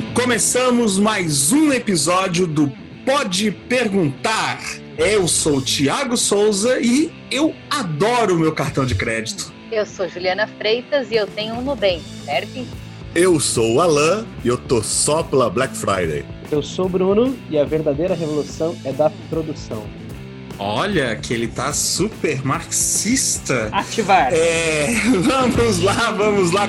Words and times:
Bem, 0.00 0.14
começamos 0.14 0.98
mais 0.98 1.52
um 1.52 1.70
episódio 1.72 2.46
do 2.46 2.72
Pode 3.04 3.50
Perguntar. 3.50 4.58
Eu 4.96 5.28
sou 5.28 5.58
o 5.58 5.62
Thiago 5.62 6.16
Souza 6.16 6.80
e 6.80 7.12
eu 7.30 7.54
adoro 7.68 8.34
o 8.34 8.38
meu 8.38 8.52
cartão 8.52 8.86
de 8.86 8.94
crédito. 8.94 9.52
Eu 9.70 9.84
sou 9.84 10.08
Juliana 10.08 10.46
Freitas 10.46 11.10
e 11.10 11.16
eu 11.16 11.26
tenho 11.26 11.54
um 11.54 11.60
Nubank, 11.60 12.02
serve? 12.24 12.66
Eu 13.14 13.38
sou 13.38 13.74
o 13.74 13.80
Alan 13.80 14.24
e 14.42 14.48
eu 14.48 14.56
tô 14.56 14.82
só 14.82 15.22
pela 15.22 15.50
Black 15.50 15.76
Friday. 15.76 16.24
Eu 16.50 16.62
sou 16.62 16.86
o 16.86 16.88
Bruno 16.88 17.36
e 17.50 17.58
a 17.58 17.64
verdadeira 17.64 18.14
revolução 18.14 18.74
é 18.84 18.92
da 18.92 19.10
produção. 19.28 19.84
Olha, 20.58 21.14
que 21.16 21.34
ele 21.34 21.48
tá 21.48 21.74
super 21.74 22.44
marxista. 22.44 23.68
Ativar. 23.70 24.32
É, 24.32 24.94
vamos 25.20 25.80
lá, 25.80 26.10
vamos 26.12 26.52
lá. 26.52 26.66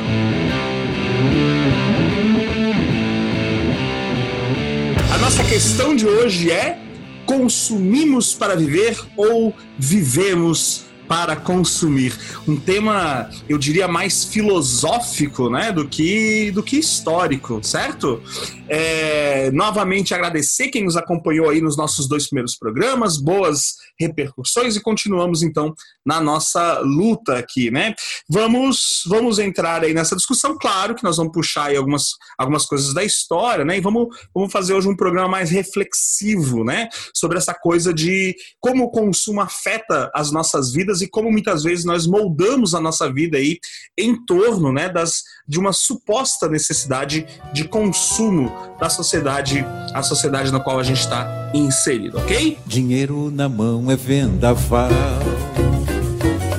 Nossa 5.32 5.44
questão 5.46 5.96
de 5.96 6.06
hoje 6.06 6.52
é: 6.52 6.78
consumimos 7.26 8.34
para 8.34 8.54
viver 8.54 8.98
ou 9.16 9.56
vivemos 9.80 10.84
para 11.12 11.36
consumir. 11.36 12.18
Um 12.48 12.56
tema, 12.56 13.30
eu 13.50 13.58
diria, 13.58 13.86
mais 13.86 14.24
filosófico, 14.24 15.50
né, 15.50 15.70
do 15.70 15.86
que 15.86 16.52
do 16.52 16.64
que 16.64 16.78
histórico, 16.78 17.62
certo? 17.62 18.24
É, 18.70 19.52
novamente 19.52 20.14
agradecer 20.14 20.70
quem 20.70 20.86
nos 20.86 20.96
acompanhou 20.96 21.50
aí 21.50 21.60
nos 21.60 21.76
nossos 21.76 22.08
dois 22.08 22.28
primeiros 22.28 22.56
programas, 22.56 23.18
boas 23.18 23.74
repercussões 24.00 24.78
e 24.78 24.82
continuamos 24.82 25.44
então 25.44 25.74
na 26.06 26.22
nossa 26.22 26.80
luta 26.80 27.38
aqui, 27.38 27.70
né? 27.70 27.94
Vamos 28.30 29.04
vamos 29.06 29.38
entrar 29.38 29.84
aí 29.84 29.94
nessa 29.94 30.16
discussão, 30.16 30.58
claro 30.58 30.96
que 30.96 31.04
nós 31.04 31.18
vamos 31.18 31.34
puxar 31.34 31.66
aí 31.66 31.76
algumas, 31.76 32.12
algumas 32.38 32.66
coisas 32.66 32.94
da 32.94 33.04
história, 33.04 33.66
né? 33.66 33.78
E 33.78 33.82
vamos, 33.82 34.08
vamos 34.34 34.50
fazer 34.50 34.74
hoje 34.74 34.88
um 34.88 34.96
programa 34.96 35.28
mais 35.28 35.50
reflexivo, 35.50 36.64
né? 36.64 36.88
Sobre 37.14 37.38
essa 37.38 37.54
coisa 37.54 37.94
de 37.94 38.34
como 38.62 38.86
o 38.86 38.90
consumo 38.90 39.42
afeta 39.42 40.10
as 40.16 40.32
nossas 40.32 40.72
vidas 40.72 41.01
e 41.02 41.08
como 41.08 41.32
muitas 41.32 41.64
vezes 41.64 41.86
nós 41.86 42.06
moldamos 42.08 42.74
a 42.74 42.82
nossa 42.82 43.12
vida 43.12 43.38
aí 43.38 43.60
em 43.98 44.16
torno, 44.26 44.72
né, 44.72 44.90
das 44.90 45.24
de 45.48 45.60
uma 45.60 45.74
suposta 45.74 46.48
necessidade 46.48 47.26
de 47.54 47.68
consumo 47.68 48.52
da 48.80 48.90
sociedade, 48.90 49.66
a 49.94 50.02
sociedade 50.02 50.52
na 50.52 50.60
qual 50.60 50.80
a 50.80 50.84
gente 50.84 51.00
está 51.00 51.52
inserido, 51.54 52.18
ok? 52.18 52.58
Dinheiro 52.66 53.30
na 53.32 53.50
mão 53.50 53.92
é 53.92 53.96
vendaval. 53.96 54.90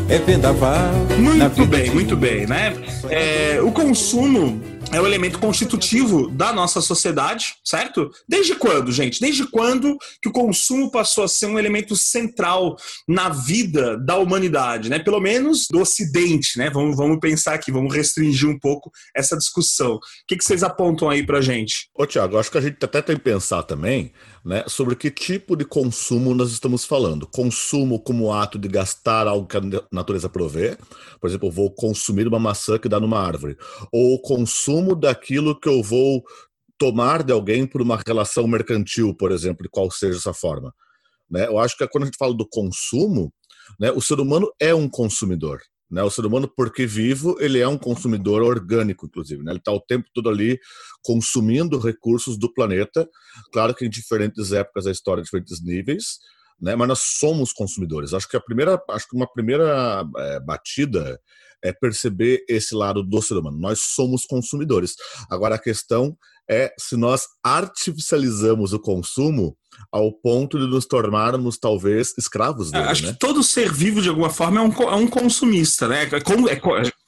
É 0.08 0.18
vendaval. 0.18 0.92
Muito 1.18 1.66
bem, 1.66 1.90
muito 1.90 2.16
bem, 2.16 2.46
né? 2.46 2.74
É, 3.08 3.60
o 3.62 3.72
consumo 3.72 4.60
é 4.92 5.00
o 5.00 5.06
elemento 5.06 5.38
constitutivo 5.38 6.28
da 6.28 6.52
nossa 6.52 6.82
sociedade, 6.82 7.54
certo? 7.64 8.10
Desde 8.28 8.54
quando, 8.54 8.92
gente? 8.92 9.20
Desde 9.20 9.46
quando 9.50 9.96
que 10.20 10.28
o 10.28 10.32
consumo 10.32 10.90
passou 10.90 11.24
a 11.24 11.28
ser 11.28 11.46
um 11.46 11.58
elemento 11.58 11.96
central 11.96 12.76
na 13.08 13.30
vida 13.30 13.96
da 13.96 14.18
humanidade, 14.18 14.90
né? 14.90 14.98
Pelo 14.98 15.18
menos 15.18 15.66
do 15.70 15.80
Ocidente, 15.80 16.58
né? 16.58 16.68
Vamos, 16.68 16.94
vamos 16.94 17.18
pensar 17.20 17.54
aqui, 17.54 17.72
vamos 17.72 17.94
restringir 17.94 18.48
um 18.48 18.58
pouco 18.58 18.90
essa 19.16 19.36
discussão. 19.36 19.94
O 19.94 20.00
que, 20.28 20.36
que 20.36 20.44
vocês 20.44 20.62
apontam 20.62 21.08
aí 21.08 21.24
pra 21.24 21.40
gente? 21.40 21.88
Ô, 21.94 22.06
Tiago, 22.06 22.38
acho 22.38 22.50
que 22.50 22.58
a 22.58 22.62
gente 22.62 22.76
até 22.84 23.00
tem 23.00 23.16
que 23.16 23.22
pensar 23.22 23.62
também 23.62 24.12
né, 24.44 24.64
sobre 24.66 24.96
que 24.96 25.10
tipo 25.10 25.56
de 25.56 25.64
consumo 25.64 26.34
nós 26.34 26.50
estamos 26.50 26.84
falando. 26.84 27.26
Consumo 27.26 28.00
como 28.00 28.32
ato 28.32 28.58
de 28.58 28.68
gastar 28.68 29.26
algo 29.26 29.46
que 29.46 29.56
a 29.56 29.60
natureza 29.90 30.28
provê, 30.28 30.76
por 31.20 31.28
exemplo, 31.28 31.48
eu 31.48 31.52
vou 31.52 31.70
consumir 31.70 32.26
uma 32.26 32.38
maçã 32.38 32.78
que 32.78 32.88
dá 32.88 32.98
numa 32.98 33.20
árvore, 33.20 33.56
ou 33.92 34.20
consumo 34.20 34.96
daquilo 34.96 35.58
que 35.58 35.68
eu 35.68 35.82
vou 35.82 36.22
tomar 36.76 37.22
de 37.22 37.32
alguém 37.32 37.66
por 37.66 37.80
uma 37.80 38.00
relação 38.04 38.46
mercantil, 38.48 39.14
por 39.14 39.30
exemplo, 39.30 39.62
de 39.62 39.68
qual 39.68 39.90
seja 39.90 40.18
essa 40.18 40.34
forma. 40.34 40.74
Né? 41.30 41.46
Eu 41.46 41.58
acho 41.58 41.76
que 41.76 41.86
quando 41.86 42.02
a 42.02 42.06
gente 42.06 42.18
fala 42.18 42.34
do 42.34 42.48
consumo, 42.48 43.32
né, 43.78 43.92
o 43.92 44.00
ser 44.00 44.18
humano 44.18 44.52
é 44.60 44.74
um 44.74 44.88
consumidor. 44.88 45.60
Né? 45.92 46.02
O 46.02 46.10
ser 46.10 46.24
humano, 46.24 46.48
porque 46.48 46.86
vivo, 46.86 47.36
ele 47.38 47.60
é 47.60 47.68
um 47.68 47.76
consumidor 47.76 48.40
orgânico, 48.40 49.04
inclusive. 49.04 49.44
Né? 49.44 49.52
Ele 49.52 49.58
está 49.58 49.70
o 49.70 49.80
tempo 49.80 50.08
todo 50.14 50.30
ali 50.30 50.58
consumindo 51.02 51.78
recursos 51.78 52.38
do 52.38 52.50
planeta. 52.52 53.06
Claro 53.52 53.74
que 53.74 53.84
em 53.84 53.90
diferentes 53.90 54.52
épocas 54.52 54.86
da 54.86 54.90
história, 54.90 55.22
diferentes 55.22 55.62
níveis, 55.62 56.18
né? 56.58 56.74
mas 56.74 56.88
nós 56.88 57.00
somos 57.18 57.52
consumidores. 57.52 58.14
Acho 58.14 58.26
que 58.26 58.38
a 58.38 58.40
primeira, 58.40 58.82
acho 58.88 59.06
que 59.06 59.14
uma 59.14 59.30
primeira 59.30 60.02
é, 60.16 60.40
batida 60.40 61.20
é 61.62 61.72
perceber 61.72 62.44
esse 62.48 62.74
lado 62.74 63.02
do 63.02 63.22
ser 63.22 63.34
humano. 63.34 63.58
Nós 63.58 63.80
somos 63.94 64.24
consumidores. 64.24 64.94
Agora 65.30 65.54
a 65.54 65.58
questão 65.58 66.16
é 66.50 66.72
se 66.78 66.96
nós 66.96 67.26
artificializamos 67.44 68.72
o 68.72 68.80
consumo 68.80 69.56
ao 69.90 70.12
ponto 70.12 70.58
de 70.58 70.66
nos 70.66 70.86
tornarmos 70.86 71.58
talvez 71.58 72.14
escravos 72.18 72.70
dele. 72.70 72.84
Acho 72.84 73.06
né? 73.06 73.12
que 73.12 73.18
todo 73.18 73.42
ser 73.42 73.72
vivo 73.72 74.02
de 74.02 74.08
alguma 74.08 74.30
forma 74.30 74.60
é 74.60 74.62
um, 74.62 74.72
é 74.82 74.94
um 74.94 75.06
consumista, 75.06 75.88
né? 75.88 76.02
É, 76.02 76.20
como, 76.20 76.48
é, 76.48 76.60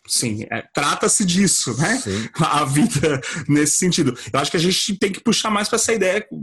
sim, 0.06 0.46
é, 0.50 0.64
trata-se 0.72 1.24
disso, 1.24 1.76
né? 1.76 1.98
Sim. 1.98 2.28
A 2.40 2.64
vida 2.64 3.20
nesse 3.48 3.76
sentido. 3.76 4.16
Eu 4.32 4.40
acho 4.40 4.50
que 4.50 4.56
a 4.56 4.60
gente 4.60 4.98
tem 4.98 5.12
que 5.12 5.20
puxar 5.20 5.50
mais 5.50 5.68
para 5.68 5.76
essa 5.76 5.92
ideia, 5.92 6.26
o, 6.30 6.40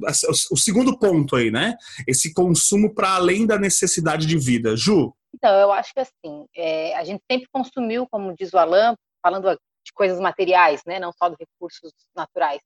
o 0.52 0.58
segundo 0.58 0.98
ponto 0.98 1.36
aí, 1.36 1.50
né? 1.50 1.76
Esse 2.08 2.34
consumo 2.34 2.94
para 2.94 3.16
além 3.16 3.46
da 3.46 3.58
necessidade 3.58 4.28
de 4.28 4.38
vida. 4.38 4.76
Ju, 4.76 5.14
então, 5.34 5.54
eu 5.60 5.72
acho 5.72 5.94
que 5.94 6.00
assim, 6.00 6.46
é, 6.56 6.96
a 6.96 7.04
gente 7.04 7.24
sempre 7.30 7.48
consumiu, 7.52 8.08
como 8.10 8.36
diz 8.36 8.54
o 8.54 8.58
Alan, 8.58 8.96
falando 9.22 9.54
de 9.84 9.94
coisas 9.94 10.20
materiais, 10.20 10.82
né, 10.86 11.00
não 11.00 11.12
só 11.12 11.30
de 11.30 11.36
recursos 11.40 11.92
naturais, 12.16 12.62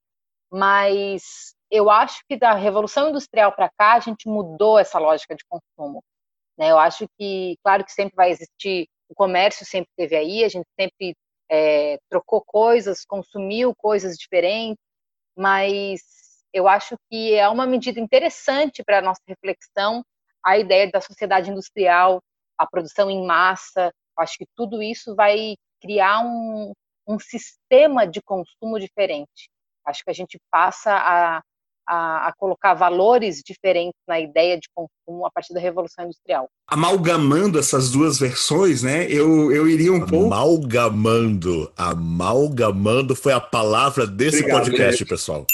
mas 0.51 1.55
eu 1.71 1.89
acho 1.89 2.21
que 2.27 2.37
da 2.37 2.53
Revolução 2.53 3.09
Industrial 3.09 3.51
para 3.53 3.69
cá 3.77 3.93
a 3.93 3.99
gente 3.99 4.27
mudou 4.27 4.79
essa 4.79 4.99
lógica 4.99 5.35
de 5.35 5.43
consumo. 5.47 6.03
Né? 6.57 6.71
Eu 6.71 6.79
acho 6.79 7.07
que, 7.17 7.57
claro 7.63 7.83
que 7.83 7.91
sempre 7.91 8.15
vai 8.15 8.31
existir, 8.31 8.87
o 9.09 9.15
comércio 9.15 9.65
sempre 9.65 9.89
teve 9.97 10.15
aí, 10.15 10.43
a 10.43 10.49
gente 10.49 10.67
sempre 10.79 11.15
é, 11.49 11.97
trocou 12.09 12.43
coisas, 12.45 13.05
consumiu 13.05 13.73
coisas 13.75 14.15
diferentes, 14.17 14.83
mas 15.35 16.01
eu 16.53 16.67
acho 16.67 16.95
que 17.09 17.33
é 17.33 17.47
uma 17.49 17.67
medida 17.67 17.99
interessante 17.99 18.83
para 18.83 18.99
a 18.99 19.01
nossa 19.01 19.21
reflexão 19.27 20.03
a 20.43 20.57
ideia 20.57 20.89
da 20.89 21.01
sociedade 21.01 21.49
industrial 21.49 22.21
a 22.57 22.67
produção 22.67 23.09
em 23.09 23.25
massa. 23.25 23.91
Acho 24.17 24.37
que 24.37 24.45
tudo 24.55 24.81
isso 24.81 25.15
vai 25.15 25.55
criar 25.81 26.21
um, 26.21 26.73
um 27.07 27.19
sistema 27.19 28.07
de 28.07 28.21
consumo 28.21 28.79
diferente. 28.79 29.49
Acho 29.85 30.03
que 30.03 30.09
a 30.09 30.13
gente 30.13 30.39
passa 30.51 30.91
a, 30.95 31.41
a, 31.87 32.27
a, 32.27 32.33
colocar 32.37 32.73
valores 32.73 33.41
diferentes 33.45 33.99
na 34.07 34.19
ideia 34.19 34.57
de 34.57 34.67
consumo 34.73 35.25
a 35.25 35.31
partir 35.31 35.53
da 35.53 35.59
Revolução 35.59 36.05
Industrial. 36.05 36.49
Amalgamando 36.67 37.59
essas 37.59 37.91
duas 37.91 38.17
versões, 38.17 38.81
né? 38.81 39.05
Eu, 39.09 39.51
eu 39.51 39.67
iria 39.67 39.93
um 39.93 40.05
pouco. 40.05 40.33
Amalgamando. 40.33 41.71
Amalgamando 41.77 43.15
foi 43.15 43.33
a 43.33 43.39
palavra 43.39 44.07
desse 44.07 44.39
Obrigado, 44.39 44.63
podcast, 44.63 44.99
gente. 44.99 45.07
pessoal. 45.07 45.45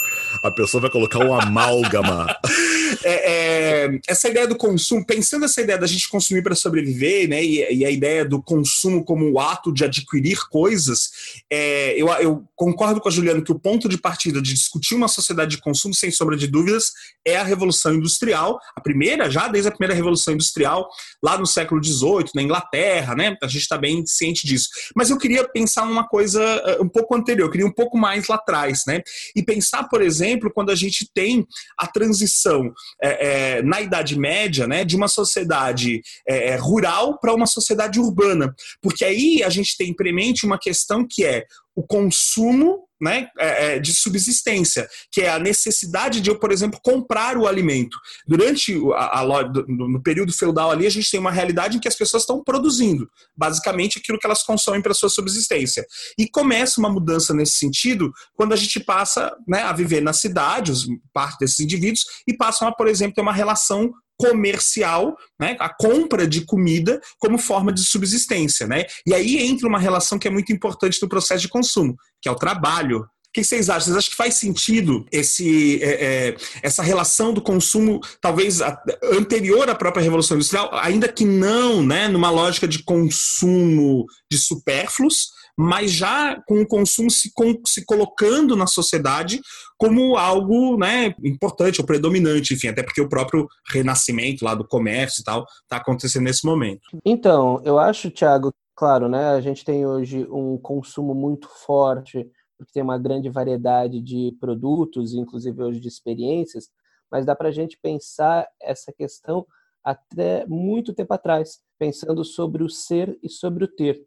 A 0.43 0.51
pessoa 0.51 0.81
vai 0.81 0.89
colocar 0.89 1.19
um 1.19 1.33
amálgama. 1.33 2.27
é, 3.03 3.31
é, 3.31 3.99
essa 4.07 4.29
ideia 4.29 4.47
do 4.47 4.55
consumo, 4.55 5.05
pensando 5.05 5.45
essa 5.45 5.61
ideia 5.61 5.77
da 5.77 5.87
gente 5.87 6.09
consumir 6.09 6.41
para 6.41 6.55
sobreviver, 6.55 7.27
né? 7.27 7.43
E, 7.43 7.79
e, 7.79 7.85
a 7.85 7.91
ideia 7.91 8.23
do 8.23 8.41
consumo 8.41 9.03
como 9.03 9.29
o 9.29 9.39
ato 9.39 9.73
de 9.73 9.83
adquirir 9.83 10.47
coisas, 10.49 11.09
é, 11.49 11.99
eu, 11.99 12.07
eu 12.13 12.43
concordo 12.55 13.01
com 13.01 13.09
a 13.09 13.11
Juliana 13.11 13.41
que 13.41 13.51
o 13.51 13.59
ponto 13.59 13.89
de 13.89 13.97
partida 13.97 14.41
de 14.41 14.53
discutir 14.53 14.95
uma 14.95 15.07
sociedade 15.07 15.57
de 15.57 15.61
consumo, 15.61 15.93
sem 15.93 16.11
sombra 16.21 16.37
de 16.37 16.47
dúvidas, 16.47 16.91
é 17.25 17.35
a 17.37 17.43
Revolução 17.43 17.93
Industrial, 17.93 18.59
a 18.75 18.81
primeira, 18.81 19.29
já 19.29 19.47
desde 19.47 19.69
a 19.69 19.71
primeira 19.71 19.95
Revolução 19.95 20.33
Industrial, 20.33 20.87
lá 21.23 21.37
no 21.37 21.45
século 21.45 21.83
XVIII, 21.83 22.31
na 22.35 22.41
Inglaterra, 22.41 23.15
né? 23.15 23.35
A 23.41 23.47
gente 23.47 23.61
está 23.61 23.77
bem 23.77 24.05
ciente 24.05 24.45
disso. 24.45 24.69
Mas 24.95 25.09
eu 25.09 25.17
queria 25.17 25.47
pensar 25.47 25.85
numa 25.85 26.07
coisa 26.07 26.41
uh, 26.79 26.83
um 26.83 26.89
pouco 26.89 27.15
anterior, 27.15 27.45
eu 27.45 27.51
queria 27.51 27.67
um 27.67 27.73
pouco 27.73 27.97
mais 27.97 28.27
lá 28.27 28.35
atrás, 28.35 28.81
né? 28.87 29.01
E 29.35 29.43
pensar, 29.43 29.87
por 29.87 30.01
exemplo, 30.01 30.51
quando 30.53 30.71
a 30.71 30.75
gente 30.75 31.09
tem 31.13 31.45
a 31.77 31.87
transição 31.87 32.71
é, 33.01 33.27
é, 33.57 33.63
na 33.63 33.81
Idade 33.81 34.17
Média, 34.17 34.67
né, 34.67 34.83
de 34.83 34.95
uma 34.95 35.07
sociedade 35.07 36.01
é 36.27 36.55
rural 36.55 37.19
para 37.19 37.33
uma 37.33 37.47
sociedade 37.47 37.99
urbana. 37.99 38.53
Porque 38.81 39.03
aí 39.05 39.43
a 39.43 39.49
gente 39.49 39.77
tem 39.77 39.93
premente 39.93 40.45
uma 40.45 40.57
questão 40.57 41.05
que 41.07 41.25
é 41.25 41.45
o 41.75 41.83
consumo 41.83 42.87
né, 43.01 43.27
é, 43.39 43.75
é, 43.75 43.79
de 43.79 43.91
subsistência, 43.93 44.87
que 45.11 45.21
é 45.21 45.29
a 45.29 45.39
necessidade 45.39 46.21
de 46.21 46.29
eu, 46.29 46.37
por 46.37 46.51
exemplo, 46.51 46.79
comprar 46.83 47.35
o 47.35 47.47
alimento. 47.47 47.97
Durante 48.27 48.79
a, 48.93 49.21
a, 49.21 49.25
no 49.67 50.01
período 50.03 50.31
feudal 50.31 50.69
ali, 50.69 50.85
a 50.85 50.89
gente 50.89 51.09
tem 51.09 51.19
uma 51.19 51.31
realidade 51.31 51.77
em 51.77 51.79
que 51.79 51.87
as 51.87 51.95
pessoas 51.95 52.23
estão 52.23 52.43
produzindo, 52.43 53.09
basicamente, 53.35 53.97
aquilo 53.97 54.19
que 54.19 54.27
elas 54.27 54.43
consomem 54.43 54.81
para 54.81 54.93
sua 54.93 55.09
subsistência. 55.09 55.83
E 56.17 56.29
começa 56.29 56.79
uma 56.79 56.89
mudança 56.89 57.33
nesse 57.33 57.53
sentido 57.53 58.11
quando 58.35 58.53
a 58.53 58.57
gente 58.57 58.79
passa 58.79 59.35
né, 59.47 59.63
a 59.63 59.73
viver 59.73 60.01
na 60.01 60.13
cidade, 60.13 60.71
os, 60.71 60.87
parte 61.11 61.39
desses 61.39 61.59
indivíduos, 61.59 62.05
e 62.27 62.35
passam 62.35 62.67
a, 62.67 62.71
por 62.71 62.87
exemplo, 62.87 63.15
ter 63.15 63.21
uma 63.21 63.33
relação 63.33 63.91
comercial, 64.29 65.15
né, 65.39 65.55
a 65.59 65.69
compra 65.69 66.27
de 66.27 66.45
comida 66.45 66.99
como 67.17 67.37
forma 67.37 67.71
de 67.71 67.81
subsistência. 67.81 68.67
Né? 68.67 68.85
E 69.05 69.13
aí 69.13 69.37
entra 69.37 69.67
uma 69.67 69.79
relação 69.79 70.19
que 70.19 70.27
é 70.27 70.31
muito 70.31 70.51
importante 70.51 71.01
no 71.01 71.09
processo 71.09 71.41
de 71.41 71.49
consumo, 71.49 71.95
que 72.21 72.29
é 72.29 72.31
o 72.31 72.35
trabalho. 72.35 73.05
que 73.33 73.43
vocês 73.43 73.69
acham? 73.69 73.85
Vocês 73.85 73.97
acham 73.97 74.11
que 74.11 74.17
faz 74.17 74.35
sentido 74.35 75.05
esse, 75.11 75.81
é, 75.81 76.05
é, 76.05 76.35
essa 76.61 76.83
relação 76.83 77.33
do 77.33 77.41
consumo, 77.41 77.99
talvez 78.19 78.59
anterior 79.03 79.69
à 79.69 79.75
própria 79.75 80.03
Revolução 80.03 80.35
Industrial, 80.35 80.69
ainda 80.73 81.07
que 81.07 81.25
não 81.25 81.81
né, 81.81 82.07
numa 82.07 82.29
lógica 82.29 82.67
de 82.67 82.83
consumo 82.83 84.05
de 84.31 84.37
supérfluos, 84.37 85.29
mas 85.57 85.91
já 85.91 86.41
com 86.47 86.61
o 86.61 86.67
consumo 86.67 87.09
se, 87.09 87.31
com, 87.33 87.59
se 87.65 87.85
colocando 87.85 88.55
na 88.55 88.67
sociedade 88.67 89.39
como 89.77 90.15
algo 90.15 90.77
né, 90.77 91.13
importante 91.23 91.81
ou 91.81 91.87
predominante, 91.87 92.53
enfim, 92.53 92.67
até 92.67 92.83
porque 92.83 93.01
o 93.01 93.09
próprio 93.09 93.47
renascimento 93.71 94.45
lá 94.45 94.53
do 94.53 94.67
comércio 94.67 95.21
e 95.21 95.23
tal 95.23 95.45
está 95.63 95.77
acontecendo 95.77 96.23
nesse 96.23 96.45
momento. 96.45 96.81
Então, 97.03 97.61
eu 97.65 97.79
acho, 97.79 98.11
Thiago, 98.11 98.53
claro, 98.75 99.09
né, 99.09 99.29
a 99.29 99.41
gente 99.41 99.65
tem 99.65 99.85
hoje 99.85 100.27
um 100.29 100.57
consumo 100.57 101.13
muito 101.13 101.47
forte, 101.47 102.27
porque 102.57 102.73
tem 102.73 102.83
uma 102.83 102.97
grande 102.97 103.29
variedade 103.29 103.99
de 103.99 104.35
produtos, 104.39 105.13
inclusive 105.13 105.63
hoje 105.63 105.79
de 105.79 105.87
experiências, 105.87 106.69
mas 107.11 107.25
dá 107.25 107.35
para 107.35 107.49
a 107.49 107.51
gente 107.51 107.77
pensar 107.81 108.47
essa 108.61 108.93
questão 108.93 109.45
até 109.83 110.45
muito 110.45 110.93
tempo 110.93 111.13
atrás, 111.13 111.59
pensando 111.79 112.23
sobre 112.23 112.63
o 112.63 112.69
ser 112.69 113.17
e 113.21 113.29
sobre 113.29 113.65
o 113.65 113.67
ter. 113.67 114.05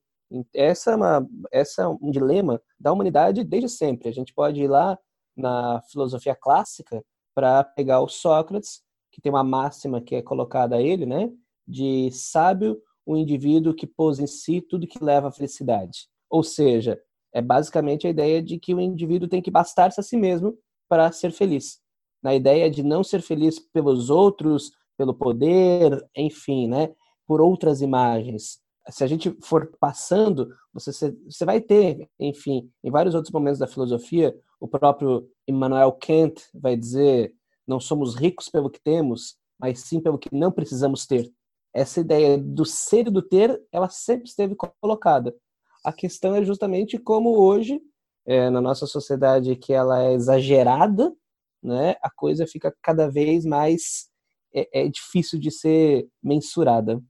Essa 0.54 0.92
é, 0.92 0.96
uma, 0.96 1.28
essa 1.52 1.82
é 1.82 1.88
um 1.88 2.10
dilema 2.10 2.60
da 2.78 2.92
humanidade 2.92 3.44
desde 3.44 3.68
sempre. 3.68 4.08
A 4.08 4.12
gente 4.12 4.34
pode 4.34 4.62
ir 4.62 4.68
lá 4.68 4.98
na 5.36 5.80
filosofia 5.90 6.34
clássica 6.34 7.04
para 7.34 7.64
pegar 7.64 8.00
o 8.00 8.08
Sócrates, 8.08 8.82
que 9.12 9.20
tem 9.20 9.30
uma 9.30 9.44
máxima 9.44 10.00
que 10.00 10.14
é 10.14 10.22
colocada 10.22 10.76
a 10.76 10.82
ele, 10.82 11.06
né? 11.06 11.30
De 11.66 12.10
sábio 12.12 12.80
o 13.06 13.16
indivíduo 13.16 13.74
que 13.74 13.86
pôs 13.86 14.18
em 14.18 14.26
si 14.26 14.60
tudo 14.60 14.86
que 14.86 15.02
leva 15.02 15.28
à 15.28 15.32
felicidade. 15.32 16.08
Ou 16.30 16.42
seja, 16.42 16.98
é 17.32 17.42
basicamente 17.42 18.06
a 18.06 18.10
ideia 18.10 18.42
de 18.42 18.58
que 18.58 18.74
o 18.74 18.80
indivíduo 18.80 19.28
tem 19.28 19.42
que 19.42 19.50
bastar-se 19.50 20.00
a 20.00 20.02
si 20.02 20.16
mesmo 20.16 20.56
para 20.88 21.12
ser 21.12 21.32
feliz. 21.32 21.80
Na 22.22 22.34
ideia 22.34 22.70
de 22.70 22.82
não 22.82 23.04
ser 23.04 23.20
feliz 23.20 23.58
pelos 23.58 24.08
outros, 24.08 24.70
pelo 24.96 25.12
poder, 25.12 26.02
enfim, 26.16 26.66
né? 26.66 26.94
Por 27.26 27.40
outras 27.40 27.82
imagens 27.82 28.63
se 28.90 29.02
a 29.02 29.06
gente 29.06 29.36
for 29.42 29.70
passando, 29.80 30.54
você, 30.72 31.10
você 31.24 31.44
vai 31.44 31.60
ter, 31.60 32.08
enfim, 32.18 32.70
em 32.82 32.90
vários 32.90 33.14
outros 33.14 33.32
momentos 33.32 33.58
da 33.58 33.66
filosofia, 33.66 34.36
o 34.60 34.68
próprio 34.68 35.28
Immanuel 35.48 35.92
Kant 35.92 36.42
vai 36.54 36.76
dizer: 36.76 37.34
não 37.66 37.80
somos 37.80 38.14
ricos 38.14 38.48
pelo 38.48 38.70
que 38.70 38.80
temos, 38.80 39.36
mas 39.58 39.80
sim 39.80 40.00
pelo 40.00 40.18
que 40.18 40.28
não 40.32 40.52
precisamos 40.52 41.06
ter. 41.06 41.32
Essa 41.72 42.00
ideia 42.00 42.38
do 42.38 42.64
ser 42.64 43.08
e 43.08 43.10
do 43.10 43.22
ter, 43.22 43.60
ela 43.72 43.88
sempre 43.88 44.28
esteve 44.28 44.54
colocada. 44.80 45.34
A 45.84 45.92
questão 45.92 46.34
é 46.34 46.44
justamente 46.44 46.98
como 46.98 47.38
hoje, 47.38 47.80
é, 48.26 48.48
na 48.48 48.60
nossa 48.60 48.86
sociedade 48.86 49.56
que 49.56 49.72
ela 49.72 50.02
é 50.02 50.12
exagerada, 50.12 51.12
né, 51.62 51.96
a 52.02 52.10
coisa 52.10 52.46
fica 52.46 52.74
cada 52.82 53.10
vez 53.10 53.44
mais 53.44 54.08
é, 54.54 54.82
é 54.84 54.88
difícil 54.88 55.38
de 55.38 55.50
ser 55.50 56.06
mensurada 56.22 57.02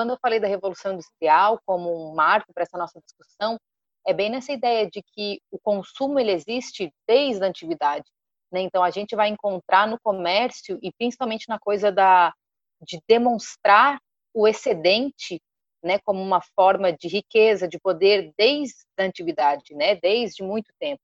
quando 0.00 0.14
eu 0.14 0.18
falei 0.18 0.40
da 0.40 0.48
Revolução 0.48 0.94
Industrial 0.94 1.60
como 1.66 2.10
um 2.10 2.14
marco 2.14 2.54
para 2.54 2.62
essa 2.62 2.78
nossa 2.78 2.98
discussão, 3.02 3.60
é 4.06 4.14
bem 4.14 4.30
nessa 4.30 4.50
ideia 4.50 4.88
de 4.88 5.02
que 5.02 5.42
o 5.50 5.58
consumo 5.58 6.18
ele 6.18 6.32
existe 6.32 6.90
desde 7.06 7.44
a 7.44 7.48
antiguidade. 7.48 8.10
Né? 8.50 8.62
Então, 8.62 8.82
a 8.82 8.88
gente 8.88 9.14
vai 9.14 9.28
encontrar 9.28 9.86
no 9.86 10.00
comércio, 10.00 10.78
e 10.82 10.90
principalmente 10.90 11.50
na 11.50 11.58
coisa 11.58 11.92
da, 11.92 12.32
de 12.80 12.98
demonstrar 13.06 14.00
o 14.32 14.48
excedente 14.48 15.38
né, 15.84 15.98
como 15.98 16.22
uma 16.22 16.40
forma 16.56 16.90
de 16.90 17.06
riqueza, 17.06 17.68
de 17.68 17.78
poder 17.78 18.32
desde 18.38 18.76
a 18.98 19.02
antiguidade, 19.02 19.74
né, 19.74 19.96
desde 19.96 20.42
muito 20.42 20.72
tempo. 20.80 21.02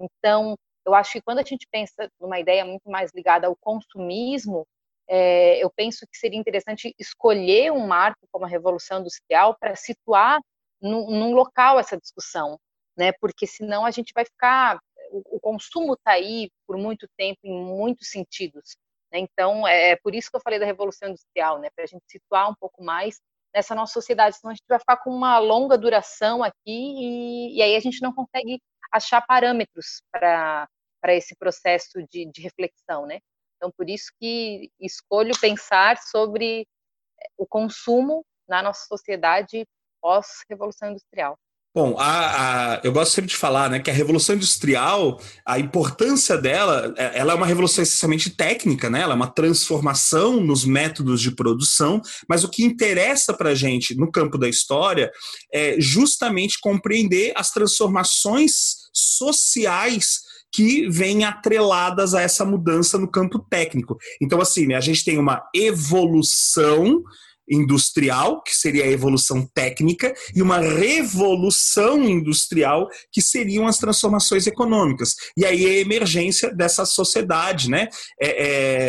Então, 0.00 0.56
eu 0.86 0.94
acho 0.94 1.12
que 1.12 1.20
quando 1.20 1.40
a 1.40 1.44
gente 1.44 1.68
pensa 1.70 2.10
numa 2.18 2.40
ideia 2.40 2.64
muito 2.64 2.88
mais 2.88 3.10
ligada 3.14 3.46
ao 3.46 3.54
consumismo, 3.54 4.66
é, 5.08 5.62
eu 5.62 5.70
penso 5.70 6.06
que 6.06 6.18
seria 6.18 6.38
interessante 6.38 6.94
escolher 6.98 7.72
um 7.72 7.86
marco 7.86 8.26
como 8.30 8.44
a 8.44 8.48
Revolução 8.48 9.00
Industrial 9.00 9.56
para 9.58 9.74
situar 9.74 10.38
num, 10.80 11.10
num, 11.10 11.34
local 11.34 11.78
essa 11.78 11.96
discussão, 11.96 12.58
né? 12.96 13.12
Porque 13.20 13.46
senão 13.46 13.84
a 13.86 13.90
gente 13.90 14.12
vai 14.14 14.24
ficar 14.24 14.78
o, 15.10 15.36
o 15.36 15.40
consumo 15.40 15.94
está 15.94 16.12
aí 16.12 16.50
por 16.66 16.76
muito 16.76 17.08
tempo 17.16 17.40
em 17.42 17.52
muitos 17.52 18.10
sentidos. 18.10 18.76
Né? 19.10 19.20
Então 19.20 19.66
é, 19.66 19.90
é 19.90 19.96
por 19.96 20.14
isso 20.14 20.30
que 20.30 20.36
eu 20.36 20.42
falei 20.42 20.58
da 20.58 20.66
Revolução 20.66 21.08
Industrial, 21.08 21.58
né? 21.58 21.68
Para 21.74 21.84
a 21.84 21.88
gente 21.88 22.04
situar 22.06 22.50
um 22.50 22.54
pouco 22.54 22.82
mais 22.84 23.18
nessa 23.54 23.74
nossa 23.74 23.94
sociedade, 23.94 24.36
senão 24.36 24.50
a 24.50 24.54
gente 24.54 24.66
vai 24.68 24.78
ficar 24.78 24.98
com 24.98 25.10
uma 25.10 25.38
longa 25.38 25.78
duração 25.78 26.44
aqui 26.44 26.54
e, 26.66 27.56
e 27.56 27.62
aí 27.62 27.74
a 27.74 27.80
gente 27.80 28.02
não 28.02 28.12
consegue 28.12 28.60
achar 28.92 29.22
parâmetros 29.22 30.02
para 30.12 30.68
para 31.00 31.14
esse 31.14 31.36
processo 31.36 32.02
de, 32.10 32.26
de 32.26 32.42
reflexão, 32.42 33.06
né? 33.06 33.20
Então, 33.58 33.72
por 33.76 33.90
isso 33.90 34.10
que 34.18 34.70
escolho 34.80 35.38
pensar 35.38 35.98
sobre 35.98 36.62
eh, 36.62 37.28
o 37.36 37.46
consumo 37.46 38.24
na 38.48 38.62
nossa 38.62 38.86
sociedade 38.86 39.66
pós-revolução 40.00 40.90
industrial. 40.90 41.36
Bom, 41.74 41.96
a, 41.98 42.74
a, 42.74 42.80
eu 42.82 42.90
gosto 42.92 43.12
sempre 43.12 43.30
de 43.30 43.36
falar 43.36 43.68
né, 43.68 43.78
que 43.78 43.90
a 43.90 43.94
Revolução 43.94 44.34
Industrial, 44.34 45.20
a 45.46 45.60
importância 45.60 46.36
dela, 46.36 46.92
é, 46.96 47.18
ela 47.18 47.32
é 47.32 47.36
uma 47.36 47.46
revolução 47.46 47.82
essencialmente 47.82 48.30
técnica, 48.30 48.88
né? 48.88 49.02
ela 49.02 49.12
é 49.12 49.14
uma 49.14 49.30
transformação 49.30 50.40
nos 50.40 50.64
métodos 50.64 51.20
de 51.20 51.30
produção, 51.30 52.00
mas 52.28 52.42
o 52.42 52.48
que 52.48 52.64
interessa 52.64 53.34
para 53.34 53.50
a 53.50 53.54
gente 53.54 53.94
no 53.94 54.10
campo 54.10 54.38
da 54.38 54.48
história 54.48 55.10
é 55.52 55.76
justamente 55.78 56.58
compreender 56.60 57.32
as 57.36 57.50
transformações 57.50 58.52
sociais 58.92 60.22
que 60.52 60.88
vêm 60.88 61.24
atreladas 61.24 62.14
a 62.14 62.22
essa 62.22 62.44
mudança 62.44 62.98
no 62.98 63.10
campo 63.10 63.38
técnico. 63.38 63.96
Então, 64.20 64.40
assim, 64.40 64.66
né, 64.66 64.74
a 64.76 64.80
gente 64.80 65.04
tem 65.04 65.18
uma 65.18 65.42
evolução 65.54 67.02
industrial, 67.50 68.42
que 68.42 68.54
seria 68.54 68.84
a 68.84 68.90
evolução 68.90 69.46
técnica, 69.54 70.14
e 70.34 70.42
uma 70.42 70.58
revolução 70.58 72.02
industrial, 72.02 72.88
que 73.10 73.22
seriam 73.22 73.66
as 73.66 73.78
transformações 73.78 74.46
econômicas. 74.46 75.14
E 75.36 75.44
aí 75.44 75.64
a 75.64 75.78
emergência 75.78 76.54
dessa 76.54 76.84
sociedade 76.84 77.70
né, 77.70 77.88
é, 78.20 78.28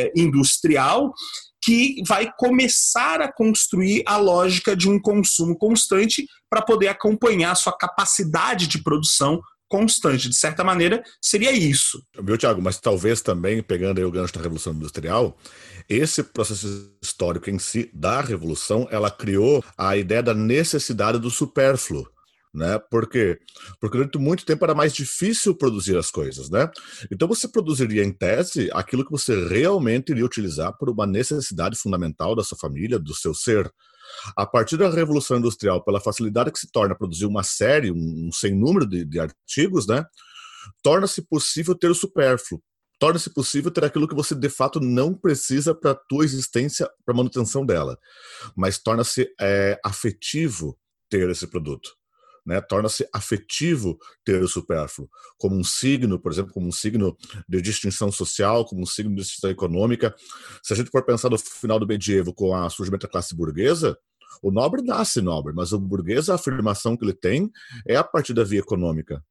é, 0.07 0.11
industrial 0.15 1.13
que 1.61 2.01
vai 2.07 2.31
começar 2.37 3.21
a 3.21 3.31
construir 3.31 4.01
a 4.05 4.15
lógica 4.17 4.75
de 4.75 4.89
um 4.89 4.99
consumo 4.99 5.57
constante 5.57 6.25
para 6.49 6.61
poder 6.61 6.87
acompanhar 6.87 7.53
sua 7.55 7.77
capacidade 7.77 8.65
de 8.65 8.81
produção 8.81 9.41
constante. 9.69 10.27
De 10.27 10.35
certa 10.35 10.63
maneira, 10.63 11.01
seria 11.21 11.51
isso. 11.51 12.03
Viu, 12.21 12.37
Tiago? 12.37 12.61
Mas 12.61 12.79
talvez 12.79 13.21
também, 13.21 13.61
pegando 13.63 13.99
aí 13.99 14.03
o 14.03 14.11
gancho 14.11 14.33
da 14.33 14.41
Revolução 14.41 14.73
Industrial, 14.73 15.37
esse 15.87 16.23
processo 16.23 16.91
histórico 17.01 17.49
em 17.49 17.59
si 17.59 17.89
da 17.93 18.19
Revolução, 18.19 18.87
ela 18.91 19.09
criou 19.09 19.63
a 19.77 19.95
ideia 19.95 20.21
da 20.21 20.33
necessidade 20.33 21.19
do 21.19 21.29
supérfluo. 21.29 22.07
Né? 22.53 22.79
Por 22.89 23.07
quê? 23.07 23.39
Porque 23.79 23.95
durante 23.95 24.17
muito 24.17 24.43
tempo 24.43 24.65
era 24.65 24.73
mais 24.73 24.91
difícil 24.91 25.53
produzir 25.55 25.95
as 25.95 26.09
coisas, 26.09 26.49
né? 26.49 26.67
Então 27.11 27.27
você 27.27 27.47
produziria 27.47 28.03
em 28.03 28.11
tese 28.11 28.71
aquilo 28.73 29.05
que 29.05 29.11
você 29.11 29.47
realmente 29.47 30.11
iria 30.11 30.25
utilizar 30.25 30.75
por 30.75 30.89
uma 30.89 31.05
necessidade 31.05 31.77
fundamental 31.77 32.35
da 32.35 32.43
sua 32.43 32.57
família, 32.57 32.97
do 32.97 33.13
seu 33.13 33.35
ser. 33.35 33.71
A 34.35 34.45
partir 34.45 34.77
da 34.77 34.89
Revolução 34.89 35.37
Industrial, 35.37 35.83
pela 35.83 35.99
facilidade 35.99 36.51
que 36.51 36.59
se 36.59 36.71
torna 36.71 36.95
produzir 36.95 37.25
uma 37.25 37.43
série, 37.43 37.91
um 37.91 38.29
sem 38.31 38.53
número 38.53 38.87
de, 38.87 39.05
de 39.05 39.19
artigos, 39.19 39.87
né, 39.87 40.05
torna-se 40.83 41.21
possível 41.21 41.75
ter 41.75 41.89
o 41.89 41.95
supérfluo. 41.95 42.61
Torna-se 42.99 43.33
possível 43.33 43.71
ter 43.71 43.85
aquilo 43.85 44.07
que 44.07 44.15
você 44.15 44.35
de 44.35 44.49
fato 44.49 44.81
não 44.81 45.13
precisa 45.13 45.73
para 45.73 45.91
a 45.91 45.95
tua 45.95 46.25
existência, 46.25 46.85
para 47.05 47.13
a 47.13 47.17
manutenção 47.17 47.65
dela. 47.65 47.97
Mas 48.55 48.77
torna-se 48.77 49.33
é, 49.39 49.79
afetivo 49.85 50.77
ter 51.09 51.29
esse 51.29 51.47
produto. 51.47 51.98
Né, 52.49 52.59
torna-se 52.61 53.07
afetivo 53.13 53.95
ter 54.25 54.41
o 54.41 54.47
supérfluo, 54.47 55.07
como 55.37 55.55
um 55.55 55.63
signo, 55.63 56.19
por 56.19 56.31
exemplo, 56.31 56.51
como 56.51 56.67
um 56.67 56.71
signo 56.71 57.15
de 57.47 57.61
distinção 57.61 58.11
social, 58.11 58.65
como 58.65 58.81
um 58.81 58.87
signo 58.87 59.13
de 59.13 59.21
distinção 59.21 59.51
econômica. 59.51 60.15
Se 60.63 60.73
a 60.73 60.75
gente 60.75 60.89
for 60.89 61.05
pensar 61.05 61.29
no 61.29 61.37
final 61.37 61.79
do 61.79 61.85
medievo 61.85 62.33
com 62.33 62.55
a 62.55 62.67
surgimento 62.67 63.05
da 63.05 63.11
classe 63.11 63.35
burguesa, 63.35 63.95
o 64.41 64.49
nobre 64.49 64.81
nasce 64.81 65.21
nobre, 65.21 65.53
mas 65.53 65.73
o 65.73 65.79
burguês, 65.79 66.27
a 66.27 66.35
afirmação 66.35 66.97
que 66.97 67.05
ele 67.05 67.13
tem 67.13 67.51
é 67.87 67.95
a 67.95 68.03
partir 68.03 68.33
da 68.33 68.43
via 68.43 68.61
econômica. 68.61 69.23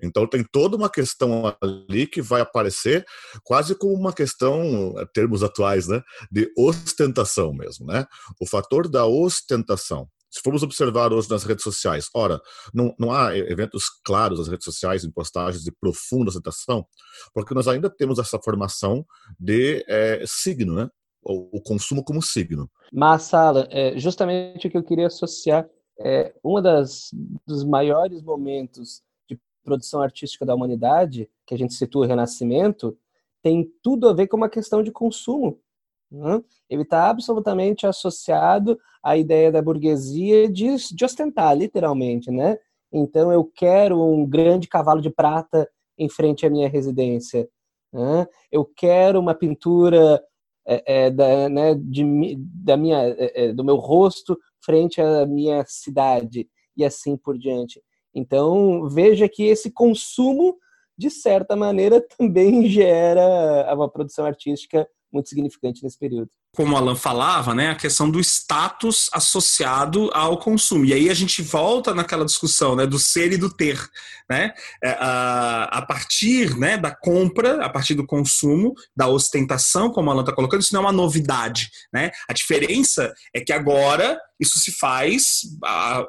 Então 0.00 0.26
tem 0.26 0.42
toda 0.42 0.74
uma 0.74 0.88
questão 0.88 1.54
ali 1.60 2.06
que 2.06 2.22
vai 2.22 2.40
aparecer 2.40 3.04
quase 3.44 3.74
como 3.74 3.92
uma 3.92 4.12
questão, 4.14 4.94
eh, 4.96 5.06
termos 5.12 5.42
atuais, 5.42 5.86
né, 5.86 6.02
de 6.32 6.50
ostentação 6.56 7.52
mesmo, 7.52 7.84
né? 7.84 8.06
O 8.40 8.46
fator 8.46 8.88
da 8.88 9.04
ostentação. 9.04 10.08
Se 10.30 10.40
formos 10.42 10.62
observar 10.62 11.12
hoje 11.12 11.30
nas 11.30 11.44
redes 11.44 11.64
sociais, 11.64 12.08
ora, 12.14 12.40
não, 12.74 12.94
não 12.98 13.12
há 13.12 13.36
eventos 13.36 13.84
claros 14.04 14.38
nas 14.38 14.48
redes 14.48 14.64
sociais 14.64 15.04
em 15.04 15.10
postagens 15.10 15.64
de 15.64 15.72
profunda 15.72 16.28
ostentação, 16.28 16.86
porque 17.32 17.54
nós 17.54 17.66
ainda 17.66 17.88
temos 17.88 18.18
essa 18.18 18.38
formação 18.38 19.06
de 19.38 19.84
é, 19.88 20.22
signo, 20.26 20.74
né? 20.74 20.90
o, 21.22 21.60
consumo 21.60 22.02
como 22.02 22.22
signo. 22.22 22.70
Mas, 22.92 23.22
Sala, 23.22 23.68
é 23.70 23.98
justamente 23.98 24.66
o 24.66 24.70
que 24.70 24.76
eu 24.76 24.82
queria 24.82 25.06
associar 25.06 25.68
é 26.00 26.32
das 26.62 27.10
dos 27.44 27.64
maiores 27.64 28.22
momentos 28.22 29.02
de 29.28 29.38
produção 29.64 30.00
artística 30.00 30.46
da 30.46 30.54
humanidade, 30.54 31.28
que 31.44 31.54
a 31.54 31.58
gente 31.58 31.74
situa 31.74 32.04
o 32.04 32.08
Renascimento, 32.08 32.96
tem 33.42 33.68
tudo 33.82 34.08
a 34.08 34.12
ver 34.12 34.28
com 34.28 34.36
uma 34.36 34.48
questão 34.48 34.82
de 34.82 34.92
consumo. 34.92 35.60
Ele 36.68 36.82
está 36.82 37.10
absolutamente 37.10 37.86
associado 37.86 38.78
à 39.02 39.16
ideia 39.16 39.52
da 39.52 39.62
burguesia 39.62 40.48
de, 40.50 40.76
de 40.94 41.04
ostentar, 41.04 41.56
literalmente, 41.56 42.30
né? 42.30 42.58
Então 42.92 43.30
eu 43.30 43.44
quero 43.44 44.02
um 44.02 44.26
grande 44.26 44.66
cavalo 44.68 45.00
de 45.00 45.10
prata 45.10 45.68
em 45.98 46.08
frente 46.08 46.46
à 46.46 46.50
minha 46.50 46.68
residência. 46.68 47.48
Né? 47.92 48.26
Eu 48.50 48.64
quero 48.64 49.18
uma 49.18 49.34
pintura 49.34 50.22
é, 50.66 51.06
é, 51.06 51.10
da, 51.10 51.48
né, 51.48 51.74
de, 51.74 52.36
da 52.38 52.76
minha, 52.76 53.08
é, 53.08 53.44
é, 53.46 53.52
do 53.52 53.64
meu 53.64 53.76
rosto 53.76 54.38
frente 54.62 55.00
à 55.00 55.26
minha 55.26 55.64
cidade 55.66 56.48
e 56.76 56.84
assim 56.84 57.16
por 57.16 57.38
diante. 57.38 57.82
Então 58.14 58.88
veja 58.88 59.28
que 59.28 59.44
esse 59.44 59.70
consumo 59.70 60.56
de 60.96 61.10
certa 61.10 61.54
maneira 61.56 62.00
também 62.16 62.66
gera 62.66 63.72
uma 63.74 63.88
produção 63.88 64.24
artística 64.24 64.88
muito 65.12 65.28
significante 65.28 65.82
nesse 65.82 65.98
período. 65.98 66.30
Como 66.54 66.74
o 66.74 66.76
Alan 66.76 66.96
falava, 66.96 67.54
né, 67.54 67.70
a 67.70 67.74
questão 67.74 68.10
do 68.10 68.20
status 68.20 69.08
associado 69.12 70.10
ao 70.12 70.38
consumo. 70.38 70.84
E 70.84 70.92
aí 70.92 71.10
a 71.10 71.14
gente 71.14 71.42
volta 71.42 71.94
naquela 71.94 72.24
discussão 72.24 72.74
né, 72.74 72.86
do 72.86 72.98
ser 72.98 73.32
e 73.32 73.36
do 73.36 73.52
ter. 73.52 73.78
Né? 74.28 74.52
É, 74.82 74.96
a, 75.00 75.84
partir 75.86 76.56
né, 76.56 76.76
da 76.76 76.94
compra, 76.94 77.64
a 77.64 77.68
partir 77.68 77.94
do 77.94 78.06
consumo, 78.06 78.74
da 78.96 79.08
ostentação, 79.08 79.90
como 79.90 80.08
o 80.08 80.12
Alan 80.12 80.22
está 80.22 80.34
colocando, 80.34 80.62
isso 80.62 80.74
não 80.74 80.80
é 80.80 80.84
uma 80.84 80.92
novidade. 80.92 81.70
Né? 81.92 82.10
A 82.28 82.32
diferença 82.32 83.12
é 83.34 83.40
que 83.40 83.52
agora 83.52 84.18
isso 84.40 84.58
se 84.58 84.72
faz 84.72 85.42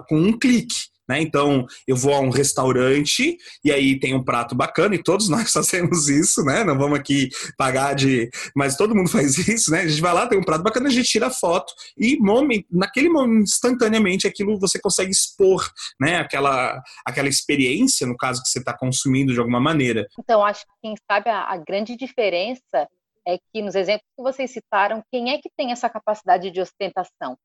com 0.08 0.18
um 0.18 0.38
clique. 0.38 0.76
Né? 1.10 1.20
Então, 1.22 1.66
eu 1.88 1.96
vou 1.96 2.14
a 2.14 2.20
um 2.20 2.30
restaurante 2.30 3.36
e 3.66 3.72
aí 3.72 4.00
tem 4.00 4.14
um 4.14 4.24
prato 4.24 4.54
bacana, 4.54 4.94
e 4.94 5.02
todos 5.02 5.28
nós 5.30 5.52
fazemos 5.52 6.08
isso, 6.08 6.44
né? 6.44 6.64
Não 6.64 6.78
vamos 6.78 7.00
aqui 7.00 7.30
pagar 7.58 7.96
de. 7.96 8.30
Mas 8.56 8.78
todo 8.78 8.96
mundo 8.96 9.10
faz 9.10 9.36
isso, 9.48 9.72
né? 9.72 9.82
A 9.82 9.88
gente 9.88 10.02
vai 10.02 10.14
lá, 10.14 10.28
tem 10.28 10.38
um 10.38 10.44
prato 10.44 10.62
bacana, 10.62 10.88
a 10.88 10.92
gente 10.92 11.10
tira 11.10 11.32
foto 11.32 11.74
e 11.98 12.18
moment, 12.20 12.64
naquele 12.70 13.10
momento, 13.10 13.44
instantaneamente, 13.44 14.28
aquilo 14.28 14.60
você 14.60 14.80
consegue 14.80 15.10
expor, 15.10 15.68
né? 16.00 16.18
Aquela, 16.18 16.80
aquela 17.04 17.28
experiência, 17.28 18.06
no 18.06 18.16
caso, 18.16 18.44
que 18.44 18.50
você 18.50 18.60
está 18.60 18.78
consumindo 18.78 19.34
de 19.34 19.40
alguma 19.40 19.60
maneira. 19.60 20.08
Então, 20.20 20.46
acho 20.46 20.62
que 20.62 20.72
quem 20.84 20.96
sabe 21.10 21.30
a, 21.30 21.46
a 21.46 21.58
grande 21.58 21.96
diferença 21.96 22.88
é 23.28 23.38
que 23.52 23.62
nos 23.62 23.76
exemplos 23.76 24.06
que 24.16 24.24
vocês 24.24 24.52
citaram, 24.52 25.04
quem 25.12 25.32
é 25.32 25.38
que 25.38 25.50
tem 25.58 25.72
essa 25.72 25.90
capacidade 25.90 26.52
de 26.52 26.62
ostentação? 26.62 27.38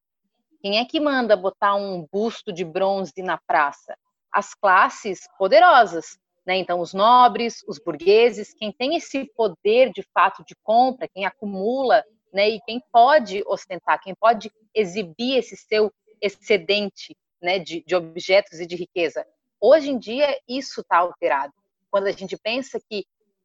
Quem 0.64 0.78
é 0.78 0.84
que 0.86 0.98
manda 0.98 1.36
botar 1.36 1.74
um 1.74 2.08
busto 2.10 2.50
de 2.50 2.64
bronze 2.64 3.22
na 3.22 3.36
praça? 3.36 3.94
As 4.32 4.54
classes 4.54 5.28
poderosas, 5.38 6.18
né? 6.46 6.56
Então, 6.56 6.80
os 6.80 6.94
nobres, 6.94 7.62
os 7.68 7.78
burgueses, 7.78 8.54
quem 8.54 8.72
tem 8.72 8.96
esse 8.96 9.30
poder 9.36 9.92
de 9.92 10.02
fato 10.14 10.42
de 10.42 10.56
compra, 10.62 11.06
quem 11.06 11.26
acumula, 11.26 12.02
né? 12.32 12.48
E 12.48 12.62
quem 12.62 12.82
pode 12.90 13.44
ostentar, 13.46 14.00
quem 14.02 14.14
pode 14.14 14.50
exibir 14.74 15.36
esse 15.36 15.54
seu 15.54 15.92
excedente, 16.18 17.14
né? 17.42 17.58
De, 17.58 17.84
de 17.86 17.94
objetos 17.94 18.58
e 18.58 18.66
de 18.66 18.74
riqueza. 18.74 19.22
Hoje 19.60 19.90
em 19.90 19.98
dia, 19.98 20.34
isso 20.48 20.80
está 20.80 20.96
alterado. 20.96 21.52
Quando 21.90 22.06
a 22.06 22.12
gente 22.12 22.38
pensa 22.38 22.80
que 22.88 23.04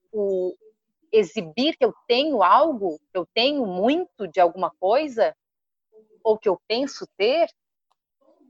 o 0.09 0.55
exibir 1.11 1.75
que 1.75 1.83
eu 1.83 1.93
tenho 2.07 2.41
algo, 2.41 2.97
que 3.11 3.17
eu 3.17 3.27
tenho 3.33 3.65
muito 3.65 4.25
de 4.25 4.39
alguma 4.39 4.71
coisa, 4.79 5.35
ou 6.23 6.37
que 6.37 6.49
eu 6.49 6.59
penso 6.67 7.07
ter, 7.17 7.47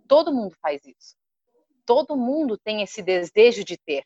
todo 0.08 0.34
mundo 0.34 0.56
faz 0.62 0.82
isso. 0.86 1.16
Todo 1.86 2.18
mundo 2.18 2.58
tem 2.58 2.82
esse 2.82 3.02
desejo 3.02 3.64
de 3.64 3.78
ter, 3.78 4.04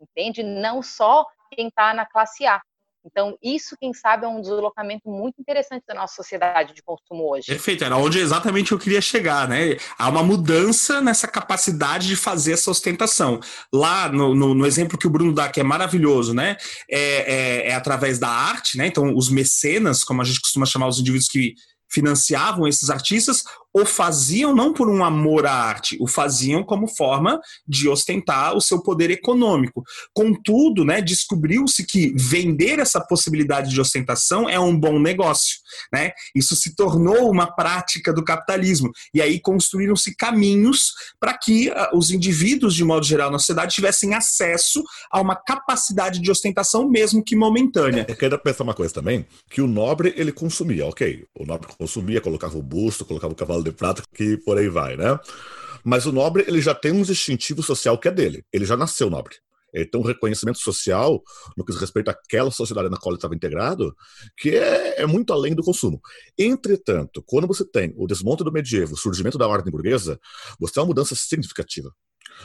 entende? 0.00 0.42
Não 0.42 0.82
só 0.82 1.26
quem 1.50 1.68
está 1.68 1.94
na 1.94 2.06
classe 2.06 2.46
A. 2.46 2.60
Então, 3.06 3.36
isso, 3.42 3.76
quem 3.78 3.92
sabe, 3.92 4.24
é 4.24 4.28
um 4.28 4.40
deslocamento 4.40 5.10
muito 5.10 5.38
interessante 5.38 5.84
da 5.86 5.94
nossa 5.94 6.14
sociedade 6.14 6.72
de 6.72 6.82
consumo 6.82 7.30
hoje. 7.30 7.46
Perfeito, 7.46 7.84
era 7.84 7.98
onde 7.98 8.18
exatamente 8.18 8.72
eu 8.72 8.78
queria 8.78 9.00
chegar, 9.00 9.46
né? 9.46 9.76
Há 9.98 10.08
uma 10.08 10.22
mudança 10.22 11.02
nessa 11.02 11.28
capacidade 11.28 12.08
de 12.08 12.16
fazer 12.16 12.52
essa 12.52 12.70
ostentação. 12.70 13.40
Lá, 13.70 14.08
no, 14.08 14.34
no, 14.34 14.54
no 14.54 14.66
exemplo 14.66 14.96
que 14.96 15.06
o 15.06 15.10
Bruno 15.10 15.34
dá, 15.34 15.50
que 15.50 15.60
é 15.60 15.62
maravilhoso, 15.62 16.32
né? 16.32 16.56
É, 16.90 17.66
é, 17.66 17.68
é 17.68 17.74
através 17.74 18.18
da 18.18 18.28
arte, 18.28 18.78
né? 18.78 18.86
Então, 18.86 19.14
os 19.14 19.28
mecenas, 19.28 20.02
como 20.02 20.22
a 20.22 20.24
gente 20.24 20.40
costuma 20.40 20.64
chamar 20.64 20.88
os 20.88 20.98
indivíduos 20.98 21.28
que 21.28 21.54
financiavam 21.94 22.66
esses 22.66 22.90
artistas 22.90 23.44
o 23.74 23.84
faziam 23.84 24.54
não 24.54 24.72
por 24.72 24.88
um 24.88 25.02
amor 25.04 25.46
à 25.46 25.52
arte, 25.52 25.96
o 26.00 26.06
faziam 26.06 26.62
como 26.62 26.86
forma 26.86 27.40
de 27.66 27.88
ostentar 27.88 28.56
o 28.56 28.60
seu 28.60 28.80
poder 28.80 29.10
econômico. 29.10 29.82
Contudo, 30.14 30.84
né, 30.84 31.02
descobriu-se 31.02 31.84
que 31.84 32.14
vender 32.16 32.78
essa 32.78 33.00
possibilidade 33.00 33.70
de 33.70 33.80
ostentação 33.80 34.48
é 34.48 34.60
um 34.60 34.78
bom 34.78 35.00
negócio. 35.00 35.58
Né? 35.92 36.12
Isso 36.34 36.54
se 36.54 36.76
tornou 36.76 37.28
uma 37.28 37.46
prática 37.46 38.12
do 38.12 38.22
capitalismo. 38.22 38.92
E 39.12 39.20
aí 39.20 39.40
construíram-se 39.40 40.14
caminhos 40.14 40.92
para 41.18 41.36
que 41.36 41.70
uh, 41.70 41.96
os 41.96 42.12
indivíduos, 42.12 42.74
de 42.74 42.84
modo 42.84 43.04
geral, 43.04 43.30
na 43.30 43.40
sociedade 43.40 43.74
tivessem 43.74 44.14
acesso 44.14 44.84
a 45.10 45.20
uma 45.20 45.34
capacidade 45.34 46.20
de 46.20 46.30
ostentação, 46.30 46.88
mesmo 46.88 47.24
que 47.24 47.34
momentânea. 47.34 48.06
Eu 48.08 48.16
quero 48.16 48.38
pensar 48.38 48.62
uma 48.62 48.74
coisa 48.74 48.94
também, 48.94 49.26
que 49.50 49.60
o 49.60 49.66
nobre 49.66 50.14
ele 50.16 50.30
consumia, 50.30 50.86
ok. 50.86 51.24
O 51.34 51.44
nobre 51.44 51.68
consumia, 51.76 52.20
colocava 52.20 52.56
o 52.56 52.62
busto, 52.62 53.04
colocava 53.04 53.32
o 53.32 53.36
cavalo 53.36 53.63
de 53.64 53.72
prata, 53.72 54.02
que 54.14 54.36
por 54.38 54.58
aí 54.58 54.68
vai, 54.68 54.96
né? 54.96 55.18
Mas 55.84 56.06
o 56.06 56.12
nobre, 56.12 56.44
ele 56.46 56.60
já 56.60 56.74
tem 56.74 56.92
um 56.92 57.02
distintivo 57.02 57.62
social 57.62 57.98
que 57.98 58.08
é 58.08 58.10
dele. 58.10 58.44
Ele 58.52 58.64
já 58.64 58.76
nasceu 58.76 59.10
nobre. 59.10 59.36
Ele 59.74 59.84
tem 59.84 60.00
um 60.00 60.04
reconhecimento 60.04 60.58
social 60.60 61.20
no 61.56 61.64
que 61.64 61.72
diz 61.72 61.80
respeito 61.80 62.08
àquela 62.08 62.50
sociedade 62.50 62.88
na 62.88 62.96
qual 62.96 63.12
ele 63.12 63.18
estava 63.18 63.34
integrado, 63.34 63.94
que 64.36 64.50
é, 64.50 65.02
é, 65.02 65.06
muito 65.06 65.32
além 65.32 65.52
do 65.52 65.64
consumo. 65.64 66.00
Entretanto, 66.38 67.22
quando 67.26 67.48
você 67.48 67.64
tem 67.64 67.92
o 67.96 68.06
desmonte 68.06 68.44
do 68.44 68.52
medievo, 68.52 68.94
o 68.94 68.96
surgimento 68.96 69.36
da 69.36 69.48
ordem 69.48 69.72
burguesa, 69.72 70.18
você 70.60 70.74
tem 70.74 70.82
uma 70.82 70.88
mudança 70.88 71.16
significativa. 71.16 71.92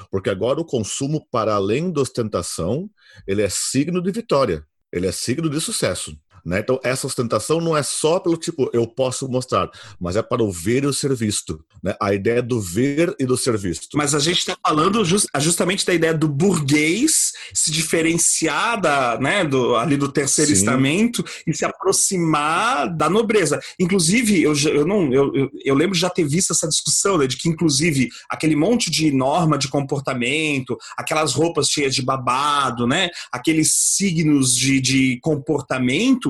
Porque 0.09 0.29
agora 0.29 0.59
o 0.59 0.65
consumo, 0.65 1.25
para 1.31 1.53
além 1.53 1.91
da 1.91 2.01
ostentação, 2.01 2.89
ele 3.27 3.43
é 3.43 3.49
signo 3.49 4.01
de 4.01 4.11
vitória, 4.11 4.65
ele 4.91 5.05
é 5.05 5.11
signo 5.11 5.49
de 5.49 5.61
sucesso. 5.61 6.17
Né? 6.45 6.59
Então, 6.59 6.79
essa 6.83 7.07
ostentação 7.07 7.59
não 7.59 7.75
é 7.75 7.83
só 7.83 8.19
pelo 8.19 8.37
tipo, 8.37 8.69
eu 8.73 8.87
posso 8.87 9.27
mostrar, 9.27 9.69
mas 9.99 10.15
é 10.15 10.21
para 10.21 10.43
o 10.43 10.51
ver 10.51 10.83
e 10.83 10.87
o 10.87 10.93
ser 10.93 11.13
visto. 11.15 11.63
Né? 11.83 11.95
A 12.01 12.13
ideia 12.13 12.41
do 12.41 12.59
ver 12.59 13.15
e 13.19 13.25
do 13.25 13.37
ser 13.37 13.57
visto. 13.57 13.97
Mas 13.97 14.13
a 14.13 14.19
gente 14.19 14.39
está 14.39 14.57
falando 14.65 15.03
just, 15.05 15.27
justamente 15.39 15.85
da 15.85 15.93
ideia 15.93 16.13
do 16.13 16.27
burguês 16.27 17.33
se 17.53 17.71
diferenciar 17.71 18.79
da, 18.79 19.17
né, 19.19 19.43
do, 19.43 19.75
ali 19.75 19.97
do 19.97 20.11
terceiro 20.11 20.51
Sim. 20.51 20.57
estamento 20.57 21.23
e 21.45 21.53
se 21.53 21.65
aproximar 21.65 22.93
da 22.95 23.09
nobreza. 23.09 23.59
Inclusive, 23.79 24.41
eu, 24.41 24.53
eu, 24.53 24.85
não, 24.85 25.11
eu, 25.13 25.49
eu, 25.63 25.75
lembro 25.75 25.95
de 25.95 26.01
já 26.01 26.09
ter 26.09 26.27
visto 26.27 26.51
essa 26.51 26.67
discussão 26.67 27.17
né, 27.17 27.27
de 27.27 27.37
que, 27.37 27.49
inclusive, 27.49 28.09
aquele 28.29 28.55
monte 28.55 28.91
de 28.91 29.11
norma 29.11 29.57
de 29.57 29.67
comportamento, 29.67 30.77
aquelas 30.97 31.33
roupas 31.33 31.67
cheias 31.67 31.95
de 31.95 32.01
babado, 32.01 32.85
né, 32.85 33.09
aqueles 33.31 33.73
signos 33.73 34.55
de, 34.55 34.79
de 34.79 35.19
comportamento 35.21 36.28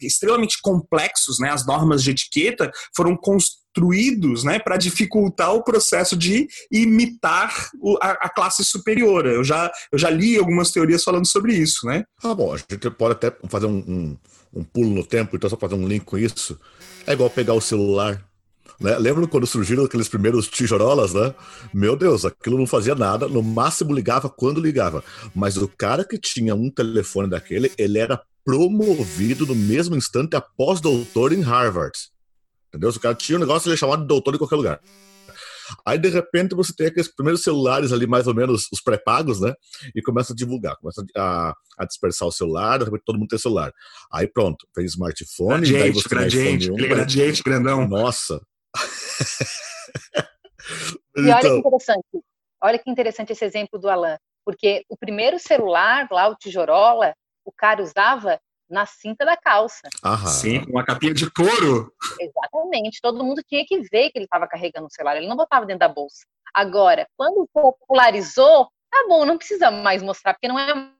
extremamente 0.00 0.58
complexos, 0.62 1.38
né? 1.38 1.50
As 1.50 1.66
normas 1.66 2.02
de 2.02 2.10
etiqueta 2.10 2.70
foram 2.94 3.16
construídos, 3.16 4.42
né, 4.42 4.58
para 4.58 4.76
dificultar 4.76 5.54
o 5.54 5.62
processo 5.62 6.16
de 6.16 6.48
imitar 6.72 7.70
o, 7.80 7.96
a, 8.02 8.10
a, 8.12 8.28
classe 8.28 8.64
superior. 8.64 9.26
Eu 9.26 9.44
já, 9.44 9.70
eu 9.92 9.98
já 9.98 10.10
li 10.10 10.36
algumas 10.36 10.70
teorias 10.70 11.04
falando 11.04 11.26
sobre 11.26 11.54
isso, 11.54 11.86
né? 11.86 12.04
Ah, 12.22 12.34
bom, 12.34 12.52
a 12.52 12.56
gente 12.56 12.90
pode 12.90 13.12
até 13.12 13.32
fazer 13.48 13.66
um, 13.66 13.78
um, 13.78 14.18
um 14.60 14.64
pulo 14.64 14.90
no 14.90 15.04
tempo, 15.04 15.36
então 15.36 15.48
só 15.48 15.56
fazer 15.56 15.76
um 15.76 15.86
link 15.86 16.04
com 16.04 16.18
isso. 16.18 16.58
É 17.06 17.12
igual 17.12 17.30
pegar 17.30 17.54
o 17.54 17.60
celular 17.60 18.29
né? 18.80 18.96
Lembra 18.98 19.26
quando 19.26 19.46
surgiram 19.46 19.84
aqueles 19.84 20.08
primeiros 20.08 20.48
tijorolas, 20.48 21.12
né? 21.12 21.34
Meu 21.72 21.94
Deus, 21.94 22.24
aquilo 22.24 22.56
não 22.56 22.66
fazia 22.66 22.94
nada, 22.94 23.28
no 23.28 23.42
máximo 23.42 23.92
ligava 23.92 24.28
quando 24.30 24.60
ligava. 24.60 25.04
Mas 25.34 25.56
o 25.58 25.68
cara 25.68 26.04
que 26.04 26.18
tinha 26.18 26.54
um 26.54 26.70
telefone 26.70 27.28
daquele, 27.28 27.70
ele 27.76 27.98
era 27.98 28.20
promovido 28.44 29.46
no 29.46 29.54
mesmo 29.54 29.94
instante 29.96 30.34
a 30.34 30.40
pós-doutor 30.40 31.32
em 31.32 31.42
Harvard. 31.42 31.96
Entendeu? 32.68 32.90
Se 32.90 32.98
o 32.98 33.00
cara 33.00 33.14
tinha 33.14 33.36
um 33.36 33.40
negócio, 33.40 33.68
ele 33.68 33.74
é 33.74 33.78
chamado 33.78 34.02
de 34.02 34.08
doutor 34.08 34.34
em 34.34 34.38
qualquer 34.38 34.56
lugar. 34.56 34.80
Aí, 35.86 35.98
de 35.98 36.08
repente, 36.08 36.54
você 36.54 36.72
tem 36.74 36.86
aqueles 36.86 37.14
primeiros 37.14 37.42
celulares 37.42 37.92
ali, 37.92 38.06
mais 38.06 38.26
ou 38.26 38.34
menos, 38.34 38.66
os 38.72 38.80
pré-pagos, 38.80 39.40
né? 39.40 39.54
E 39.94 40.02
começa 40.02 40.32
a 40.32 40.36
divulgar, 40.36 40.76
começa 40.76 41.04
a, 41.16 41.54
a, 41.78 41.84
dispersar 41.84 42.26
o 42.26 42.32
celular, 42.32 42.78
de 42.78 42.86
repente 42.86 43.02
todo 43.04 43.18
mundo 43.18 43.28
tem 43.28 43.38
celular. 43.38 43.72
Aí 44.12 44.26
pronto, 44.26 44.66
tem 44.74 44.84
smartphone, 44.86 45.68
gradiente, 45.68 45.78
daí 45.78 45.92
você 45.92 46.08
gradiente, 46.08 46.66
tem 46.66 46.76
iPhone 46.76 46.84
1, 46.84 46.88
gradiente, 46.88 47.42
grandão. 47.42 47.88
Nossa. 47.88 48.40
e 51.16 51.20
olha 51.20 51.38
então... 51.38 51.40
que 51.40 51.58
interessante, 51.58 52.06
olha 52.62 52.78
que 52.78 52.90
interessante 52.90 53.32
esse 53.32 53.44
exemplo 53.44 53.78
do 53.78 53.88
Alan, 53.88 54.18
porque 54.44 54.84
o 54.88 54.96
primeiro 54.96 55.38
celular, 55.38 56.08
lá 56.10 56.28
o 56.28 56.36
Tijorola, 56.36 57.14
o 57.44 57.52
cara 57.52 57.82
usava 57.82 58.40
na 58.68 58.86
cinta 58.86 59.24
da 59.24 59.36
calça. 59.36 59.88
Aham. 60.04 60.28
Sim, 60.28 60.64
uma 60.68 60.84
capinha 60.84 61.12
de 61.12 61.28
couro. 61.28 61.92
Exatamente. 62.20 63.00
Todo 63.02 63.24
mundo 63.24 63.42
tinha 63.42 63.64
que 63.66 63.80
ver 63.80 64.10
que 64.10 64.18
ele 64.18 64.26
estava 64.26 64.46
carregando 64.46 64.86
o 64.86 64.90
celular. 64.90 65.16
Ele 65.16 65.26
não 65.26 65.36
botava 65.36 65.66
dentro 65.66 65.80
da 65.80 65.88
bolsa. 65.88 66.24
Agora, 66.54 67.04
quando 67.16 67.48
popularizou 67.52 68.70
tá 68.90 69.06
bom, 69.08 69.24
não 69.24 69.38
precisa 69.38 69.70
mais 69.70 70.02
mostrar, 70.02 70.34
porque 70.34 70.48
não 70.48 70.58
é 70.58 70.92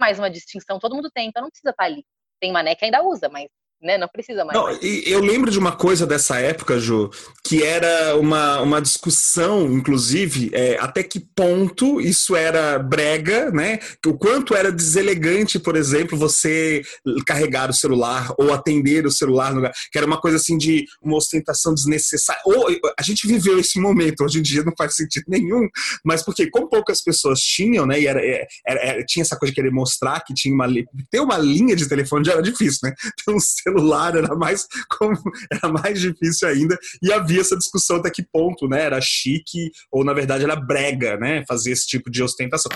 mais 0.00 0.18
uma 0.18 0.28
distinção, 0.28 0.78
todo 0.78 0.94
mundo 0.94 1.10
tem, 1.10 1.28
então 1.28 1.42
não 1.42 1.48
precisa 1.48 1.70
estar 1.70 1.84
tá 1.84 1.88
ali. 1.88 2.04
Tem 2.40 2.52
mané 2.52 2.74
que 2.74 2.84
ainda 2.84 3.02
usa, 3.02 3.28
mas 3.28 3.48
né? 3.80 3.98
Não 3.98 4.08
precisa 4.08 4.44
mais. 4.44 4.58
Não, 4.58 4.70
eu 4.70 5.20
lembro 5.20 5.50
de 5.50 5.58
uma 5.58 5.72
coisa 5.72 6.06
dessa 6.06 6.38
época, 6.38 6.78
Ju, 6.78 7.10
que 7.44 7.62
era 7.62 8.16
uma, 8.16 8.60
uma 8.60 8.80
discussão, 8.80 9.72
inclusive, 9.72 10.50
é, 10.52 10.76
até 10.80 11.02
que 11.02 11.20
ponto 11.20 12.00
isso 12.00 12.34
era 12.34 12.78
brega, 12.78 13.50
né? 13.50 13.78
O 14.06 14.14
quanto 14.16 14.54
era 14.54 14.72
deselegante, 14.72 15.58
por 15.58 15.76
exemplo, 15.76 16.16
você 16.16 16.82
carregar 17.26 17.70
o 17.70 17.74
celular 17.74 18.32
ou 18.38 18.52
atender 18.52 19.06
o 19.06 19.10
celular, 19.10 19.54
no, 19.54 19.70
que 19.92 19.98
era 19.98 20.06
uma 20.06 20.20
coisa 20.20 20.36
assim 20.36 20.56
de 20.56 20.84
uma 21.02 21.16
ostentação 21.16 21.74
desnecessária. 21.74 22.42
Ou 22.46 22.66
a 22.98 23.02
gente 23.02 23.26
viveu 23.26 23.58
esse 23.58 23.78
momento, 23.78 24.24
hoje 24.24 24.38
em 24.38 24.42
dia 24.42 24.64
não 24.64 24.72
faz 24.76 24.94
sentido 24.94 25.24
nenhum, 25.28 25.68
mas 26.04 26.22
porque 26.22 26.48
como 26.50 26.68
poucas 26.68 27.02
pessoas 27.02 27.40
tinham, 27.40 27.86
né? 27.86 28.00
E 28.00 28.06
era, 28.06 28.20
é, 28.24 28.46
era, 28.66 28.80
era 28.80 29.04
tinha 29.04 29.22
essa 29.22 29.36
coisa 29.36 29.52
de 29.52 29.56
querer 29.56 29.70
mostrar 29.70 30.20
que 30.20 30.34
tinha 30.34 30.54
uma 30.54 30.66
ter 31.10 31.20
uma 31.20 31.38
linha 31.38 31.76
de 31.76 31.88
telefone 31.88 32.24
já 32.24 32.32
era 32.32 32.42
difícil, 32.42 32.80
né? 32.84 32.94
Ter 33.24 33.32
um 33.32 33.38
celular 33.66 34.16
era 34.16 34.34
mais, 34.36 34.66
como, 34.98 35.16
era 35.50 35.72
mais 35.72 36.00
difícil 36.00 36.48
ainda, 36.48 36.78
e 37.02 37.12
havia 37.12 37.40
essa 37.40 37.56
discussão 37.56 37.96
até 37.96 38.10
que 38.10 38.22
ponto, 38.22 38.68
né? 38.68 38.82
Era 38.84 39.00
chique, 39.00 39.70
ou 39.90 40.04
na 40.04 40.12
verdade 40.12 40.44
era 40.44 40.54
brega, 40.56 41.16
né? 41.16 41.44
Fazer 41.48 41.72
esse 41.72 41.86
tipo 41.86 42.10
de 42.10 42.22
ostentação. 42.22 42.70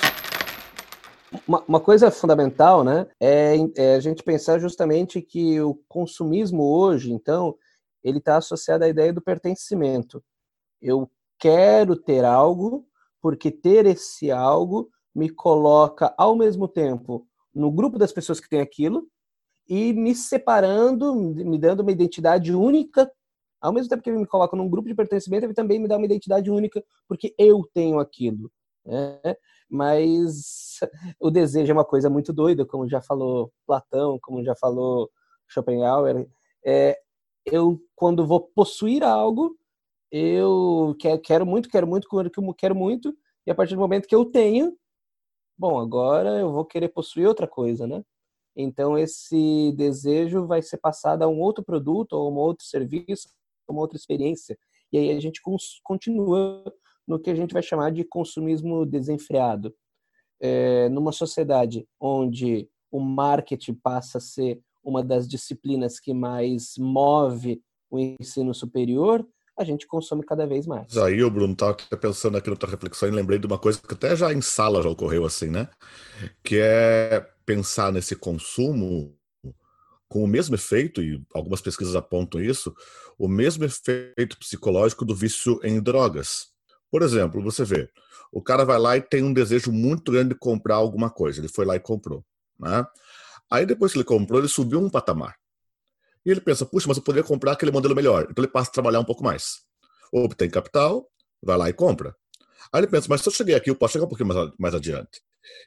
Uma, 1.46 1.62
uma, 1.68 1.80
coisa 1.80 2.10
fundamental, 2.10 2.82
né, 2.82 3.06
é, 3.20 3.54
é, 3.76 3.94
a 3.94 4.00
gente 4.00 4.20
pensar 4.20 4.58
justamente 4.58 5.22
que 5.22 5.60
o 5.60 5.80
consumismo 5.88 6.64
hoje, 6.64 7.12
então, 7.12 7.54
ele 8.02 8.18
está 8.18 8.36
associado 8.36 8.82
à 8.82 8.88
ideia 8.88 9.12
do 9.12 9.22
pertencimento. 9.22 10.20
Eu 10.82 11.08
quero 11.38 11.94
ter 11.94 12.24
algo, 12.24 12.84
porque 13.22 13.48
ter 13.52 13.86
esse 13.86 14.28
algo 14.32 14.90
me 15.14 15.30
coloca 15.30 16.12
ao 16.18 16.34
mesmo 16.34 16.66
tempo 16.66 17.24
no 17.54 17.70
grupo 17.70 17.96
das 17.96 18.12
pessoas 18.12 18.40
que 18.40 18.48
têm 18.48 18.60
aquilo 18.60 19.06
e 19.70 19.92
me 19.92 20.16
separando, 20.16 21.14
me 21.14 21.56
dando 21.56 21.80
uma 21.80 21.92
identidade 21.92 22.52
única. 22.52 23.08
Ao 23.60 23.72
mesmo 23.72 23.88
tempo 23.88 24.02
que 24.02 24.10
ele 24.10 24.18
me 24.18 24.26
coloca 24.26 24.56
num 24.56 24.68
grupo 24.68 24.88
de 24.88 24.96
pertencimento, 24.96 25.46
ele 25.46 25.54
também 25.54 25.78
me 25.78 25.86
dá 25.86 25.96
uma 25.96 26.06
identidade 26.06 26.50
única 26.50 26.84
porque 27.06 27.32
eu 27.38 27.62
tenho 27.72 28.00
aquilo. 28.00 28.50
Né? 28.84 29.20
Mas 29.70 30.80
o 31.20 31.30
desejo 31.30 31.70
é 31.70 31.74
uma 31.74 31.84
coisa 31.84 32.10
muito 32.10 32.32
doida, 32.32 32.66
como 32.66 32.88
já 32.88 33.00
falou 33.00 33.52
Platão, 33.64 34.18
como 34.20 34.42
já 34.44 34.56
falou 34.56 35.08
Schopenhauer. 35.46 36.28
É, 36.66 36.98
eu, 37.46 37.80
quando 37.94 38.26
vou 38.26 38.40
possuir 38.40 39.04
algo, 39.04 39.56
eu 40.10 40.96
quero 41.22 41.46
muito, 41.46 41.68
quero 41.68 41.86
muito, 41.86 42.08
quero 42.56 42.74
muito, 42.74 43.16
e 43.46 43.52
a 43.52 43.54
partir 43.54 43.74
do 43.74 43.80
momento 43.80 44.08
que 44.08 44.16
eu 44.16 44.24
tenho, 44.24 44.76
bom, 45.56 45.78
agora 45.78 46.40
eu 46.40 46.50
vou 46.50 46.64
querer 46.64 46.88
possuir 46.88 47.28
outra 47.28 47.46
coisa, 47.46 47.86
né? 47.86 48.02
Então, 48.56 48.98
esse 48.98 49.72
desejo 49.76 50.46
vai 50.46 50.62
ser 50.62 50.78
passado 50.78 51.22
a 51.22 51.28
um 51.28 51.40
outro 51.40 51.64
produto, 51.64 52.12
ou 52.14 52.32
um 52.32 52.36
outro 52.36 52.64
serviço, 52.66 53.28
uma 53.68 53.80
outra 53.80 53.96
experiência. 53.96 54.58
E 54.92 54.98
aí 54.98 55.10
a 55.10 55.20
gente 55.20 55.40
continua 55.82 56.64
no 57.06 57.18
que 57.18 57.30
a 57.30 57.34
gente 57.34 57.52
vai 57.52 57.62
chamar 57.62 57.92
de 57.92 58.04
consumismo 58.04 58.84
desenfreado. 58.84 59.74
É, 60.42 60.88
numa 60.88 61.12
sociedade 61.12 61.86
onde 62.00 62.68
o 62.90 62.98
marketing 62.98 63.74
passa 63.74 64.18
a 64.18 64.20
ser 64.20 64.60
uma 64.82 65.02
das 65.02 65.28
disciplinas 65.28 66.00
que 66.00 66.14
mais 66.14 66.74
move 66.78 67.62
o 67.90 67.98
ensino 67.98 68.54
superior, 68.54 69.26
a 69.58 69.64
gente 69.64 69.86
consome 69.86 70.24
cada 70.24 70.46
vez 70.46 70.66
mais. 70.66 70.96
Aí 70.96 71.22
o 71.22 71.30
Bruno 71.30 71.52
estava 71.52 71.76
pensando 72.00 72.38
aqui 72.38 72.48
na 72.48 72.56
tua 72.56 72.70
reflexão 72.70 73.08
e 73.08 73.12
lembrei 73.12 73.38
de 73.38 73.46
uma 73.46 73.58
coisa 73.58 73.78
que 73.78 73.92
até 73.92 74.16
já 74.16 74.32
em 74.32 74.40
sala 74.40 74.82
já 74.82 74.88
ocorreu 74.88 75.26
assim, 75.26 75.48
né? 75.48 75.68
Que 76.42 76.58
é 76.58 77.28
pensar 77.50 77.92
nesse 77.92 78.14
consumo 78.14 79.12
com 80.08 80.22
o 80.22 80.26
mesmo 80.26 80.54
efeito, 80.54 81.02
e 81.02 81.20
algumas 81.34 81.60
pesquisas 81.60 81.96
apontam 81.96 82.40
isso, 82.40 82.72
o 83.18 83.26
mesmo 83.26 83.64
efeito 83.64 84.38
psicológico 84.38 85.04
do 85.04 85.16
vício 85.16 85.58
em 85.64 85.80
drogas. 85.80 86.46
Por 86.90 87.02
exemplo, 87.02 87.42
você 87.42 87.64
vê, 87.64 87.90
o 88.32 88.40
cara 88.40 88.64
vai 88.64 88.78
lá 88.78 88.96
e 88.96 89.00
tem 89.00 89.24
um 89.24 89.32
desejo 89.32 89.72
muito 89.72 90.12
grande 90.12 90.30
de 90.30 90.34
comprar 90.36 90.76
alguma 90.76 91.10
coisa, 91.10 91.40
ele 91.40 91.48
foi 91.48 91.64
lá 91.64 91.74
e 91.74 91.80
comprou. 91.80 92.24
Né? 92.58 92.86
Aí 93.50 93.66
depois 93.66 93.92
que 93.92 93.98
ele 93.98 94.04
comprou, 94.04 94.38
ele 94.38 94.48
subiu 94.48 94.80
um 94.80 94.88
patamar. 94.88 95.34
E 96.24 96.30
ele 96.30 96.40
pensa, 96.40 96.64
puxa, 96.64 96.86
mas 96.86 96.98
eu 96.98 97.02
poderia 97.02 97.26
comprar 97.26 97.52
aquele 97.52 97.72
modelo 97.72 97.96
melhor. 97.96 98.28
Então 98.30 98.44
ele 98.44 98.52
passa 98.52 98.70
a 98.70 98.72
trabalhar 98.72 99.00
um 99.00 99.04
pouco 99.04 99.24
mais. 99.24 99.62
Obtém 100.12 100.48
capital, 100.48 101.08
vai 101.42 101.56
lá 101.56 101.68
e 101.68 101.72
compra. 101.72 102.14
Aí 102.72 102.80
ele 102.80 102.86
pensa, 102.86 103.08
mas 103.08 103.22
se 103.22 103.28
eu 103.28 103.32
cheguei 103.32 103.56
aqui, 103.56 103.70
eu 103.70 103.76
posso 103.76 103.94
chegar 103.94 104.04
um 104.04 104.08
pouquinho 104.08 104.28
mais, 104.28 104.52
mais 104.56 104.74
adiante. 104.74 105.20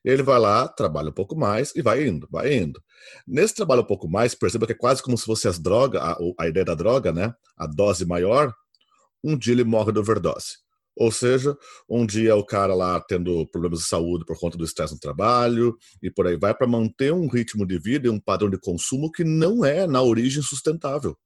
Ele 0.03 0.23
vai 0.23 0.39
lá, 0.39 0.67
trabalha 0.67 1.09
um 1.09 1.13
pouco 1.13 1.35
mais 1.35 1.75
e 1.75 1.81
vai 1.81 2.07
indo, 2.07 2.27
vai 2.31 2.53
indo. 2.53 2.81
Nesse 3.27 3.55
trabalho 3.55 3.81
um 3.81 3.85
pouco 3.85 4.07
mais, 4.07 4.35
perceba 4.35 4.65
que 4.65 4.73
é 4.73 4.75
quase 4.75 5.01
como 5.01 5.17
se 5.17 5.25
fosse 5.25 5.47
as 5.47 5.59
drogas, 5.59 6.01
a, 6.01 6.17
a 6.39 6.47
ideia 6.47 6.65
da 6.65 6.75
droga, 6.75 7.11
né? 7.11 7.33
A 7.57 7.67
dose 7.67 8.05
maior, 8.05 8.53
um 9.23 9.37
dia 9.37 9.53
ele 9.53 9.63
morre 9.63 9.91
de 9.91 9.99
overdose. 9.99 10.63
Ou 10.95 11.11
seja, 11.11 11.57
um 11.89 12.05
dia 12.05 12.35
o 12.35 12.45
cara 12.45 12.75
lá 12.75 12.99
tendo 13.01 13.47
problemas 13.47 13.79
de 13.79 13.85
saúde 13.85 14.25
por 14.25 14.39
conta 14.39 14.57
do 14.57 14.63
estresse 14.63 14.93
no 14.93 14.99
trabalho 14.99 15.75
e 16.01 16.11
por 16.11 16.27
aí 16.27 16.37
vai 16.37 16.53
para 16.53 16.67
manter 16.67 17.11
um 17.11 17.27
ritmo 17.27 17.65
de 17.65 17.79
vida 17.79 18.07
e 18.07 18.11
um 18.11 18.19
padrão 18.19 18.49
de 18.49 18.59
consumo 18.59 19.11
que 19.11 19.23
não 19.23 19.65
é 19.65 19.87
na 19.87 20.03
origem 20.03 20.43
sustentável. 20.43 21.17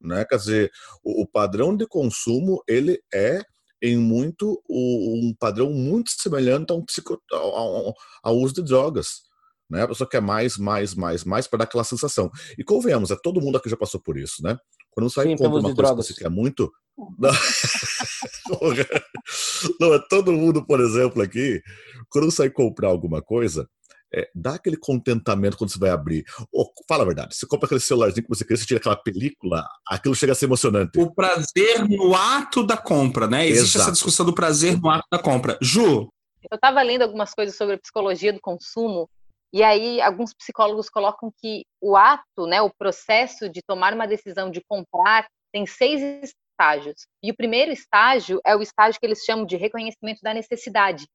Né? 0.00 0.24
Quer 0.24 0.36
dizer, 0.36 0.72
o, 1.02 1.22
o 1.22 1.26
padrão 1.26 1.76
de 1.76 1.86
consumo 1.86 2.62
ele 2.68 3.00
é 3.12 3.42
em 3.82 3.98
muito 3.98 4.62
um 4.70 5.34
padrão 5.38 5.72
muito 5.72 6.12
semelhante 6.12 6.72
a 6.72 6.76
um 6.76 6.84
psico, 6.84 7.20
ao, 7.32 7.92
ao 8.22 8.36
uso 8.36 8.54
de 8.54 8.62
drogas. 8.62 9.22
Né? 9.68 9.82
A 9.82 9.88
pessoa 9.88 10.08
quer 10.08 10.22
mais, 10.22 10.56
mais, 10.56 10.94
mais, 10.94 11.24
mais 11.24 11.48
para 11.48 11.58
dar 11.58 11.64
aquela 11.64 11.82
sensação. 11.82 12.30
E 12.56 12.62
convenhamos, 12.62 13.10
é 13.10 13.16
todo 13.20 13.40
mundo 13.40 13.56
aqui 13.56 13.68
já 13.68 13.76
passou 13.76 14.00
por 14.00 14.16
isso, 14.16 14.40
né? 14.42 14.56
Quando 14.92 15.10
você 15.10 15.22
Sim, 15.22 15.36
compra 15.36 15.48
uma 15.48 15.62
coisa 15.62 15.74
drogas. 15.74 16.06
que 16.06 16.14
você 16.14 16.20
quer 16.20 16.30
muito. 16.30 16.70
Não, 17.18 17.30
não, 19.80 19.94
é 19.94 19.98
todo 20.10 20.30
mundo, 20.30 20.64
por 20.64 20.78
exemplo, 20.78 21.22
aqui, 21.22 21.62
quando 22.10 22.30
você 22.30 22.42
vai 22.42 22.50
comprar 22.50 22.88
alguma 22.88 23.22
coisa, 23.22 23.66
é, 24.14 24.30
dá 24.34 24.54
aquele 24.54 24.76
contentamento 24.76 25.56
quando 25.56 25.70
você 25.70 25.78
vai 25.78 25.90
abrir. 25.90 26.24
Oh, 26.52 26.70
fala 26.88 27.02
a 27.02 27.06
verdade, 27.06 27.34
você 27.34 27.46
compra 27.46 27.66
aquele 27.66 27.80
celularzinho 27.80 28.24
que 28.24 28.28
você 28.28 28.44
quer, 28.44 28.56
você 28.56 28.66
tira 28.66 28.78
aquela 28.78 28.96
película, 28.96 29.66
aquilo 29.88 30.14
chega 30.14 30.32
a 30.32 30.34
ser 30.34 30.46
emocionante. 30.46 30.98
O 30.98 31.12
prazer 31.12 31.88
no 31.88 32.14
ato 32.14 32.64
da 32.64 32.76
compra, 32.76 33.26
né? 33.26 33.46
Existe 33.46 33.76
Exato. 33.76 33.82
essa 33.82 33.92
discussão 33.92 34.26
do 34.26 34.34
prazer 34.34 34.80
no 34.80 34.90
ato 34.90 35.06
da 35.10 35.18
compra. 35.18 35.58
Ju? 35.60 36.08
Eu 36.50 36.56
estava 36.56 36.82
lendo 36.82 37.02
algumas 37.02 37.32
coisas 37.32 37.56
sobre 37.56 37.76
a 37.76 37.78
psicologia 37.78 38.32
do 38.32 38.40
consumo, 38.40 39.08
e 39.52 39.62
aí 39.62 40.00
alguns 40.00 40.32
psicólogos 40.32 40.88
colocam 40.88 41.30
que 41.38 41.64
o 41.80 41.96
ato, 41.96 42.46
né, 42.46 42.62
o 42.62 42.72
processo 42.72 43.48
de 43.48 43.60
tomar 43.62 43.92
uma 43.92 44.06
decisão 44.06 44.50
de 44.50 44.62
comprar, 44.66 45.26
tem 45.52 45.66
seis 45.66 46.00
estágios. 46.22 47.06
E 47.22 47.30
o 47.30 47.36
primeiro 47.36 47.70
estágio 47.70 48.40
é 48.46 48.56
o 48.56 48.62
estágio 48.62 48.98
que 48.98 49.06
eles 49.06 49.22
chamam 49.24 49.44
de 49.44 49.56
reconhecimento 49.56 50.20
da 50.22 50.32
necessidade. 50.32 51.06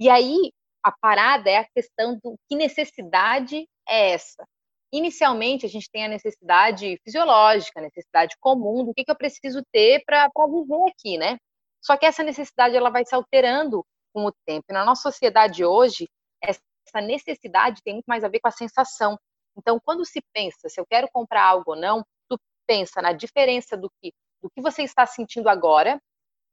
E 0.00 0.08
aí 0.08 0.52
a 0.84 0.92
parada 0.92 1.48
é 1.48 1.56
a 1.56 1.68
questão 1.74 2.18
do 2.22 2.36
que 2.46 2.54
necessidade 2.54 3.66
é 3.88 4.12
essa. 4.12 4.46
Inicialmente, 4.92 5.64
a 5.64 5.68
gente 5.68 5.90
tem 5.90 6.04
a 6.04 6.08
necessidade 6.08 7.00
fisiológica, 7.02 7.80
a 7.80 7.82
necessidade 7.82 8.36
comum 8.38 8.84
do 8.84 8.92
que, 8.92 9.02
que 9.02 9.10
eu 9.10 9.16
preciso 9.16 9.62
ter 9.72 10.04
para 10.04 10.28
viver 10.46 10.90
aqui, 10.90 11.16
né? 11.16 11.38
Só 11.82 11.96
que 11.96 12.04
essa 12.04 12.22
necessidade 12.22 12.76
ela 12.76 12.90
vai 12.90 13.04
se 13.04 13.14
alterando 13.14 13.84
com 14.12 14.26
o 14.26 14.32
tempo. 14.46 14.66
Na 14.70 14.84
nossa 14.84 15.02
sociedade 15.02 15.64
hoje, 15.64 16.06
essa 16.42 16.60
necessidade 17.00 17.82
tem 17.82 17.94
muito 17.94 18.06
mais 18.06 18.22
a 18.22 18.28
ver 18.28 18.40
com 18.40 18.48
a 18.48 18.52
sensação. 18.52 19.18
Então, 19.56 19.80
quando 19.82 20.04
se 20.04 20.20
pensa 20.32 20.68
se 20.68 20.80
eu 20.80 20.86
quero 20.86 21.08
comprar 21.12 21.44
algo 21.44 21.72
ou 21.72 21.76
não, 21.76 22.04
tu 22.28 22.38
pensa 22.66 23.00
na 23.00 23.12
diferença 23.12 23.76
do 23.76 23.90
que, 24.00 24.12
do 24.42 24.50
que 24.50 24.60
você 24.60 24.82
está 24.82 25.06
sentindo 25.06 25.48
agora 25.48 25.98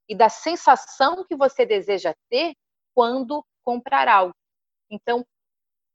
e 0.08 0.16
da 0.16 0.30
sensação 0.30 1.26
que 1.26 1.36
você 1.36 1.66
deseja 1.66 2.14
ter 2.30 2.54
quando 2.94 3.46
comprar 3.72 4.10
algo. 4.10 4.36
Então, 4.90 5.26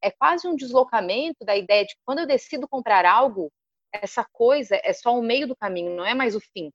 é 0.02 0.10
quase 0.10 0.48
um 0.48 0.56
deslocamento 0.56 1.44
da 1.44 1.54
ideia 1.54 1.84
de 1.84 1.94
que 1.94 2.00
quando 2.06 2.20
eu 2.20 2.26
decido 2.26 2.66
comprar 2.66 3.04
algo, 3.04 3.52
essa 3.92 4.24
coisa 4.32 4.80
é 4.82 4.92
só 4.92 5.14
o 5.14 5.22
meio 5.22 5.46
do 5.46 5.56
caminho, 5.56 5.94
não 5.94 6.04
é 6.04 6.14
mais 6.14 6.34
o 6.34 6.40
fim. 6.40 6.70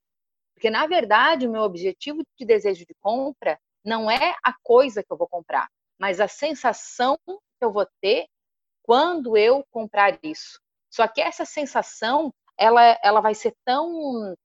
Porque, 0.53 0.69
na 0.69 0.85
verdade, 0.85 1.47
o 1.47 1.51
meu 1.51 1.63
objetivo 1.63 2.21
de 2.37 2.45
desejo 2.45 2.85
de 2.85 2.93
compra 3.01 3.59
não 3.83 4.11
é 4.11 4.35
a 4.43 4.53
coisa 4.61 5.03
que 5.03 5.11
eu 5.11 5.17
vou 5.17 5.27
comprar, 5.27 5.67
mas 5.99 6.19
a 6.19 6.27
sensação 6.27 7.17
que 7.25 7.65
eu 7.65 7.71
vou 7.71 7.87
ter 7.99 8.27
quando 8.83 9.35
eu 9.35 9.65
comprar 9.71 10.19
isso. 10.21 10.59
Só 10.91 11.07
que 11.07 11.21
essa 11.21 11.45
sensação, 11.45 12.31
ela, 12.57 12.99
ela 13.03 13.21
vai 13.21 13.33
ser 13.33 13.55
tão 13.65 14.35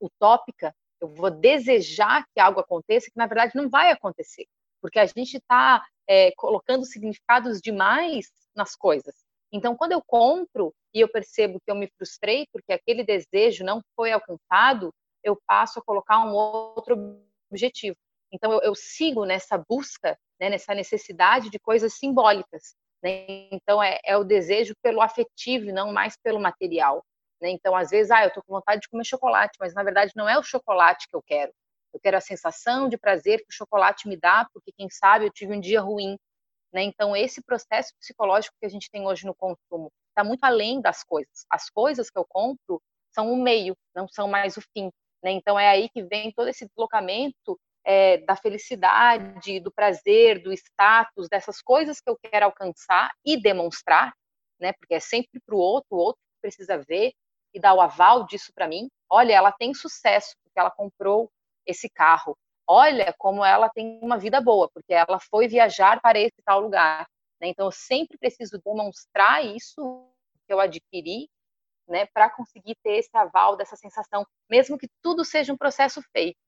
utópica, 0.00 0.74
eu 1.00 1.08
vou 1.08 1.30
desejar 1.30 2.26
que 2.34 2.40
algo 2.40 2.60
aconteça, 2.60 3.06
que 3.06 3.16
na 3.16 3.26
verdade 3.26 3.52
não 3.54 3.70
vai 3.70 3.90
acontecer 3.90 4.46
porque 4.86 5.00
a 5.00 5.06
gente 5.06 5.38
está 5.38 5.84
é, 6.08 6.30
colocando 6.36 6.84
significados 6.84 7.60
demais 7.60 8.30
nas 8.54 8.76
coisas. 8.76 9.16
Então, 9.52 9.74
quando 9.76 9.90
eu 9.90 10.00
compro 10.00 10.72
e 10.94 11.00
eu 11.00 11.08
percebo 11.08 11.58
que 11.60 11.68
eu 11.68 11.74
me 11.74 11.90
frustrei 11.98 12.46
porque 12.52 12.72
aquele 12.72 13.02
desejo 13.02 13.64
não 13.64 13.82
foi 13.96 14.12
alcançado, 14.12 14.94
eu 15.24 15.36
passo 15.44 15.80
a 15.80 15.82
colocar 15.82 16.24
um 16.24 16.32
outro 16.32 17.20
objetivo. 17.50 17.96
Então, 18.32 18.52
eu, 18.52 18.60
eu 18.60 18.74
sigo 18.76 19.24
nessa 19.24 19.58
busca 19.58 20.16
né, 20.38 20.50
nessa 20.50 20.72
necessidade 20.72 21.50
de 21.50 21.58
coisas 21.58 21.94
simbólicas. 21.94 22.76
Né? 23.02 23.48
Então, 23.50 23.82
é, 23.82 23.98
é, 24.04 24.16
o 24.16 24.22
desejo 24.22 24.72
pelo 24.80 25.02
afetivo, 25.02 25.72
não 25.72 25.92
mais 25.92 26.16
pelo 26.16 26.38
material. 26.38 27.04
Né? 27.42 27.50
Então, 27.50 27.74
às 27.74 27.90
vezes, 27.90 28.12
ah, 28.12 28.22
eu 28.22 28.28
estou 28.28 28.42
com 28.44 28.54
vontade 28.54 28.82
de 28.82 28.88
comer 28.88 29.04
chocolate, 29.04 29.56
mas 29.58 29.74
na 29.74 29.82
verdade 29.82 30.12
não 30.14 30.28
é 30.28 30.38
o 30.38 30.44
chocolate 30.44 31.08
que 31.08 31.16
eu 31.16 31.22
quero. 31.26 31.52
Eu 31.96 32.00
quero 32.00 32.18
a 32.18 32.20
sensação 32.20 32.90
de 32.90 32.98
prazer 32.98 33.38
que 33.38 33.48
o 33.48 33.56
chocolate 33.56 34.06
me 34.06 34.18
dá, 34.18 34.46
porque 34.52 34.70
quem 34.70 34.90
sabe 34.90 35.24
eu 35.24 35.32
tive 35.32 35.54
um 35.54 35.60
dia 35.60 35.80
ruim. 35.80 36.18
Né? 36.70 36.82
Então, 36.82 37.16
esse 37.16 37.42
processo 37.42 37.94
psicológico 37.98 38.54
que 38.60 38.66
a 38.66 38.68
gente 38.68 38.90
tem 38.90 39.06
hoje 39.06 39.24
no 39.24 39.34
consumo 39.34 39.90
está 40.10 40.22
muito 40.22 40.44
além 40.44 40.78
das 40.78 41.02
coisas. 41.02 41.46
As 41.48 41.70
coisas 41.70 42.10
que 42.10 42.18
eu 42.18 42.26
compro 42.28 42.82
são 43.14 43.32
o 43.32 43.42
meio, 43.42 43.74
não 43.94 44.06
são 44.06 44.28
mais 44.28 44.58
o 44.58 44.60
fim. 44.60 44.90
Né? 45.24 45.30
Então, 45.30 45.58
é 45.58 45.70
aí 45.70 45.88
que 45.88 46.02
vem 46.02 46.30
todo 46.32 46.48
esse 46.48 46.66
deslocamento 46.66 47.58
é, 47.82 48.18
da 48.18 48.36
felicidade, 48.36 49.58
do 49.58 49.72
prazer, 49.72 50.42
do 50.42 50.52
status, 50.52 51.30
dessas 51.30 51.62
coisas 51.62 51.98
que 51.98 52.10
eu 52.10 52.18
quero 52.22 52.44
alcançar 52.44 53.10
e 53.24 53.40
demonstrar, 53.40 54.12
né? 54.60 54.74
Porque 54.74 54.94
é 54.94 55.00
sempre 55.00 55.40
para 55.46 55.54
o 55.54 55.58
outro, 55.58 55.88
o 55.92 55.98
outro 55.98 56.20
precisa 56.42 56.76
ver 56.76 57.12
e 57.54 57.60
dar 57.60 57.72
o 57.72 57.80
aval 57.80 58.26
disso 58.26 58.52
para 58.54 58.68
mim. 58.68 58.88
Olha, 59.08 59.32
ela 59.32 59.50
tem 59.50 59.72
sucesso 59.72 60.34
porque 60.42 60.60
ela 60.60 60.70
comprou 60.70 61.30
esse 61.66 61.88
carro. 61.88 62.36
Olha 62.66 63.14
como 63.18 63.44
ela 63.44 63.68
tem 63.68 63.98
uma 64.02 64.18
vida 64.18 64.40
boa 64.40 64.68
porque 64.72 64.92
ela 64.92 65.20
foi 65.20 65.48
viajar 65.48 66.00
para 66.00 66.18
esse 66.18 66.42
tal 66.44 66.60
lugar. 66.60 67.06
Né? 67.40 67.48
Então, 67.48 67.66
eu 67.66 67.72
sempre 67.72 68.18
preciso 68.18 68.60
demonstrar 68.64 69.44
isso 69.44 70.08
que 70.46 70.52
eu 70.52 70.60
adquiri, 70.60 71.28
né, 71.88 72.06
para 72.06 72.28
conseguir 72.30 72.76
ter 72.82 72.98
esse 72.98 73.16
aval 73.16 73.56
dessa 73.56 73.76
sensação, 73.76 74.26
mesmo 74.50 74.76
que 74.78 74.88
tudo 75.02 75.24
seja 75.24 75.52
um 75.52 75.56
processo 75.56 76.02
feito 76.12 76.38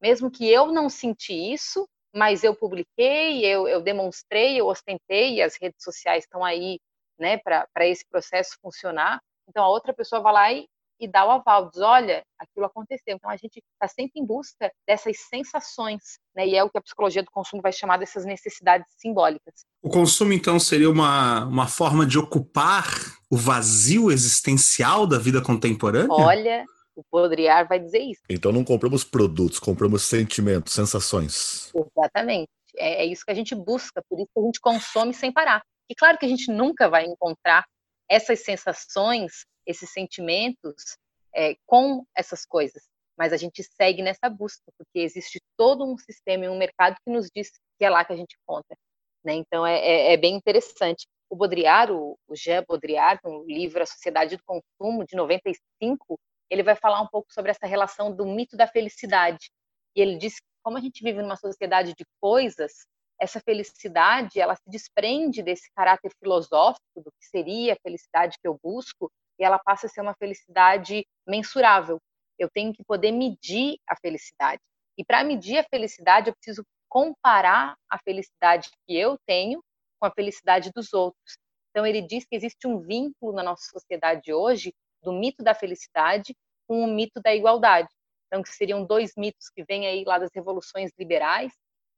mesmo 0.00 0.30
que 0.30 0.48
eu 0.48 0.72
não 0.72 0.88
senti 0.88 1.34
isso, 1.52 1.86
mas 2.14 2.42
eu 2.42 2.56
publiquei, 2.56 3.44
eu, 3.44 3.68
eu 3.68 3.80
demonstrei, 3.80 4.58
eu 4.60 4.66
ostentei, 4.66 5.34
e 5.34 5.42
as 5.42 5.56
redes 5.60 5.82
sociais 5.82 6.24
estão 6.24 6.42
aí 6.42 6.80
né, 7.18 7.38
para 7.38 7.86
esse 7.86 8.04
processo 8.08 8.56
funcionar. 8.62 9.20
Então, 9.48 9.62
a 9.62 9.68
outra 9.68 9.92
pessoa 9.92 10.22
vai 10.22 10.32
lá 10.32 10.52
e, 10.52 10.68
e 11.00 11.08
dá 11.08 11.26
o 11.26 11.30
aval, 11.30 11.70
diz, 11.70 11.80
olha, 11.80 12.22
aquilo 12.38 12.66
aconteceu. 12.66 13.16
Então, 13.16 13.30
a 13.30 13.36
gente 13.36 13.62
está 13.72 13.88
sempre 13.88 14.20
em 14.20 14.26
busca 14.26 14.70
dessas 14.86 15.16
sensações, 15.28 16.18
né, 16.36 16.46
e 16.46 16.54
é 16.54 16.62
o 16.62 16.68
que 16.68 16.78
a 16.78 16.82
psicologia 16.82 17.22
do 17.22 17.30
consumo 17.30 17.62
vai 17.62 17.72
chamar 17.72 17.96
dessas 17.96 18.24
necessidades 18.24 18.86
simbólicas. 18.98 19.64
O 19.82 19.88
consumo, 19.88 20.32
então, 20.32 20.60
seria 20.60 20.90
uma, 20.90 21.46
uma 21.46 21.66
forma 21.66 22.04
de 22.04 22.18
ocupar 22.18 22.84
o 23.30 23.36
vazio 23.36 24.10
existencial 24.10 25.06
da 25.06 25.18
vida 25.18 25.40
contemporânea? 25.40 26.12
Olha, 26.12 26.64
o 26.94 27.04
Baudrillard 27.10 27.68
vai 27.68 27.78
dizer 27.78 28.00
isso. 28.00 28.20
Então 28.28 28.52
não 28.52 28.64
compramos 28.64 29.04
produtos, 29.04 29.58
compramos 29.58 30.02
sentimentos, 30.02 30.74
sensações. 30.74 31.72
Exatamente. 31.74 32.50
É, 32.76 33.02
é 33.02 33.06
isso 33.06 33.24
que 33.24 33.30
a 33.30 33.34
gente 33.34 33.54
busca, 33.54 34.02
por 34.08 34.18
isso 34.18 34.28
que 34.34 34.40
a 34.40 34.44
gente 34.44 34.60
consome 34.60 35.14
sem 35.14 35.32
parar. 35.32 35.62
E 35.88 35.94
claro 35.94 36.18
que 36.18 36.26
a 36.26 36.28
gente 36.28 36.50
nunca 36.50 36.88
vai 36.88 37.04
encontrar 37.04 37.64
essas 38.08 38.44
sensações, 38.44 39.44
esses 39.70 39.92
sentimentos 39.92 40.96
é, 41.34 41.54
com 41.66 42.04
essas 42.16 42.44
coisas, 42.44 42.82
mas 43.16 43.32
a 43.32 43.36
gente 43.36 43.62
segue 43.62 44.02
nessa 44.02 44.28
busca, 44.28 44.70
porque 44.76 45.00
existe 45.00 45.40
todo 45.56 45.84
um 45.84 45.96
sistema 45.96 46.44
e 46.44 46.48
um 46.48 46.58
mercado 46.58 46.96
que 47.04 47.12
nos 47.12 47.28
diz 47.34 47.50
que 47.78 47.84
é 47.84 47.90
lá 47.90 48.04
que 48.04 48.12
a 48.12 48.16
gente 48.16 48.36
encontra. 48.42 48.76
Né? 49.24 49.34
Então 49.34 49.66
é, 49.66 49.78
é, 49.78 50.12
é, 50.12 50.16
bem 50.16 50.34
interessante. 50.34 51.06
O 51.28 51.36
Baudrillard, 51.36 51.92
o, 51.92 52.18
o 52.26 52.34
Jean 52.34 52.64
Baudrillard, 52.66 53.20
no 53.24 53.44
livro 53.44 53.82
A 53.82 53.86
Sociedade 53.86 54.36
do 54.36 54.42
Consumo, 54.44 55.04
de 55.04 55.16
95, 55.16 56.18
ele 56.50 56.62
vai 56.62 56.74
falar 56.74 57.00
um 57.00 57.06
pouco 57.06 57.32
sobre 57.32 57.50
essa 57.50 57.66
relação 57.66 58.14
do 58.14 58.26
mito 58.26 58.56
da 58.56 58.66
felicidade. 58.66 59.50
E 59.94 60.00
ele 60.00 60.16
diz 60.16 60.36
que 60.36 60.46
como 60.62 60.76
a 60.76 60.80
gente 60.80 61.02
vive 61.02 61.22
numa 61.22 61.36
sociedade 61.36 61.94
de 61.96 62.04
coisas, 62.20 62.72
essa 63.20 63.40
felicidade, 63.40 64.40
ela 64.40 64.56
se 64.56 64.68
desprende 64.68 65.42
desse 65.42 65.70
caráter 65.76 66.10
filosófico 66.18 67.02
do 67.02 67.12
que 67.12 67.26
seria 67.26 67.74
a 67.74 67.80
felicidade 67.82 68.38
que 68.40 68.48
eu 68.48 68.58
busco, 68.62 69.10
e 69.40 69.44
ela 69.44 69.58
passa 69.58 69.86
a 69.86 69.88
ser 69.88 70.02
uma 70.02 70.14
felicidade 70.14 71.06
mensurável. 71.26 71.98
Eu 72.38 72.50
tenho 72.50 72.72
que 72.74 72.84
poder 72.84 73.10
medir 73.10 73.78
a 73.88 73.96
felicidade. 73.96 74.60
E 74.98 75.04
para 75.04 75.24
medir 75.24 75.58
a 75.58 75.64
felicidade, 75.64 76.28
eu 76.28 76.34
preciso 76.34 76.62
comparar 76.88 77.74
a 77.88 77.98
felicidade 77.98 78.68
que 78.86 78.96
eu 78.96 79.18
tenho 79.26 79.62
com 79.98 80.06
a 80.06 80.10
felicidade 80.10 80.70
dos 80.74 80.92
outros. 80.92 81.38
Então 81.70 81.86
ele 81.86 82.02
diz 82.02 82.24
que 82.24 82.36
existe 82.36 82.66
um 82.66 82.80
vínculo 82.80 83.32
na 83.32 83.42
nossa 83.42 83.64
sociedade 83.70 84.32
hoje 84.32 84.74
do 85.02 85.12
mito 85.12 85.42
da 85.42 85.54
felicidade 85.54 86.34
com 86.68 86.84
o 86.84 86.86
mito 86.86 87.20
da 87.20 87.34
igualdade. 87.34 87.88
Então, 88.26 88.42
que 88.42 88.50
seriam 88.50 88.84
dois 88.84 89.12
mitos 89.16 89.48
que 89.50 89.64
vêm 89.64 89.86
aí 89.88 90.04
lá 90.04 90.18
das 90.18 90.30
revoluções 90.32 90.92
liberais. 90.96 91.52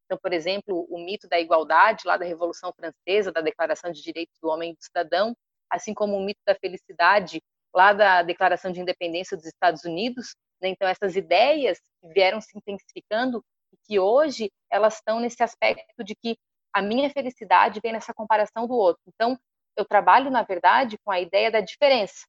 Então, 0.07 0.18
por 0.18 0.33
exemplo, 0.33 0.87
o 0.88 0.98
mito 0.98 1.28
da 1.28 1.38
igualdade, 1.38 2.07
lá 2.07 2.16
da 2.16 2.24
Revolução 2.24 2.72
Francesa, 2.72 3.31
da 3.31 3.42
Declaração 3.42 3.90
de 3.90 4.02
Direitos 4.02 4.38
do 4.40 4.48
Homem 4.48 4.72
e 4.72 4.74
do 4.74 4.83
Cidadão, 4.83 5.37
assim 5.72 5.94
como 5.94 6.16
o 6.16 6.20
mito 6.20 6.40
da 6.46 6.54
felicidade, 6.54 7.42
lá 7.74 7.92
da 7.92 8.22
Declaração 8.22 8.70
de 8.70 8.80
Independência 8.80 9.37
dos 9.37 9.46
Estados 9.46 9.85
Unidos. 9.85 10.37
Né? 10.61 10.68
Então, 10.68 10.87
essas 10.87 11.16
ideias 11.16 11.80
vieram 12.02 12.40
se 12.40 12.56
intensificando 12.56 13.42
e 13.72 13.76
que 13.87 13.98
hoje 13.98 14.50
elas 14.70 14.96
estão 14.96 15.18
nesse 15.18 15.42
aspecto 15.42 16.04
de 16.04 16.14
que 16.14 16.37
a 16.72 16.82
minha 16.82 17.11
felicidade 17.11 17.80
vem 17.82 17.92
nessa 17.92 18.14
comparação 18.14 18.66
do 18.66 18.74
outro. 18.74 19.02
Então, 19.06 19.38
eu 19.76 19.85
trabalho, 19.85 20.30
na 20.30 20.42
verdade, 20.42 20.98
com 21.04 21.11
a 21.11 21.20
ideia 21.20 21.50
da 21.50 21.61
diferença. 21.61 22.26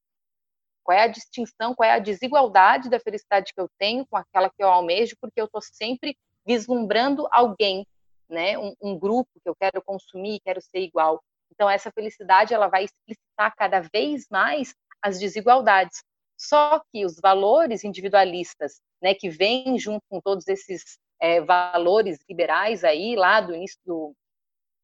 Qual 0.84 0.98
é 0.98 1.04
a 1.04 1.08
distinção, 1.08 1.74
qual 1.74 1.90
é 1.90 1.94
a 1.94 2.00
desigualdade 2.00 2.90
da 2.90 3.00
felicidade 3.00 3.54
que 3.54 3.60
eu 3.60 3.70
tenho 3.78 4.06
com 4.06 4.18
aquela 4.18 4.50
que 4.50 4.62
eu 4.62 4.68
almejo, 4.68 5.16
porque 5.20 5.40
eu 5.40 5.46
estou 5.46 5.62
sempre 5.62 6.18
vislumbrando 6.46 7.28
alguém, 7.32 7.88
né? 8.30 8.58
Um, 8.58 8.76
um, 8.82 9.00
grupo 9.00 9.30
que 9.42 9.48
eu 9.48 9.56
quero 9.56 9.82
consumir, 9.82 10.42
quero 10.42 10.62
ser 10.62 10.80
igual. 10.80 11.24
Então 11.54 11.70
essa 11.70 11.92
felicidade 11.92 12.54
ela 12.54 12.68
vai 12.68 12.86
explicitar 12.86 13.56
cada 13.56 13.82
vez 13.94 14.26
mais 14.30 14.74
as 15.02 15.20
desigualdades. 15.20 16.04
Só 16.38 16.82
que 16.92 17.06
os 17.06 17.20
valores 17.20 17.84
individualistas, 17.84 18.82
né, 19.02 19.14
que 19.14 19.30
vêm 19.30 19.78
junto 19.78 20.02
com 20.10 20.20
todos 20.20 20.48
esses 20.48 20.98
é, 21.22 21.40
valores 21.42 22.20
liberais 22.28 22.84
aí 22.84 23.16
lá 23.16 23.40
do 23.40 23.54
início 23.54 23.78
do, 23.86 24.14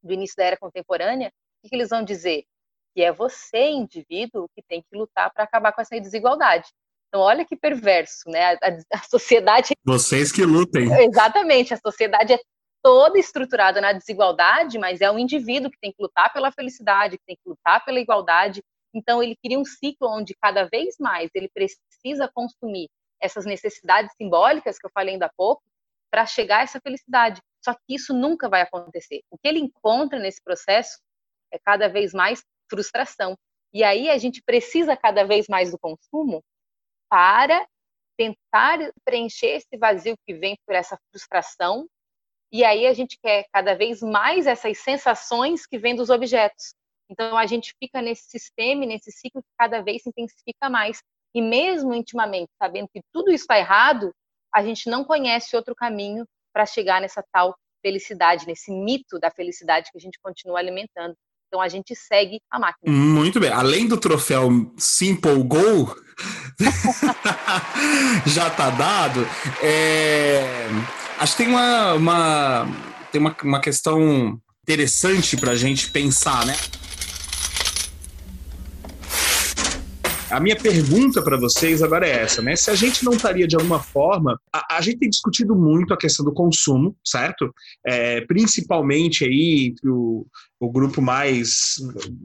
do 0.04 0.14
início 0.14 0.36
da 0.38 0.44
era 0.46 0.58
contemporânea, 0.58 1.30
o 1.30 1.62
que, 1.64 1.70
que 1.70 1.76
eles 1.76 1.90
vão 1.90 2.04
dizer? 2.04 2.46
que 2.96 3.04
é 3.04 3.12
você, 3.12 3.70
indivíduo, 3.70 4.50
que 4.56 4.62
tem 4.62 4.82
que 4.82 4.98
lutar 4.98 5.32
para 5.34 5.44
acabar 5.44 5.72
com 5.72 5.82
essa 5.82 6.00
desigualdade. 6.00 6.68
Então, 7.08 7.22
olha 7.22 7.46
que 7.46 7.56
perverso, 7.56 8.30
né? 8.30 8.56
A, 8.56 8.78
a, 8.94 9.04
sociedade. 9.10 9.74
Vocês 9.84 10.32
que 10.32 10.44
lutem. 10.44 10.92
Exatamente, 11.04 11.74
a 11.74 11.78
sociedade 11.78 12.34
é 12.34 12.40
toda 12.82 13.20
estruturada 13.20 13.82
na 13.82 13.94
desigualdade, 13.94 14.78
mas 14.78 15.02
é 15.02 15.12
o 15.12 15.20
indivíduo 15.20 15.72
que 15.72 15.80
tem 15.80 15.92
que 15.92 16.02
lutar 16.02 16.32
pela 16.32 16.52
felicidade, 16.52 17.18
que 17.18 17.26
tem 17.26 17.36
que 17.36 17.50
lutar 17.50 17.84
pela 17.84 18.00
igualdade. 18.00 18.64
Então, 18.94 19.22
ele 19.22 19.36
cria 19.44 19.60
um 19.60 19.66
ciclo 19.66 20.10
onde 20.10 20.36
cada 20.42 20.64
vez 20.66 20.96
mais 21.00 21.30
ele 21.36 21.50
precisa 21.50 22.30
consumir 22.34 22.90
essas 23.22 23.46
necessidades 23.46 24.12
simbólicas 24.16 24.80
que 24.80 24.86
eu 24.86 24.92
falei 24.94 25.14
ainda 25.14 25.26
há 25.26 25.32
pouco 25.36 25.62
para 26.10 26.26
chegar 26.26 26.60
a 26.60 26.64
essa 26.64 26.80
felicidade. 26.80 27.42
Só 27.64 27.74
que 27.74 27.96
isso 27.96 28.14
nunca 28.14 28.50
vai 28.50 28.62
acontecer. 28.62 29.22
O 29.30 29.38
que 29.38 29.48
ele 29.48 29.60
encontra 29.60 30.18
nesse 30.18 30.42
processo 30.42 31.00
é 31.52 31.60
cada 31.60 31.88
vez 31.88 32.14
mais 32.14 32.44
frustração. 32.70 33.38
E 33.74 33.84
aí 33.84 34.10
a 34.10 34.18
gente 34.18 34.42
precisa 34.42 34.96
cada 34.96 35.24
vez 35.26 35.48
mais 35.48 35.72
do 35.72 35.78
consumo 35.78 36.44
para 37.10 37.68
tentar 38.18 38.80
preencher 39.06 39.58
esse 39.58 39.78
vazio 39.78 40.16
que 40.26 40.34
vem 40.34 40.58
por 40.66 40.76
essa 40.76 40.98
frustração. 41.12 41.88
E 42.52 42.64
aí 42.64 42.88
a 42.88 42.94
gente 42.94 43.18
quer 43.22 43.46
cada 43.54 43.76
vez 43.76 44.02
mais 44.02 44.48
essas 44.48 44.80
sensações 44.80 45.66
que 45.66 45.78
vêm 45.78 45.96
dos 45.96 46.10
objetos. 46.10 46.74
Então 47.10 47.38
a 47.38 47.46
gente 47.46 47.74
fica 47.80 48.02
nesse 48.02 48.30
sistema, 48.30 48.86
nesse 48.86 49.12
ciclo 49.12 49.42
que 49.42 49.50
cada 49.58 49.82
vez 49.82 50.04
se 50.04 50.10
intensifica 50.10 50.70
mais. 50.70 51.02
E 51.34 51.42
mesmo 51.42 51.94
intimamente, 51.94 52.52
sabendo 52.58 52.90
que 52.90 53.02
tudo 53.14 53.32
isso 53.32 53.44
está 53.44 53.58
errado, 53.58 54.12
a 54.54 54.64
gente 54.64 54.90
não 54.90 55.04
conhece 55.04 55.56
outro 55.56 55.76
caminho 55.76 56.26
para 56.52 56.66
chegar 56.66 57.00
nessa 57.00 57.24
tal 57.32 57.56
felicidade, 57.82 58.48
nesse 58.48 58.72
mito 58.72 59.20
da 59.20 59.32
felicidade 59.32 59.92
que 59.92 59.98
a 59.98 60.02
gente 60.02 60.20
continua 60.22 60.60
alimentando. 60.60 61.16
Então 61.50 61.60
a 61.60 61.68
gente 61.68 61.96
segue 61.96 62.40
a 62.52 62.60
máquina. 62.60 62.96
Muito 62.96 63.40
bem. 63.40 63.52
Além 63.52 63.88
do 63.88 63.98
troféu 63.98 64.72
Simple 64.78 65.44
Go, 65.44 65.96
já 68.28 68.48
está 68.48 68.70
dado. 68.70 69.28
É... 69.62 70.68
Acho 71.20 71.36
que 71.36 71.44
tem 71.44 71.52
uma, 71.52 71.94
uma 71.94 72.68
tem 73.12 73.20
uma, 73.20 73.36
uma 73.44 73.60
questão 73.60 74.40
interessante 74.62 75.36
para 75.36 75.52
a 75.52 75.56
gente 75.56 75.90
pensar, 75.90 76.46
né? 76.46 76.56
A 80.30 80.40
minha 80.40 80.56
pergunta 80.56 81.24
para 81.24 81.38
vocês 81.38 81.82
agora 81.82 82.08
é 82.08 82.22
essa, 82.22 82.40
né? 82.40 82.56
Se 82.56 82.70
a 82.70 82.76
gente 82.76 83.04
não 83.04 83.14
estaria 83.14 83.48
de 83.48 83.56
alguma 83.56 83.80
forma, 83.80 84.40
a, 84.54 84.78
a 84.78 84.82
gente 84.82 85.00
tem 85.00 85.10
discutido 85.10 85.56
muito 85.56 85.92
a 85.92 85.98
questão 85.98 86.24
do 86.24 86.32
consumo, 86.32 86.96
certo? 87.04 87.52
É, 87.86 88.22
principalmente 88.22 89.26
aí 89.26 89.74
o, 89.84 90.28
o 90.60 90.72
grupo 90.72 91.02
mais, 91.02 91.76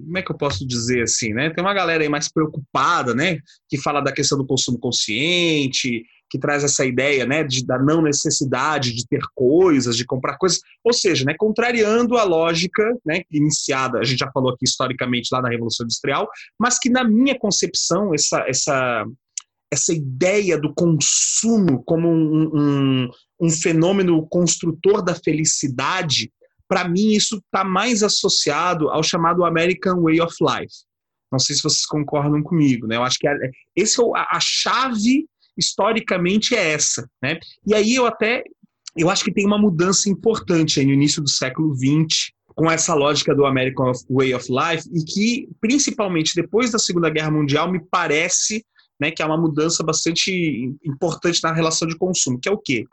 como 0.05 0.19
é 0.19 0.23
que 0.23 0.31
eu 0.31 0.37
posso 0.37 0.67
dizer 0.67 1.03
assim, 1.03 1.33
né? 1.33 1.49
Tem 1.49 1.65
uma 1.65 1.73
galera 1.73 2.03
aí 2.03 2.09
mais 2.09 2.31
preocupada, 2.31 3.15
né? 3.15 3.39
Que 3.71 3.79
fala 3.79 4.03
da 4.03 4.13
questão 4.13 4.37
do 4.37 4.47
consumo 4.47 4.79
consciente, 4.79 6.05
que 6.35 6.39
traz 6.41 6.65
essa 6.65 6.85
ideia 6.85 7.25
né, 7.25 7.45
de, 7.45 7.65
da 7.65 7.79
não 7.79 8.03
necessidade 8.03 8.93
de 8.93 9.07
ter 9.07 9.21
coisas, 9.37 9.97
de 9.97 10.05
comprar 10.05 10.37
coisas, 10.37 10.59
ou 10.83 10.93
seja, 10.93 11.25
né, 11.25 11.33
contrariando 11.39 12.19
a 12.19 12.25
lógica 12.25 12.83
né, 13.07 13.23
iniciada, 13.31 14.01
a 14.01 14.03
gente 14.03 14.19
já 14.19 14.31
falou 14.33 14.53
aqui 14.53 14.65
historicamente 14.65 15.29
lá 15.31 15.41
na 15.41 15.49
Revolução 15.49 15.85
Industrial, 15.85 16.29
mas 16.59 16.77
que 16.77 16.91
na 16.91 17.05
minha 17.05 17.39
concepção, 17.39 18.13
essa, 18.13 18.45
essa, 18.49 19.05
essa 19.73 19.95
ideia 19.95 20.59
do 20.59 20.75
consumo 20.75 21.85
como 21.85 22.09
um, 22.09 22.51
um, 22.53 23.11
um 23.43 23.51
fenômeno 23.51 24.27
construtor 24.27 25.05
da 25.05 25.15
felicidade, 25.15 26.33
para 26.67 26.89
mim 26.89 27.13
isso 27.13 27.37
está 27.37 27.63
mais 27.63 28.03
associado 28.03 28.91
ao 28.91 29.05
chamado 29.05 29.45
American 29.45 30.03
Way 30.03 30.21
of 30.21 30.35
Life. 30.41 30.75
Não 31.31 31.39
sei 31.39 31.55
se 31.55 31.63
vocês 31.63 31.87
concordam 31.87 32.43
comigo, 32.43 32.89
né? 32.89 32.97
Eu 32.97 33.05
acho 33.05 33.21
que 33.21 33.29
é, 33.29 33.35
esse 33.77 34.03
é 34.03 34.05
a, 34.17 34.37
a 34.37 34.41
chave 34.41 35.29
historicamente 35.57 36.55
é 36.55 36.73
essa, 36.73 37.09
né? 37.23 37.39
E 37.67 37.75
aí 37.75 37.95
eu 37.95 38.07
até 38.07 38.43
eu 38.97 39.11
acho 39.11 39.25
que 39.25 39.33
tem 39.33 39.45
uma 39.45 39.59
mudança 39.59 40.09
importante 40.09 40.79
aí 40.79 40.87
no 40.87 40.93
início 40.93 41.21
do 41.21 41.29
século 41.29 41.75
XX 41.75 42.33
com 42.55 42.71
essa 42.71 42.95
lógica 42.95 43.35
do 43.35 43.45
American 43.45 43.91
Way 44.09 44.35
of 44.35 44.47
Life 44.49 44.89
e 44.93 45.05
que 45.05 45.49
principalmente 45.61 46.35
depois 46.37 46.71
da 46.71 46.79
Segunda 46.79 47.11
Guerra 47.11 47.31
Mundial 47.31 47.71
me 47.71 47.81
parece 47.91 48.65
né, 49.01 49.11
que 49.11 49.23
é 49.23 49.27
uma 49.27 49.37
mudança 49.37 49.83
bastante 49.83 50.73
importante 50.85 51.43
na 51.43 51.53
relação 51.53 51.89
de 51.89 51.99
consumo, 51.99 52.39
que 52.41 52.49
é 52.49 52.53
o 52.53 52.59
quê? 52.59 52.85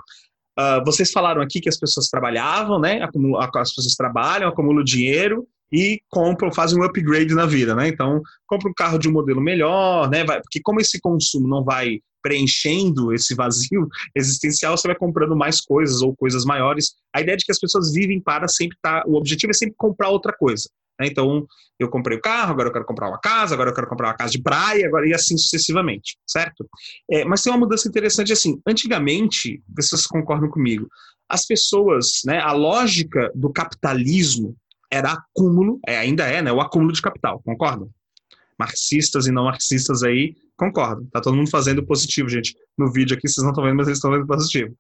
Uh, 0.60 0.84
vocês 0.84 1.12
falaram 1.12 1.42
aqui 1.42 1.62
que 1.62 1.70
as 1.70 1.78
pessoas 1.78 2.08
trabalhavam, 2.08 2.80
né? 2.80 3.02
as 3.04 3.74
pessoas 3.74 3.96
trabalham, 3.96 4.50
acumulam 4.50 4.84
dinheiro 4.84 5.48
e 5.72 6.02
compram, 6.10 6.52
fazem 6.52 6.78
um 6.78 6.84
upgrade 6.84 7.34
na 7.34 7.46
vida, 7.46 7.74
né? 7.74 7.88
Então, 7.88 8.22
compra 8.46 8.70
um 8.70 8.74
carro 8.74 8.98
de 8.98 9.08
um 9.08 9.14
modelo 9.14 9.40
melhor, 9.40 10.10
né? 10.10 10.26
Vai, 10.26 10.42
porque 10.42 10.60
como 10.62 10.82
esse 10.82 11.00
consumo 11.00 11.48
não 11.48 11.64
vai 11.64 12.02
preenchendo 12.22 13.14
esse 13.14 13.36
vazio 13.36 13.88
existencial, 14.16 14.78
você 14.78 14.88
vai 14.88 14.98
comprando 14.98 15.36
mais 15.36 15.62
coisas 15.62 16.02
ou 16.02 16.16
coisas 16.16 16.46
maiores. 16.46 16.96
A 17.14 17.22
ideia 17.22 17.38
de 17.38 17.46
que 17.46 17.52
as 17.52 17.60
pessoas 17.60 17.92
vivem 17.92 18.20
para 18.20 18.48
sempre 18.48 18.76
estar, 18.76 19.02
tá, 19.02 19.08
o 19.08 19.16
objetivo 19.16 19.52
é 19.52 19.54
sempre 19.54 19.76
comprar 19.78 20.10
outra 20.10 20.34
coisa. 20.34 20.70
Né? 21.00 21.08
Então, 21.08 21.46
eu 21.80 21.90
comprei 21.90 22.18
o 22.18 22.22
carro, 22.22 22.52
agora 22.52 22.70
eu 22.70 22.74
quero 22.74 22.86
comprar 22.86 23.10
uma 23.10 23.20
casa, 23.20 23.56
agora 23.56 23.72
eu 23.72 23.74
quero 23.74 23.88
comprar 23.88 24.10
uma 24.10 24.14
casa 24.14 24.32
de 24.32 24.42
praia, 24.42 24.88
agora 24.88 25.08
e 25.08 25.14
assim 25.14 25.36
sucessivamente, 25.36 26.18
certo? 26.28 26.68
É, 27.10 27.26
mas 27.26 27.42
tem 27.42 27.52
uma 27.52 27.60
mudança 27.60 27.88
interessante 27.88 28.32
assim. 28.32 28.62
Antigamente, 28.68 29.62
vocês 29.76 30.06
concordam 30.06 30.50
comigo, 30.50 30.88
as 31.28 31.46
pessoas, 31.46 32.22
né, 32.26 32.40
a 32.40 32.52
lógica 32.52 33.32
do 33.34 33.52
capitalismo 33.52 34.56
era 34.92 35.14
acúmulo, 35.14 35.80
é, 35.88 35.98
ainda 35.98 36.26
é, 36.26 36.42
né, 36.42 36.52
o 36.52 36.62
acúmulo 36.62 36.92
de 36.92 37.02
capital, 37.02 37.42
concordam? 37.44 37.90
Marxistas 38.62 39.28
e 39.28 39.32
não 39.32 39.46
marxistas 39.46 40.04
aí 40.04 40.36
concordam. 40.58 41.06
Tá 41.12 41.20
todo 41.20 41.36
mundo 41.36 41.50
fazendo 41.50 41.86
positivo, 41.86 42.30
gente. 42.30 42.56
No 42.78 42.92
vídeo 42.92 43.18
aqui 43.18 43.28
vocês 43.28 43.44
não 43.44 43.52
estão 43.52 43.64
vendo, 43.64 43.78
mas 43.78 43.88
eles 43.88 43.98
estão 43.98 44.12
vendo 44.12 44.28
positivo 44.28 44.76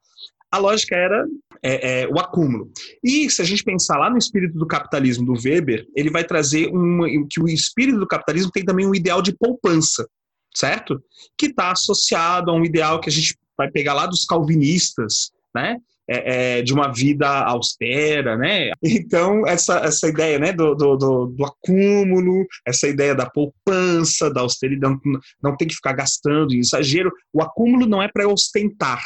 a 0.51 0.57
lógica 0.57 0.95
era 0.95 1.25
é, 1.63 2.01
é, 2.01 2.07
o 2.07 2.19
acúmulo. 2.19 2.69
E 3.03 3.29
se 3.29 3.41
a 3.41 3.45
gente 3.45 3.63
pensar 3.63 3.97
lá 3.97 4.09
no 4.09 4.17
espírito 4.17 4.57
do 4.57 4.67
capitalismo 4.67 5.25
do 5.25 5.33
Weber, 5.41 5.87
ele 5.95 6.11
vai 6.11 6.25
trazer 6.25 6.67
uma, 6.67 7.07
que 7.29 7.41
o 7.41 7.47
espírito 7.47 7.97
do 7.97 8.07
capitalismo 8.07 8.51
tem 8.51 8.65
também 8.65 8.85
um 8.85 8.93
ideal 8.93 9.21
de 9.21 9.33
poupança, 9.33 10.05
certo? 10.53 11.01
Que 11.37 11.45
está 11.45 11.71
associado 11.71 12.51
a 12.51 12.53
um 12.53 12.65
ideal 12.65 12.99
que 12.99 13.09
a 13.09 13.13
gente 13.13 13.37
vai 13.57 13.71
pegar 13.71 13.93
lá 13.93 14.05
dos 14.05 14.25
calvinistas, 14.25 15.31
né? 15.55 15.77
É, 16.13 16.57
é, 16.57 16.61
de 16.61 16.73
uma 16.73 16.91
vida 16.91 17.25
austera, 17.45 18.35
né? 18.35 18.71
Então, 18.83 19.47
essa, 19.47 19.77
essa 19.77 20.09
ideia 20.09 20.37
né, 20.37 20.51
do, 20.51 20.75
do, 20.75 20.97
do, 20.97 21.45
acúmulo, 21.45 22.45
essa 22.65 22.85
ideia 22.87 23.15
da 23.15 23.29
poupança, 23.29 24.29
da 24.29 24.41
austeridade, 24.41 24.99
não, 25.05 25.19
não 25.41 25.55
tem 25.55 25.67
que 25.67 25.75
ficar 25.75 25.93
gastando 25.93 26.53
em 26.53 26.59
exagero. 26.59 27.11
O 27.31 27.41
acúmulo 27.41 27.85
não 27.85 28.01
é 28.01 28.09
para 28.09 28.27
ostentar, 28.27 29.01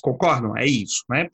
concordam? 0.00 0.56
É 0.56 0.66
isso, 0.66 1.02
né? 1.10 1.28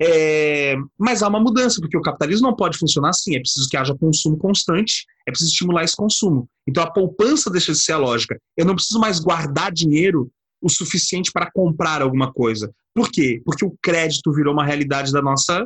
É, 0.00 0.76
mas 0.98 1.22
há 1.22 1.28
uma 1.28 1.40
mudança, 1.40 1.80
porque 1.80 1.96
o 1.96 2.02
capitalismo 2.02 2.48
não 2.48 2.54
pode 2.54 2.76
funcionar 2.76 3.10
assim. 3.10 3.34
É 3.34 3.40
preciso 3.40 3.68
que 3.68 3.76
haja 3.76 3.96
consumo 3.96 4.36
constante, 4.36 5.06
é 5.26 5.30
preciso 5.30 5.50
estimular 5.50 5.84
esse 5.84 5.96
consumo. 5.96 6.48
Então 6.68 6.82
a 6.82 6.90
poupança 6.90 7.50
deixa 7.50 7.72
de 7.72 7.78
ser 7.78 7.92
a 7.92 7.98
lógica. 7.98 8.38
Eu 8.56 8.66
não 8.66 8.74
preciso 8.74 9.00
mais 9.00 9.18
guardar 9.18 9.72
dinheiro 9.72 10.30
o 10.66 10.68
suficiente 10.68 11.30
para 11.32 11.48
comprar 11.50 12.02
alguma 12.02 12.32
coisa. 12.32 12.72
Por 12.92 13.08
quê? 13.10 13.40
Porque 13.44 13.64
o 13.64 13.76
crédito 13.80 14.32
virou 14.32 14.52
uma 14.52 14.64
realidade 14.64 15.12
da 15.12 15.22
nossa, 15.22 15.64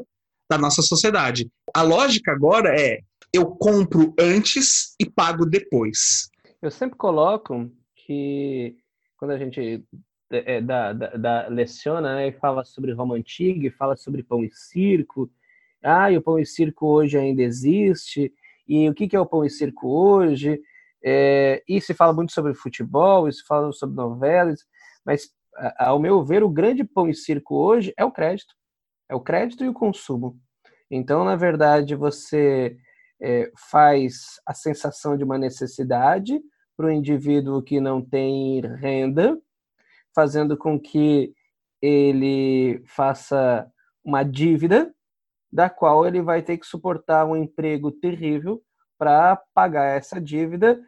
da 0.49 0.59
nossa 0.59 0.83
sociedade. 0.83 1.49
A 1.75 1.83
lógica 1.83 2.31
agora 2.31 2.79
é 2.79 2.99
eu 3.33 3.47
compro 3.47 4.13
antes 4.19 4.95
e 5.01 5.09
pago 5.09 5.47
depois. 5.47 6.29
Eu 6.61 6.71
sempre 6.71 6.99
coloco 6.99 7.71
que 7.95 8.77
quando 9.17 9.31
a 9.31 9.39
gente 9.39 9.83
é, 10.31 10.61
da, 10.61 10.93
da, 10.93 11.09
da, 11.17 11.49
leciona 11.49 12.17
né, 12.17 12.29
e 12.29 12.33
fala 12.33 12.65
sobre 12.65 12.93
Roma 12.93 13.15
Antiga, 13.15 13.67
e 13.67 13.71
fala 13.71 13.97
sobre 13.97 14.23
pão 14.23 14.45
e 14.45 14.51
circo. 14.53 15.31
Ah, 15.83 16.13
e 16.13 16.19
o 16.19 16.23
pão 16.23 16.39
e 16.39 16.45
circo 16.45 16.87
hoje 16.87 17.17
ainda 17.17 17.43
existe. 17.43 18.33
E 18.69 18.89
o 18.89 18.95
que, 18.95 19.09
que 19.09 19.17
é 19.17 19.21
o 19.21 19.27
pão 19.27 19.45
e 19.45 19.51
circo 19.51 19.89
hoje? 19.89 20.61
É, 21.03 21.63
e 21.67 21.81
se 21.81 21.95
fala 21.95 22.13
muito 22.13 22.33
sobre 22.33 22.53
futebol, 22.55 23.29
e 23.29 23.33
se 23.33 23.43
fala 23.47 23.73
sobre 23.73 23.97
novelas, 23.97 24.67
mas, 25.05 25.29
ao 25.79 25.99
meu 25.99 26.25
ver, 26.25 26.43
o 26.43 26.49
grande 26.49 26.85
pão 26.85 27.09
e 27.09 27.15
circo 27.15 27.57
hoje 27.57 27.93
é 27.97 28.05
o 28.05 28.13
crédito. 28.13 28.55
É 29.09 29.15
o 29.15 29.21
crédito 29.21 29.65
e 29.65 29.69
o 29.69 29.75
consumo. 29.75 30.39
Então, 30.91 31.25
na 31.25 31.37
verdade, 31.37 31.95
você 31.95 32.77
é, 33.21 33.51
faz 33.71 34.41
a 34.47 34.55
sensação 34.55 35.17
de 35.17 35.25
uma 35.25 35.39
necessidade 35.39 36.41
para 36.77 36.87
o 36.87 36.91
indivíduo 36.91 37.63
que 37.63 37.81
não 37.81 38.01
tem 38.03 38.61
renda, 38.61 39.39
fazendo 40.15 40.57
com 40.57 40.81
que 40.81 41.33
ele 41.83 42.83
faça 42.87 43.71
uma 44.05 44.23
dívida 44.23 44.93
da 45.53 45.69
qual 45.69 46.07
ele 46.07 46.23
vai 46.23 46.43
ter 46.43 46.59
que 46.59 46.67
suportar 46.67 47.27
um 47.27 47.37
emprego 47.37 47.91
terrível 47.91 48.63
para 48.99 49.37
pagar 49.55 49.97
essa 49.97 50.21
dívida 50.21 50.81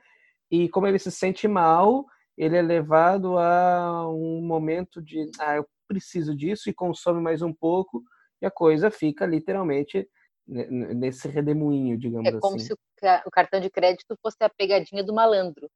e 0.51 0.69
como 0.69 0.87
ele 0.87 0.99
se 0.99 1.11
sente 1.11 1.49
mal, 1.49 2.07
ele 2.43 2.57
é 2.57 2.63
levado 2.63 3.39
a 3.39 4.09
um 4.09 4.43
momento 4.43 5.01
de 5.01 5.31
ah, 5.39 5.57
eu 5.57 5.67
preciso 5.87 6.35
disso 6.35 6.69
e 6.69 6.75
consome 6.75 7.21
mais 7.21 7.41
um 7.41 7.53
pouco 7.53 8.03
e 8.41 8.47
a 8.47 8.51
coisa 8.51 8.91
fica 8.91 9.25
literalmente 9.25 10.09
nesse 10.45 11.29
redemoinho, 11.29 11.97
digamos 11.97 12.27
assim. 12.27 12.37
É 12.37 12.41
como 12.41 12.57
assim. 12.57 12.67
se 12.67 12.73
o 12.73 13.31
cartão 13.31 13.61
de 13.61 13.71
crédito 13.71 14.17
fosse 14.21 14.39
a 14.41 14.49
pegadinha 14.51 15.05
do 15.05 15.15
malandro. 15.15 15.71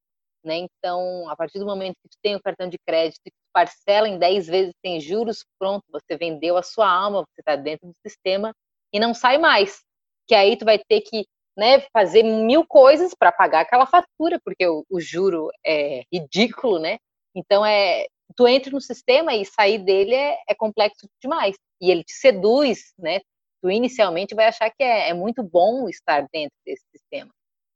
Né? 0.45 0.57
Então, 0.57 1.29
a 1.29 1.37
partir 1.37 1.61
do 1.61 1.67
momento 1.67 1.97
que 2.03 2.09
tu 2.09 2.19
tem 2.21 2.35
o 2.35 2.43
cartão 2.43 2.69
de 2.69 2.79
crédito 2.85 3.21
e 3.27 3.33
parcela 3.53 4.09
em 4.09 4.19
10 4.19 4.47
vezes 4.47 4.75
sem 4.85 5.01
juros, 5.01 5.45
pronto, 5.59 5.85
você 5.89 6.17
vendeu 6.17 6.57
a 6.57 6.63
sua 6.63 6.91
alma, 6.91 7.23
você 7.23 7.41
está 7.41 7.55
dentro 7.55 7.87
do 7.87 7.95
sistema 8.05 8.53
e 8.93 8.99
não 8.99 9.15
sai 9.15 9.39
mais. 9.39 9.83
Que 10.27 10.35
aí 10.35 10.57
tu 10.57 10.65
vai 10.65 10.79
ter 10.79 11.01
que 11.01 11.25
né, 11.57 11.81
fazer 11.93 12.23
mil 12.23 12.67
coisas 12.67 13.15
para 13.15 13.33
pagar 13.33 13.61
aquela 13.61 13.87
fatura, 13.87 14.39
porque 14.45 14.67
o, 14.67 14.85
o, 14.91 15.01
juro 15.01 15.49
é 15.65 16.03
ridículo, 16.13 16.79
né? 16.79 16.99
Então 17.35 17.65
é 17.65 18.07
tu 18.35 18.47
entra 18.47 18.71
no 18.71 18.81
sistema 18.81 19.35
e 19.35 19.45
sair 19.45 19.79
dele 19.79 20.15
é, 20.15 20.37
é, 20.49 20.55
complexo 20.55 21.09
demais. 21.23 21.57
E 21.81 21.91
ele 21.91 22.05
te 22.05 22.13
seduz, 22.13 22.93
né? 22.99 23.21
Tu 23.63 23.71
inicialmente 23.71 24.35
vai 24.35 24.47
achar 24.47 24.71
que 24.71 24.83
é, 24.83 25.11
é 25.11 25.15
muito 25.15 25.43
bom 25.43 25.89
estar 25.89 26.27
dentro 26.33 26.57
desse 26.65 26.85
sistema 26.93 27.31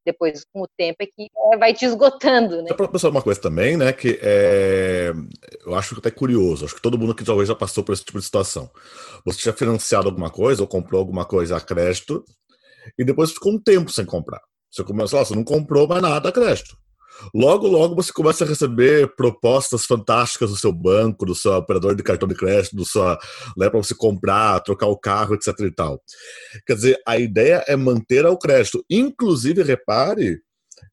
depois 0.05 0.45
com 0.53 0.63
o 0.63 0.69
tempo 0.77 0.97
é 1.01 1.07
que 1.07 1.29
é, 1.53 1.57
vai 1.57 1.75
te 1.75 1.85
esgotando, 1.85 2.63
né? 2.63 2.69
Só 2.69 2.87
pensar 2.87 3.11
uma 3.11 3.23
coisa 3.23 3.41
também, 3.41 3.77
né, 3.77 3.93
que 3.93 4.19
é, 4.23 5.13
eu 5.65 5.75
acho 5.75 5.99
até 5.99 6.11
curioso, 6.11 6.65
acho 6.65 6.75
que 6.75 6.83
todo 6.83 6.99
mundo 6.99 7.15
que 7.15 7.25
talvez 7.25 7.49
já 7.49 7.55
passou 7.55 7.85
por 7.85 7.93
esse 7.93 8.05
tipo 8.05 8.19
de 8.19 8.25
situação. 8.25 8.71
Você 9.25 9.39
tinha 9.39 9.53
financiado 9.53 10.09
alguma 10.09 10.31
coisa 10.31 10.63
ou 10.63 10.69
comprou 10.69 10.99
alguma 10.99 11.25
coisa 11.25 11.57
a 11.57 11.61
crédito 11.61 12.25
e 12.99 13.05
depois 13.05 13.33
ficou 13.33 13.53
um 13.53 13.59
tempo 13.59 13.91
sem 13.91 14.05
comprar. 14.05 14.41
Você 14.71 14.85
começou, 14.85 15.25
você 15.25 15.35
não 15.35 15.45
comprou 15.45 15.89
mais 15.89 16.03
nada 16.03 16.31
crédito. 16.31 16.77
Logo, 17.35 17.67
logo 17.67 17.95
você 17.95 18.13
começa 18.13 18.45
a 18.45 18.47
receber 18.47 19.15
propostas 19.15 19.85
fantásticas 19.85 20.51
do 20.51 20.57
seu 20.57 20.73
banco, 20.73 21.27
do 21.27 21.35
seu 21.35 21.53
operador 21.53 21.95
de 21.95 22.03
cartão 22.03 22.29
de 22.29 22.35
crédito, 22.35 22.77
do 22.77 22.85
seu, 22.85 23.05
né, 23.57 23.69
para 23.69 23.79
você 23.79 23.95
comprar, 23.95 24.61
trocar 24.61 24.87
o 24.87 24.97
carro, 24.97 25.35
etc. 25.35 25.49
e 25.61 25.71
tal. 25.71 26.01
Quer 26.67 26.75
dizer, 26.75 27.01
a 27.07 27.19
ideia 27.19 27.65
é 27.67 27.77
manter 27.77 28.25
o 28.27 28.39
crédito. 28.39 28.85
Inclusive, 28.89 29.63
repare 29.63 30.41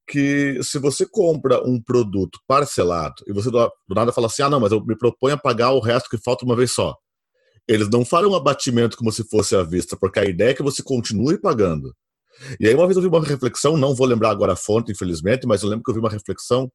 que 0.08 0.60
se 0.63 0.80
você 0.80 1.06
compra 1.06 1.62
um 1.63 1.82
produto 1.82 2.39
parcelado 2.47 3.23
e 3.26 3.34
você 3.34 3.50
do 3.50 3.71
nada 3.89 4.12
fala 4.12 4.28
assim, 4.28 4.41
ah, 4.41 4.50
não, 4.50 4.60
mas 4.60 4.71
eu 4.71 4.84
me 4.84 4.97
proponho 4.97 5.36
a 5.36 5.39
pagar 5.39 5.71
o 5.71 5.80
resto 5.80 6.10
que 6.10 6.17
falta 6.17 6.45
uma 6.45 6.56
vez 6.56 6.71
só. 6.71 6.95
Eles 7.67 7.89
não 7.89 8.06
farão 8.06 8.34
abatimento 8.34 8.97
como 8.97 9.12
se 9.12 9.23
fosse 9.23 9.56
à 9.56 9.63
vista, 9.63 9.97
porque 9.97 10.19
a 10.19 10.25
ideia 10.25 10.51
é 10.51 10.53
que 10.53 10.63
você 10.63 10.82
continue 10.82 11.38
pagando. 11.38 11.93
E 12.60 12.67
aí 12.67 12.73
uma 12.73 12.86
vez 12.86 12.95
eu 12.95 13.01
vi 13.01 13.10
uma 13.10 13.23
reflexão, 13.23 13.75
não 13.75 13.95
vou 13.95 14.08
lembrar 14.08 14.30
agora 14.30 14.53
a 14.53 14.56
fonte, 14.56 14.91
infelizmente, 14.91 15.47
mas 15.47 15.63
eu 15.63 15.69
lembro 15.69 15.84
que 15.84 15.89
eu 15.89 15.95
vi 15.95 15.99
uma 15.99 16.10
reflexão 16.10 16.71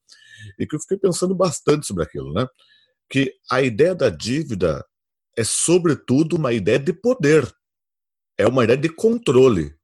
e 0.59 0.66
que 0.66 0.74
eu 0.74 0.81
fiquei 0.81 0.98
pensando 0.98 1.35
bastante 1.35 1.87
sobre 1.87 2.02
aquilo, 2.02 2.33
né? 2.33 2.46
Que 3.09 3.33
a 3.50 3.62
ideia 3.62 3.94
da 3.94 4.11
dívida 4.11 4.85
é 5.37 5.44
sobretudo 5.44 6.37
uma 6.37 6.52
ideia 6.52 6.78
de 6.78 6.92
poder. 6.92 7.50
É 8.37 8.46
uma 8.46 8.64
ideia 8.64 8.78
de 8.78 8.88
controle. 8.88 9.74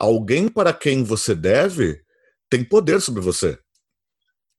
Alguém 0.00 0.48
para 0.48 0.72
quem 0.72 1.04
você 1.04 1.34
deve 1.34 2.02
tem 2.50 2.64
poder 2.64 3.00
sobre 3.00 3.20
você. 3.20 3.58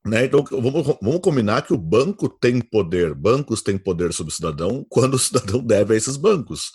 Né? 0.04 0.24
Então, 0.24 0.44
vamos, 0.50 0.96
vamos 1.00 1.20
combinar 1.20 1.62
que 1.62 1.74
o 1.74 1.78
banco 1.78 2.28
tem 2.28 2.60
poder, 2.60 3.14
bancos 3.14 3.62
têm 3.62 3.76
poder 3.76 4.12
sobre 4.12 4.32
o 4.32 4.34
cidadão 4.34 4.84
quando 4.88 5.14
o 5.14 5.18
cidadão 5.18 5.62
deve 5.62 5.94
a 5.94 5.96
esses 5.96 6.16
bancos. 6.16 6.70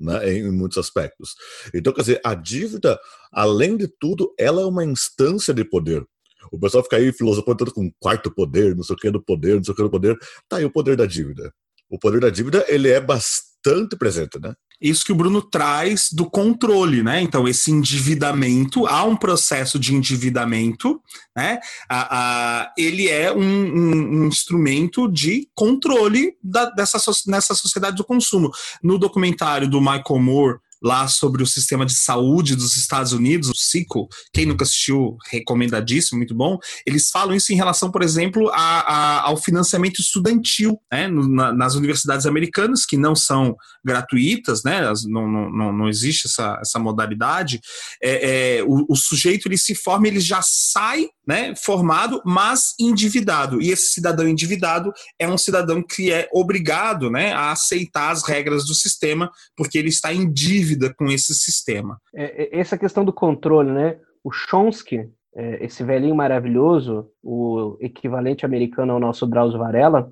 Né, 0.00 0.38
em 0.38 0.50
muitos 0.50 0.76
aspectos. 0.76 1.36
Então, 1.72 1.92
quer 1.92 2.00
dizer, 2.00 2.20
a 2.24 2.34
dívida, 2.34 2.98
além 3.30 3.76
de 3.76 3.86
tudo, 3.86 4.34
ela 4.36 4.60
é 4.60 4.64
uma 4.64 4.84
instância 4.84 5.54
de 5.54 5.64
poder. 5.64 6.04
O 6.50 6.58
pessoal 6.58 6.82
fica 6.82 6.96
aí 6.96 7.12
filosofando 7.12 7.72
com 7.72 7.92
quarto 8.00 8.28
poder, 8.28 8.74
não 8.74 8.82
sei 8.82 8.96
o 8.96 8.98
que 8.98 9.08
do 9.08 9.22
poder, 9.22 9.54
não 9.54 9.62
sei 9.62 9.72
o 9.72 9.76
que 9.76 9.82
do 9.84 9.90
poder. 9.90 10.18
Tá 10.48 10.56
aí 10.56 10.64
o 10.64 10.70
poder 10.70 10.96
da 10.96 11.06
dívida. 11.06 11.54
O 11.88 11.96
poder 11.96 12.20
da 12.20 12.28
dívida, 12.28 12.64
ele 12.68 12.90
é 12.90 13.00
bastante 13.00 13.53
presente, 13.98 14.38
né? 14.40 14.54
isso 14.80 15.04
que 15.04 15.12
o 15.12 15.14
Bruno 15.14 15.40
traz 15.40 16.08
do 16.12 16.28
controle, 16.28 17.02
né? 17.02 17.22
Então, 17.22 17.48
esse 17.48 17.70
endividamento, 17.70 18.86
há 18.86 19.04
um 19.04 19.16
processo 19.16 19.78
de 19.78 19.94
endividamento, 19.94 21.00
né? 21.34 21.58
A, 21.88 22.18
a, 22.18 22.72
ele 22.76 23.08
é 23.08 23.32
um, 23.32 23.40
um, 23.40 24.20
um, 24.20 24.26
instrumento 24.26 25.10
de 25.10 25.48
controle 25.54 26.34
da, 26.42 26.66
dessa, 26.66 26.98
nessa 27.26 27.54
sociedade 27.54 27.96
do 27.96 28.04
consumo. 28.04 28.50
No 28.82 28.98
documentário 28.98 29.68
do 29.68 29.80
Michael 29.80 30.18
Moore, 30.20 30.58
lá 30.84 31.08
sobre 31.08 31.42
o 31.42 31.46
sistema 31.46 31.86
de 31.86 31.94
saúde 31.94 32.54
dos 32.54 32.76
Estados 32.76 33.12
Unidos, 33.12 33.48
o 33.48 33.56
CICO, 33.56 34.06
quem 34.34 34.44
nunca 34.44 34.64
assistiu, 34.64 35.16
recomendadíssimo, 35.30 36.18
muito 36.18 36.34
bom. 36.34 36.58
Eles 36.86 37.08
falam 37.08 37.34
isso 37.34 37.52
em 37.54 37.56
relação, 37.56 37.90
por 37.90 38.02
exemplo, 38.02 38.50
a, 38.50 38.80
a, 38.80 39.20
ao 39.22 39.38
financiamento 39.38 40.00
estudantil 40.00 40.78
né, 40.92 41.08
na, 41.08 41.52
nas 41.54 41.74
universidades 41.74 42.26
americanas, 42.26 42.84
que 42.84 42.98
não 42.98 43.16
são 43.16 43.56
gratuitas, 43.82 44.62
né, 44.62 44.82
não, 45.06 45.26
não, 45.26 45.72
não 45.72 45.88
existe 45.88 46.26
essa, 46.26 46.58
essa 46.60 46.78
modalidade. 46.78 47.60
É, 48.02 48.58
é, 48.58 48.62
o, 48.64 48.84
o, 48.90 48.96
sujeito 48.96 49.48
ele 49.48 49.56
se 49.56 49.74
forma, 49.74 50.06
ele 50.06 50.20
já 50.20 50.40
sai 50.42 51.06
né, 51.26 51.54
formado, 51.56 52.20
mas 52.26 52.74
endividado. 52.78 53.62
E 53.62 53.70
esse 53.70 53.88
cidadão 53.90 54.28
endividado 54.28 54.92
é 55.18 55.26
um 55.26 55.38
cidadão 55.38 55.82
que 55.82 56.12
é 56.12 56.28
obrigado 56.30 57.10
né, 57.10 57.32
a 57.32 57.52
aceitar 57.52 58.10
as 58.10 58.22
regras 58.22 58.66
do 58.66 58.74
sistema, 58.74 59.30
porque 59.56 59.78
ele 59.78 59.88
está 59.88 60.12
em 60.12 60.30
dívida 60.30 60.73
com 60.96 61.06
esse 61.06 61.34
sistema. 61.34 62.00
É, 62.14 62.56
é 62.56 62.60
essa 62.60 62.78
questão 62.78 63.04
do 63.04 63.12
controle, 63.12 63.70
né? 63.70 63.98
O 64.22 64.30
Chomsky, 64.30 65.10
é, 65.34 65.64
esse 65.64 65.82
velhinho 65.82 66.14
maravilhoso, 66.14 67.10
o 67.22 67.76
equivalente 67.80 68.44
americano 68.46 68.92
ao 68.92 69.00
nosso 69.00 69.26
Drauzio 69.26 69.58
Varela, 69.58 70.08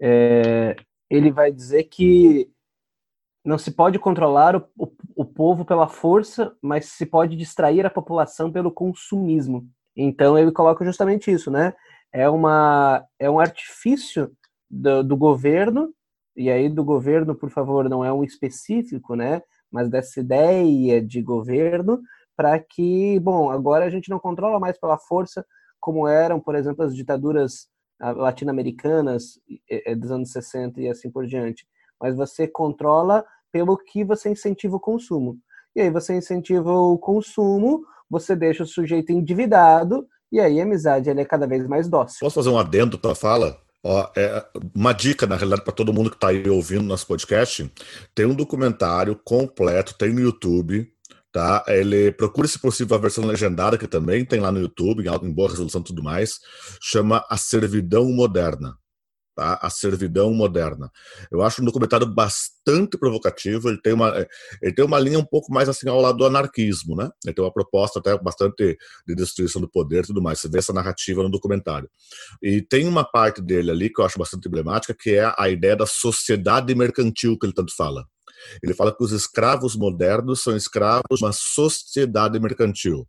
é, 0.00 0.76
ele 1.10 1.30
vai 1.30 1.52
dizer 1.52 1.84
que 1.84 2.48
não 3.44 3.58
se 3.58 3.70
pode 3.70 3.98
controlar 3.98 4.56
o, 4.56 4.68
o, 4.76 4.92
o 5.16 5.24
povo 5.24 5.64
pela 5.64 5.86
força, 5.86 6.56
mas 6.62 6.86
se 6.86 7.04
pode 7.04 7.36
distrair 7.36 7.84
a 7.84 7.90
população 7.90 8.50
pelo 8.50 8.72
consumismo. 8.72 9.68
Então 9.96 10.38
ele 10.38 10.50
coloca 10.50 10.84
justamente 10.84 11.30
isso, 11.30 11.50
né? 11.50 11.74
É, 12.12 12.28
uma, 12.28 13.04
é 13.18 13.28
um 13.28 13.38
artifício 13.38 14.30
do, 14.70 15.02
do 15.02 15.16
governo, 15.16 15.92
e 16.36 16.50
aí 16.50 16.68
do 16.68 16.84
governo, 16.84 17.34
por 17.34 17.50
favor, 17.50 17.88
não 17.88 18.04
é 18.04 18.12
um 18.12 18.24
específico, 18.24 19.14
né? 19.14 19.42
Mas 19.74 19.90
dessa 19.90 20.20
ideia 20.20 21.02
de 21.02 21.20
governo, 21.20 22.00
para 22.36 22.60
que, 22.60 23.18
bom, 23.18 23.50
agora 23.50 23.84
a 23.84 23.90
gente 23.90 24.08
não 24.08 24.20
controla 24.20 24.60
mais 24.60 24.78
pela 24.78 24.96
força, 24.96 25.44
como 25.80 26.06
eram, 26.06 26.38
por 26.38 26.54
exemplo, 26.54 26.84
as 26.84 26.94
ditaduras 26.94 27.66
ah, 28.00 28.12
latino-americanas 28.12 29.40
dos 29.98 30.12
anos 30.12 30.30
60 30.30 30.80
e 30.80 30.88
assim 30.88 31.10
por 31.10 31.26
diante. 31.26 31.66
Mas 32.00 32.14
você 32.14 32.46
controla 32.46 33.24
pelo 33.50 33.76
que 33.76 34.04
você 34.04 34.30
incentiva 34.30 34.76
o 34.76 34.80
consumo. 34.80 35.38
E 35.74 35.80
aí 35.80 35.90
você 35.90 36.16
incentiva 36.16 36.72
o 36.72 36.96
consumo 36.96 37.84
você 38.08 38.36
deixa 38.36 38.62
o 38.62 38.66
sujeito 38.66 39.10
endividado 39.10 40.06
e 40.30 40.38
aí 40.38 40.60
a 40.60 40.64
amizade 40.64 41.10
é 41.10 41.24
cada 41.24 41.48
vez 41.48 41.66
mais 41.66 41.88
dócil. 41.88 42.18
Posso 42.20 42.36
fazer 42.36 42.50
um 42.50 42.58
adendo 42.58 42.96
para 42.96 43.14
fala? 43.14 43.58
Ó, 43.84 44.10
é 44.16 44.42
uma 44.74 44.94
dica, 44.94 45.26
na 45.26 45.36
realidade, 45.36 45.62
para 45.62 45.74
todo 45.74 45.92
mundo 45.92 46.08
que 46.08 46.16
está 46.16 46.28
aí 46.28 46.48
ouvindo 46.48 46.82
nosso 46.82 47.06
podcast: 47.06 47.70
tem 48.14 48.24
um 48.24 48.34
documentário 48.34 49.14
completo, 49.22 49.94
tem 49.94 50.12
no 50.12 50.20
YouTube. 50.20 50.90
Tá? 51.30 51.64
Ele 51.66 52.12
procura, 52.12 52.46
se 52.46 52.58
possível, 52.58 52.96
a 52.96 53.00
versão 53.00 53.26
legendada, 53.26 53.76
que 53.76 53.88
também 53.88 54.24
tem 54.24 54.38
lá 54.38 54.52
no 54.52 54.60
YouTube, 54.60 55.04
em 55.04 55.32
boa 55.32 55.50
resolução 55.50 55.80
e 55.80 55.84
tudo 55.84 56.02
mais. 56.02 56.38
Chama 56.80 57.26
A 57.28 57.36
Servidão 57.36 58.08
Moderna 58.12 58.78
tá? 59.34 59.58
A 59.60 59.70
servidão 59.70 60.32
moderna. 60.32 60.90
Eu 61.30 61.42
acho 61.42 61.60
um 61.60 61.64
documentário 61.64 62.06
bastante 62.06 62.96
provocativo. 62.96 63.68
Ele 63.68 63.80
tem 63.80 63.92
uma, 63.92 64.26
ele 64.62 64.74
tem 64.74 64.84
uma 64.84 64.98
linha 64.98 65.18
um 65.18 65.24
pouco 65.24 65.52
mais 65.52 65.68
assim 65.68 65.88
ao 65.88 66.00
lado 66.00 66.18
do 66.18 66.26
anarquismo, 66.26 66.94
né? 66.94 67.10
Ele 67.24 67.34
tem 67.34 67.44
uma 67.44 67.52
proposta 67.52 67.98
até 67.98 68.16
bastante 68.18 68.76
de 69.06 69.14
destruição 69.14 69.60
do 69.60 69.68
poder 69.68 70.04
e 70.04 70.06
tudo 70.06 70.22
mais. 70.22 70.40
Você 70.40 70.48
vê 70.48 70.58
essa 70.58 70.72
narrativa 70.72 71.22
no 71.22 71.30
documentário. 71.30 71.88
E 72.42 72.62
tem 72.62 72.86
uma 72.86 73.04
parte 73.04 73.42
dele 73.42 73.70
ali 73.70 73.90
que 73.90 74.00
eu 74.00 74.04
acho 74.04 74.18
bastante 74.18 74.46
emblemática, 74.48 74.94
que 74.98 75.14
é 75.14 75.32
a 75.36 75.48
ideia 75.48 75.76
da 75.76 75.86
sociedade 75.86 76.74
mercantil 76.74 77.38
que 77.38 77.46
ele 77.46 77.54
tanto 77.54 77.74
fala. 77.74 78.06
Ele 78.62 78.74
fala 78.74 78.94
que 78.94 79.02
os 79.02 79.12
escravos 79.12 79.76
modernos 79.76 80.42
são 80.42 80.56
escravos 80.56 81.18
de 81.18 81.24
uma 81.24 81.32
sociedade 81.32 82.38
mercantil. 82.38 83.08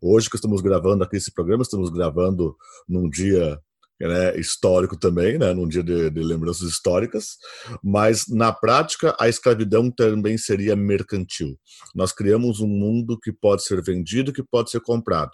Hoje 0.00 0.30
que 0.30 0.36
estamos 0.36 0.60
gravando 0.60 1.04
aqui 1.04 1.16
esse 1.16 1.32
programa, 1.32 1.62
estamos 1.62 1.90
gravando 1.90 2.56
num 2.88 3.08
dia 3.08 3.60
né, 4.08 4.38
histórico 4.38 4.96
também, 4.96 5.38
né, 5.38 5.52
num 5.52 5.68
dia 5.68 5.82
de, 5.82 6.10
de, 6.10 6.20
lembranças 6.20 6.68
históricas, 6.68 7.36
mas 7.82 8.26
na 8.28 8.52
prática 8.52 9.14
a 9.20 9.28
escravidão 9.28 9.90
também 9.90 10.38
seria 10.38 10.74
mercantil. 10.74 11.58
Nós 11.94 12.12
criamos 12.12 12.60
um 12.60 12.68
mundo 12.68 13.18
que 13.20 13.32
pode 13.32 13.62
ser 13.62 13.82
vendido, 13.82 14.32
que 14.32 14.42
pode 14.42 14.70
ser 14.70 14.80
comprado 14.80 15.32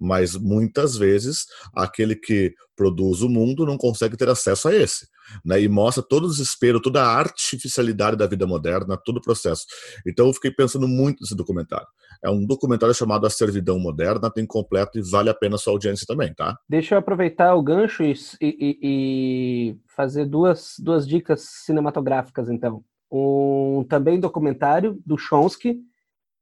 mas 0.00 0.36
muitas 0.36 0.96
vezes 0.96 1.46
aquele 1.74 2.14
que 2.14 2.54
produz 2.76 3.22
o 3.22 3.28
mundo 3.28 3.64
não 3.64 3.78
consegue 3.78 4.16
ter 4.16 4.28
acesso 4.28 4.68
a 4.68 4.74
esse. 4.74 5.08
Né, 5.44 5.60
e 5.60 5.68
mostra 5.68 6.04
todo 6.04 6.26
o 6.26 6.28
desespero, 6.28 6.80
toda 6.80 7.02
a 7.02 7.18
artificialidade 7.18 8.16
da 8.16 8.28
vida 8.28 8.46
moderna, 8.46 8.96
todo 8.96 9.16
o 9.16 9.20
processo. 9.20 9.64
Então 10.06 10.28
eu 10.28 10.32
fiquei 10.32 10.52
pensando 10.52 10.86
muito 10.86 11.20
nesse 11.20 11.34
documentário. 11.34 11.86
É 12.22 12.30
um 12.30 12.46
documentário 12.46 12.94
chamado 12.94 13.26
A 13.26 13.30
Servidão 13.30 13.76
Moderna, 13.76 14.30
tem 14.30 14.46
completo 14.46 14.98
e 14.98 15.02
vale 15.02 15.28
a 15.28 15.34
pena 15.34 15.56
a 15.56 15.58
sua 15.58 15.72
audiência 15.72 16.06
também, 16.06 16.32
tá? 16.32 16.56
Deixa 16.68 16.94
eu 16.94 16.98
aproveitar 17.00 17.54
o 17.54 17.62
gancho 17.62 18.04
e, 18.04 18.14
e, 18.40 18.78
e 18.82 19.76
fazer 19.88 20.26
duas, 20.26 20.74
duas 20.78 21.06
dicas 21.08 21.42
cinematográficas, 21.64 22.48
então. 22.48 22.84
Um 23.10 23.84
também 23.88 24.20
documentário 24.20 25.00
do 25.04 25.16
Chomsky, 25.16 25.78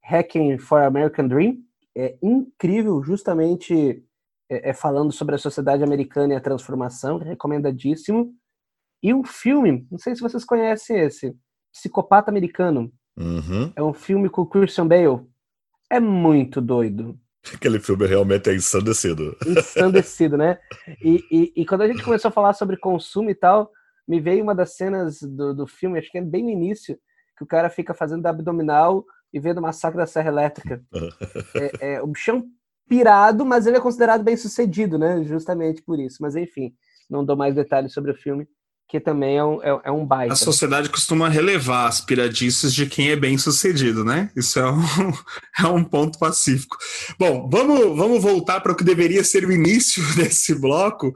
Hacking 0.03 0.59
for 0.59 0.83
American 0.83 1.29
Dream, 1.29 1.59
é 1.97 2.17
incrível, 2.23 3.03
justamente 3.03 4.03
é, 4.51 4.71
é, 4.71 4.75
falando 4.75 5.13
sobre 5.13 5.35
a 5.35 5.39
sociedade 5.39 5.83
americana 5.83 6.35
e 6.35 6.37
a 6.37 6.41
transformação, 6.41 7.19
recomendadíssimo. 7.19 8.35
E 9.03 9.13
um 9.13 9.25
filme, 9.25 9.87
não 9.91 9.99
sei 9.99 10.15
se 10.15 10.23
vocês 10.23 10.45
conhecem 10.45 10.99
esse, 10.99 11.37
Psicopata 11.73 12.31
Americano. 12.31 12.93
Uhum. 13.17 13.73
É 13.75 13.83
um 13.83 13.93
filme 13.93 14.29
com 14.29 14.43
o 14.43 14.47
Christian 14.47 14.87
Bale. 14.87 15.27
É 15.91 16.01
muito 16.01 16.61
doido. 16.61 17.19
Aquele 17.53 17.81
filme 17.81 18.07
realmente 18.07 18.49
é 18.49 18.55
ensandecido. 18.55 19.37
Ensandecido, 19.45 20.37
né? 20.37 20.59
E, 21.03 21.25
e, 21.31 21.53
e, 21.63 21.67
quando 21.67 21.83
a 21.83 21.89
gente 21.89 22.03
começou 22.03 22.29
a 22.29 22.33
falar 22.33 22.55
sobre 22.55 22.77
consumo 22.77 23.29
e 23.29 23.35
tal, 23.35 23.71
me 24.07 24.21
veio 24.21 24.43
uma 24.43 24.55
das 24.55 24.77
cenas 24.77 25.21
do, 25.21 25.55
do 25.55 25.67
filme, 25.67 25.99
acho 25.99 26.11
que 26.11 26.19
é 26.19 26.23
bem 26.23 26.45
no 26.45 26.51
início, 26.51 26.99
que 27.37 27.45
o 27.45 27.47
cara 27.47 27.69
fica 27.69 27.93
fazendo 27.93 28.27
abdominal 28.27 29.05
e 29.35 29.41
vendo 29.41 29.59
o 29.59 29.63
massacre 29.63 29.99
da 29.99 30.07
Serra 30.07 30.29
Elétrica. 30.29 30.81
é, 31.81 31.95
é, 31.95 32.03
o 32.03 32.07
bichão 32.07 32.45
pirado, 32.89 33.45
mas 33.45 33.67
ele 33.67 33.77
é 33.77 33.81
considerado 33.81 34.23
bem 34.23 34.37
sucedido, 34.37 34.97
né? 34.97 35.25
Justamente 35.25 35.83
por 35.83 35.99
isso. 35.99 36.19
Mas 36.21 36.37
enfim, 36.37 36.73
não 37.11 37.25
dou 37.25 37.37
mais 37.37 37.53
detalhes 37.53 37.93
sobre 37.93 38.13
o 38.13 38.15
filme 38.15 38.49
que 38.89 39.01
também 39.01 39.37
é 39.37 39.45
um, 39.45 39.63
é, 39.63 39.81
é 39.85 39.91
um 39.91 40.07
baita. 40.07 40.35
A 40.35 40.37
sociedade 40.37 40.89
costuma 40.89 41.29
relevar 41.29 41.89
as 41.89 42.01
piradices 42.01 42.73
de 42.73 42.87
quem 42.87 43.11
é 43.11 43.17
bem 43.17 43.37
sucedido, 43.39 44.05
né? 44.05 44.31
Isso 44.37 44.59
é 44.59 44.71
um, 44.71 44.83
é 45.59 45.67
um 45.67 45.83
ponto 45.83 46.19
pacífico. 46.19 46.77
Bom, 47.19 47.49
vamos, 47.51 47.97
vamos 47.97 48.23
voltar 48.23 48.61
para 48.61 48.73
o 48.73 48.77
que 48.77 48.85
deveria 48.85 49.25
ser 49.25 49.45
o 49.47 49.53
início 49.53 50.03
desse 50.15 50.55
bloco, 50.55 51.13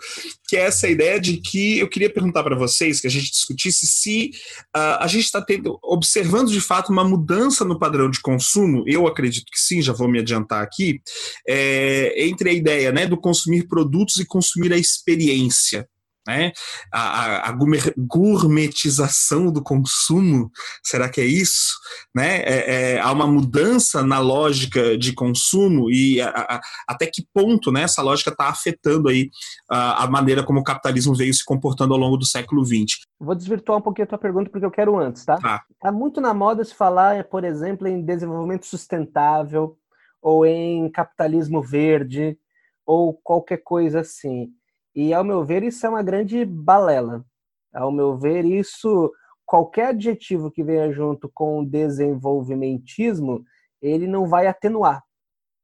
que 0.49 0.57
é 0.57 0.61
essa 0.61 0.89
ideia 0.89 1.21
de 1.21 1.37
que 1.37 1.79
eu 1.79 1.89
queria 1.89 2.13
perguntar 2.13 2.43
para 2.43 2.57
vocês, 2.57 3.01
que 3.01 3.07
a 3.07 3.11
gente 3.11 3.31
discutisse 3.31 3.87
se 3.87 4.31
uh, 4.77 4.99
a 5.01 5.07
gente 5.07 5.25
está 5.25 5.45
observando 5.83 6.51
de 6.51 6.61
fato 6.61 6.91
uma 6.91 7.05
mudança 7.05 7.65
no 7.65 7.79
padrão 7.79 8.11
de 8.11 8.21
consumo, 8.21 8.83
eu 8.87 9.07
acredito 9.07 9.47
que 9.53 9.61
sim, 9.61 9.83
já 9.83 9.93
vou 9.93 10.09
me 10.09 10.19
adiantar 10.19 10.63
aqui, 10.63 11.01
é, 11.47 12.27
entre 12.27 12.51
a 12.51 12.53
ideia 12.53 12.91
né, 12.91 13.07
do 13.07 13.17
consumir 13.17 13.69
produtos 13.69 14.17
e 14.17 14.27
consumir 14.27 14.73
a 14.73 14.79
experiência 14.79 15.87
né? 16.29 16.53
A, 16.93 17.01
a, 17.01 17.49
a, 17.49 17.57
gourmetização 17.97 19.51
do 19.51 19.63
consumo, 19.63 20.51
será 20.85 21.09
que 21.09 21.23
é 21.23 21.25
isso? 21.25 21.73
Né? 22.15 22.43
É, 22.43 22.75
é, 22.97 23.01
há 23.01 23.11
uma 23.11 23.27
mudança 23.27 24.03
na 24.03 24.19
lógica 24.19 24.99
de 24.99 25.15
consumo 25.15 25.91
e 25.91 26.21
a, 26.21 26.61
até 26.87 27.07
que 27.07 27.27
ponto 27.33 27.73
né, 27.73 27.83
essa 27.83 28.03
lógica 28.03 28.31
está 28.31 28.51
afetando 28.51 29.09
aí 29.09 29.31
a, 29.71 30.07
maneira 30.07 30.45
como 30.45 30.61
o 30.61 30.65
capitalismo 30.65 31.15
veio 31.15 31.33
se 31.33 31.43
comportando 31.43 31.95
ao 31.95 32.01
longo 32.01 32.19
do 32.19 32.27
século 32.27 32.63
XX. 32.63 33.07
Vou 33.19 33.35
desvirtuar 33.35 33.79
um 33.79 33.83
pouquinho 33.83 34.05
a 34.05 34.09
tua 34.09 34.19
pergunta 34.19 34.51
porque 34.51 34.67
eu 34.67 34.71
quero 34.71 34.99
antes, 34.99 35.25
tá? 35.25 35.39
Tá, 35.39 35.63
tá 35.81 35.91
muito 35.91 36.21
na 36.21 36.35
moda 36.35 36.63
se 36.63 36.75
falar, 36.75 37.25
por 37.25 37.43
exemplo, 37.43 37.89
em 37.89 38.05
desenvolvimento 38.05 38.67
sustentável 38.67 39.79
ou 40.21 40.45
em 40.45 40.91
capitalismo 40.91 41.63
verde 41.63 42.39
ou 42.85 43.15
qualquer 43.15 43.63
coisa 43.65 44.01
assim. 44.01 44.53
E, 44.99 45.15
ao 45.15 45.23
meu 45.23 45.45
ver, 45.45 45.63
isso 45.63 45.87
é 45.87 45.89
uma 45.89 46.03
grande 46.03 46.45
balela. 46.45 47.25
Ao 47.73 47.93
meu 47.93 48.19
ver, 48.19 48.45
isso, 48.45 49.13
qualquer 49.47 49.91
adjetivo 49.91 50.51
que 50.51 50.65
venha 50.65 50.91
junto 50.91 51.31
com 51.33 51.65
desenvolvimentismo, 51.65 53.45
ele 53.81 54.09
não 54.09 54.27
vai 54.27 54.49
atenuar. 54.49 55.05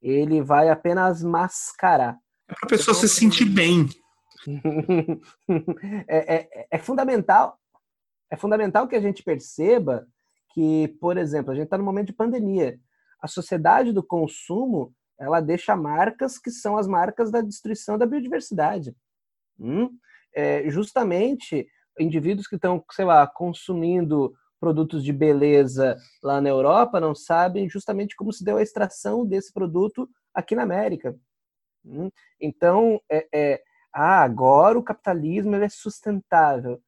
Ele 0.00 0.40
vai 0.40 0.68
apenas 0.68 1.20
mascarar. 1.24 2.16
É 2.48 2.54
para 2.54 2.66
a 2.66 2.68
pessoa 2.68 2.94
se 2.94 3.08
sentir 3.08 3.46
bem. 3.46 3.88
é, 6.06 6.36
é, 6.36 6.66
é, 6.70 6.78
fundamental 6.78 7.58
é 8.30 8.36
fundamental 8.36 8.86
que 8.86 8.94
a 8.94 9.00
gente 9.00 9.24
perceba 9.24 10.06
que, 10.52 10.96
por 11.00 11.16
exemplo, 11.16 11.50
a 11.50 11.56
gente 11.56 11.64
está 11.64 11.76
no 11.76 11.82
momento 11.82 12.06
de 12.08 12.12
pandemia. 12.12 12.78
A 13.20 13.26
sociedade 13.26 13.92
do 13.92 14.02
consumo 14.02 14.94
ela 15.18 15.40
deixa 15.40 15.74
marcas 15.74 16.38
que 16.38 16.52
são 16.52 16.76
as 16.76 16.86
marcas 16.86 17.32
da 17.32 17.40
destruição 17.40 17.98
da 17.98 18.06
biodiversidade. 18.06 18.94
Hum? 19.58 19.90
É, 20.34 20.68
justamente 20.70 21.66
indivíduos 21.98 22.46
que 22.46 22.56
estão, 22.56 22.84
sei 22.90 23.04
lá, 23.04 23.26
consumindo 23.26 24.34
produtos 24.58 25.04
de 25.04 25.12
beleza 25.12 25.96
lá 26.22 26.40
na 26.40 26.48
Europa 26.48 26.98
não 26.98 27.14
sabem 27.14 27.68
justamente 27.68 28.16
como 28.16 28.32
se 28.32 28.42
deu 28.42 28.56
a 28.56 28.62
extração 28.62 29.26
desse 29.26 29.52
produto 29.52 30.08
aqui 30.32 30.54
na 30.54 30.62
América. 30.62 31.14
Hum? 31.84 32.10
Então, 32.40 33.00
é, 33.10 33.28
é, 33.32 33.62
ah, 33.92 34.22
agora 34.22 34.78
o 34.78 34.82
capitalismo 34.82 35.54
é 35.56 35.68
sustentável. 35.68 36.80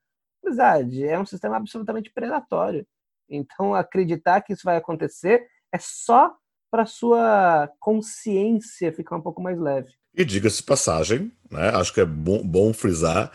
Verdade, 0.43 1.05
é 1.07 1.19
um 1.19 1.27
sistema 1.27 1.57
absolutamente 1.57 2.11
predatório. 2.13 2.87
Então, 3.29 3.75
acreditar 3.75 4.41
que 4.41 4.53
isso 4.53 4.63
vai 4.65 4.77
acontecer 4.77 5.47
é 5.73 5.79
só 5.79 6.35
para 6.71 6.87
sua 6.87 7.71
consciência 7.79 8.93
ficar 8.93 9.17
um 9.17 9.21
pouco 9.21 9.43
mais 9.43 9.59
leve. 9.59 9.93
E 10.15 10.25
diga-se 10.25 10.63
passagem, 10.63 11.31
né, 11.51 11.69
acho 11.75 11.93
que 11.93 12.01
é 12.01 12.07
bom, 12.07 12.43
bom, 12.43 12.73
frisar 12.73 13.31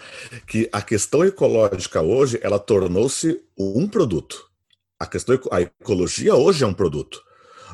que 0.47 0.67
a 0.71 0.82
questão 0.82 1.23
ecológica 1.23 2.01
hoje 2.01 2.39
ela 2.41 2.57
tornou-se 2.57 3.39
um 3.57 3.88
produto. 3.88 4.49
A 4.99 5.05
questão 5.05 5.39
a 5.51 5.61
ecologia 5.61 6.36
hoje 6.36 6.63
é 6.63 6.67
um 6.67 6.73
produto 6.73 7.23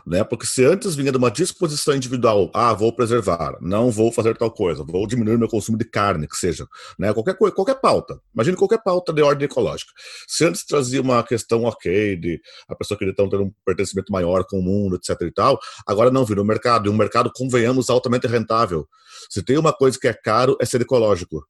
né? 0.07 0.23
Porque 0.23 0.45
se 0.45 0.63
antes 0.63 0.95
vinha 0.95 1.11
de 1.11 1.17
uma 1.17 1.29
disposição 1.29 1.93
individual, 1.93 2.49
ah, 2.53 2.73
vou 2.73 2.93
preservar, 2.93 3.57
não 3.59 3.91
vou 3.91 4.09
fazer 4.09 4.37
tal 4.37 4.49
coisa, 4.49 4.81
vou 4.81 5.05
diminuir 5.05 5.37
meu 5.37 5.49
consumo 5.49 5.77
de 5.77 5.83
carne, 5.83 6.27
que 6.27 6.37
seja, 6.37 6.65
né? 6.97 7.13
Qualquer 7.13 7.37
coisa, 7.37 7.53
qualquer 7.53 7.75
pauta. 7.75 8.17
Imagine 8.33 8.55
qualquer 8.55 8.81
pauta 8.81 9.11
de 9.11 9.21
ordem 9.21 9.45
ecológica. 9.45 9.91
Se 10.25 10.45
antes 10.45 10.65
trazia 10.65 11.01
uma 11.01 11.21
questão 11.23 11.65
ok 11.65 12.15
de 12.15 12.41
a 12.69 12.75
pessoa 12.75 12.97
querer 12.97 13.13
ter 13.13 13.23
um 13.23 13.51
pertencimento 13.65 14.09
maior 14.09 14.45
com 14.45 14.59
o 14.59 14.63
mundo, 14.63 14.95
etc 14.95 15.21
e 15.23 15.31
tal, 15.31 15.59
agora 15.85 16.09
não 16.09 16.23
vira 16.23 16.41
um 16.41 16.45
mercado, 16.45 16.87
e 16.87 16.89
um 16.89 16.95
mercado, 16.95 17.29
convenhamos, 17.35 17.89
altamente 17.89 18.27
rentável. 18.27 18.87
Se 19.29 19.43
tem 19.43 19.57
uma 19.57 19.73
coisa 19.73 19.99
que 19.99 20.07
é 20.07 20.13
caro, 20.13 20.55
é 20.61 20.65
ser 20.65 20.79
ecológico. 20.79 21.45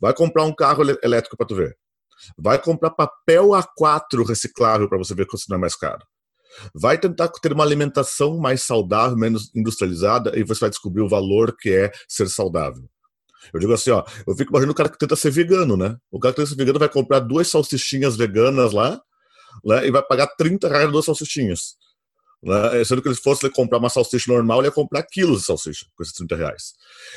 Vai 0.00 0.12
comprar 0.12 0.44
um 0.44 0.52
carro 0.52 0.82
elétrico 1.04 1.36
para 1.36 1.46
tu 1.46 1.54
ver. 1.54 1.76
Vai 2.36 2.60
comprar 2.60 2.90
papel 2.90 3.50
A4 3.50 4.26
reciclável 4.26 4.88
para 4.88 4.98
você 4.98 5.14
ver 5.14 5.26
que 5.26 5.36
não 5.48 5.56
é 5.56 5.60
mais 5.60 5.76
caro. 5.76 6.04
Vai 6.74 6.98
tentar 6.98 7.28
ter 7.28 7.52
uma 7.52 7.64
alimentação 7.64 8.38
mais 8.38 8.62
saudável, 8.62 9.16
menos 9.16 9.50
industrializada, 9.54 10.38
e 10.38 10.42
você 10.42 10.60
vai 10.60 10.70
descobrir 10.70 11.02
o 11.02 11.08
valor 11.08 11.56
que 11.56 11.70
é 11.70 11.92
ser 12.08 12.28
saudável. 12.28 12.88
Eu 13.52 13.60
digo 13.60 13.72
assim, 13.72 13.90
ó, 13.90 14.04
eu 14.26 14.36
fico 14.36 14.50
imaginando 14.50 14.72
o 14.72 14.74
cara 14.74 14.88
que 14.88 14.98
tenta 14.98 15.16
ser 15.16 15.30
vegano, 15.30 15.76
né? 15.76 15.96
O 16.10 16.18
cara 16.18 16.34
que 16.34 16.40
tenta 16.40 16.50
ser 16.50 16.56
vegano 16.56 16.78
vai 16.78 16.88
comprar 16.88 17.20
duas 17.20 17.48
salsichinhas 17.48 18.16
veganas 18.16 18.72
lá, 18.72 19.00
né, 19.64 19.86
e 19.86 19.90
vai 19.90 20.02
pagar 20.02 20.26
30 20.28 20.68
reais 20.68 20.90
duas 20.90 21.04
salsichinhas. 21.04 21.76
Né? 22.42 22.84
Sendo 22.84 23.02
que 23.02 23.08
ele 23.08 23.14
fosse 23.14 23.48
comprar 23.50 23.78
uma 23.78 23.90
salsicha 23.90 24.32
normal, 24.32 24.60
ele 24.60 24.68
ia 24.68 24.72
comprar 24.72 25.02
quilos 25.02 25.40
de 25.40 25.46
salsicha 25.46 25.86
com 25.94 26.02
esses 26.02 26.14
30 26.14 26.36
reais. 26.36 26.72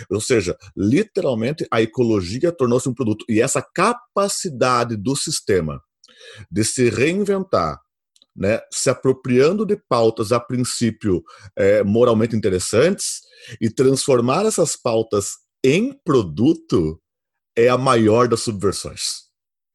Ou 0.10 0.20
seja, 0.20 0.58
literalmente 0.76 1.66
a 1.72 1.82
ecologia 1.82 2.52
tornou-se 2.52 2.88
um 2.90 2.94
produto. 2.94 3.26
E 3.30 3.42
essa 3.42 3.62
capacidade 3.62 4.96
do 4.98 5.16
sistema 5.16 5.82
de 6.52 6.64
se 6.64 6.90
reinventar, 6.90 7.80
né, 8.36 8.60
se 8.72 8.90
apropriando 8.90 9.66
de 9.66 9.76
pautas 9.76 10.32
a 10.32 10.40
princípio 10.40 11.24
é, 11.58 11.84
moralmente 11.84 12.36
interessantes 12.36 13.22
e 13.62 13.70
transformar 13.70 14.46
essas 14.46 14.76
pautas 14.76 15.38
em 15.64 15.94
produto 16.04 17.00
é 17.58 17.70
a 17.70 17.78
maior 17.78 18.28
das 18.28 18.42
subversões. 18.42 19.24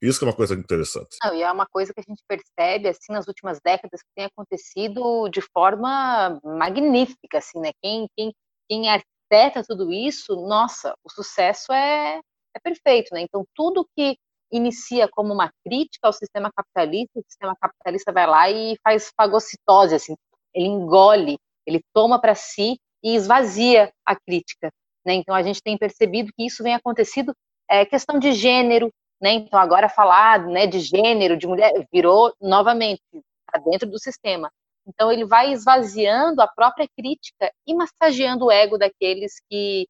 Isso 0.00 0.24
é 0.24 0.28
uma 0.28 0.34
coisa 0.34 0.54
interessante. 0.54 1.16
Não, 1.24 1.34
e 1.34 1.42
é 1.42 1.50
uma 1.50 1.66
coisa 1.66 1.92
que 1.92 2.00
a 2.00 2.04
gente 2.06 2.22
percebe 2.28 2.88
assim 2.88 3.12
nas 3.12 3.26
últimas 3.26 3.58
décadas 3.64 4.00
que 4.00 4.08
tem 4.14 4.26
acontecido 4.26 5.28
de 5.28 5.40
forma 5.40 6.40
magnífica, 6.44 7.38
assim, 7.38 7.58
né? 7.60 7.70
Quem, 7.82 8.06
quem, 8.16 8.32
quem 8.68 8.88
arquiteta 8.88 9.64
tudo 9.66 9.92
isso, 9.92 10.36
nossa, 10.46 10.94
o 11.04 11.10
sucesso 11.10 11.72
é, 11.72 12.20
é 12.54 12.60
perfeito, 12.62 13.12
né? 13.12 13.22
Então 13.22 13.44
tudo 13.54 13.88
que 13.96 14.16
inicia 14.50 15.08
como 15.08 15.32
uma 15.32 15.50
crítica 15.64 16.06
ao 16.06 16.12
sistema 16.12 16.50
capitalista, 16.54 17.18
o 17.18 17.22
sistema 17.22 17.54
capitalista 17.60 18.12
vai 18.12 18.26
lá 18.26 18.50
e 18.50 18.76
faz 18.82 19.12
fagocitose, 19.16 19.94
assim, 19.94 20.14
ele 20.54 20.66
engole, 20.66 21.38
ele 21.66 21.80
toma 21.92 22.20
para 22.20 22.34
si 22.34 22.78
e 23.02 23.14
esvazia 23.14 23.92
a 24.04 24.16
crítica. 24.16 24.70
Né? 25.04 25.14
Então 25.14 25.34
a 25.34 25.42
gente 25.42 25.62
tem 25.62 25.76
percebido 25.76 26.32
que 26.36 26.46
isso 26.46 26.62
vem 26.62 26.74
acontecido, 26.74 27.34
é 27.68 27.84
questão 27.84 28.18
de 28.18 28.32
gênero, 28.32 28.90
né? 29.20 29.32
Então 29.32 29.58
agora 29.58 29.88
falar 29.88 30.46
né, 30.46 30.66
de 30.66 30.80
gênero, 30.80 31.36
de 31.36 31.46
mulher, 31.46 31.72
virou 31.92 32.32
novamente 32.40 33.02
para 33.46 33.60
dentro 33.60 33.88
do 33.88 33.98
sistema. 33.98 34.50
Então 34.86 35.12
ele 35.12 35.24
vai 35.24 35.52
esvaziando 35.52 36.40
a 36.40 36.48
própria 36.48 36.88
crítica 36.96 37.52
e 37.66 37.74
massageando 37.74 38.46
o 38.46 38.50
ego 38.50 38.78
daqueles 38.78 39.34
que 39.50 39.86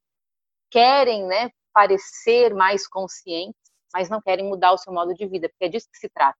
querem, 0.69 1.25
né, 1.25 1.49
parecer 1.73 2.53
mais 2.53 2.87
conscientes 2.87 3.58
mas 3.93 4.09
não 4.09 4.21
querem 4.21 4.45
mudar 4.45 4.73
o 4.73 4.77
seu 4.77 4.93
modo 4.93 5.13
de 5.13 5.25
vida, 5.25 5.49
porque 5.49 5.65
é 5.65 5.69
disso 5.69 5.87
que 5.91 5.97
se 5.97 6.09
trata. 6.09 6.37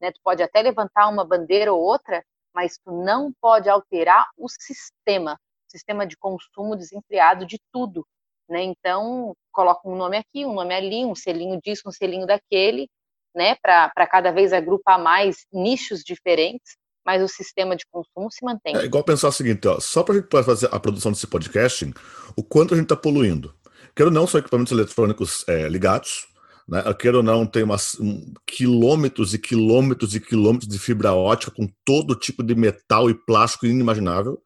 Né? 0.00 0.10
Tu 0.12 0.20
pode 0.22 0.42
até 0.42 0.60
levantar 0.62 1.08
uma 1.08 1.24
bandeira 1.24 1.72
ou 1.72 1.80
outra, 1.80 2.24
mas 2.54 2.78
tu 2.84 2.92
não 2.92 3.32
pode 3.40 3.68
alterar 3.68 4.28
o 4.36 4.48
sistema, 4.48 5.34
o 5.34 5.70
sistema 5.70 6.06
de 6.06 6.16
consumo 6.16 6.76
desenfreado 6.76 7.46
de 7.46 7.58
tudo. 7.72 8.06
Né? 8.48 8.62
Então, 8.62 9.34
coloca 9.50 9.88
um 9.88 9.96
nome 9.96 10.16
aqui, 10.16 10.44
um 10.44 10.52
nome 10.52 10.74
ali, 10.74 11.04
um 11.04 11.14
selinho 11.14 11.58
disso, 11.62 11.82
um 11.86 11.92
selinho 11.92 12.26
daquele, 12.26 12.88
né? 13.34 13.54
para 13.62 14.06
cada 14.06 14.30
vez 14.30 14.52
agrupar 14.52 14.98
mais 14.98 15.46
nichos 15.52 16.02
diferentes, 16.02 16.76
mas 17.04 17.22
o 17.22 17.28
sistema 17.28 17.74
de 17.74 17.84
consumo 17.90 18.30
se 18.30 18.44
mantém. 18.44 18.76
É 18.76 18.84
igual 18.84 19.02
pensar 19.02 19.28
o 19.28 19.32
seguinte, 19.32 19.66
ó, 19.66 19.80
só 19.80 20.02
para 20.02 20.14
a 20.14 20.18
gente 20.18 20.44
fazer 20.44 20.68
a 20.70 20.78
produção 20.78 21.10
desse 21.10 21.26
podcasting, 21.26 21.92
o 22.36 22.42
quanto 22.42 22.74
a 22.74 22.76
gente 22.76 22.84
está 22.84 22.96
poluindo. 22.96 23.54
Quero 23.94 24.10
não 24.10 24.26
só 24.26 24.38
equipamentos 24.38 24.72
eletrônicos 24.72 25.44
é, 25.48 25.68
ligados, 25.68 26.31
né? 26.72 26.82
Queira 26.94 27.18
ou 27.18 27.22
não, 27.22 27.44
tem 27.44 27.62
umas, 27.62 28.00
um, 28.00 28.32
quilômetros 28.46 29.34
e 29.34 29.38
quilômetros 29.38 30.14
e 30.14 30.20
quilômetros 30.20 30.66
de 30.66 30.78
fibra 30.78 31.12
ótica 31.12 31.52
com 31.52 31.68
todo 31.84 32.14
tipo 32.14 32.42
de 32.42 32.54
metal 32.54 33.10
e 33.10 33.14
plástico 33.14 33.66
inimaginável, 33.66 34.40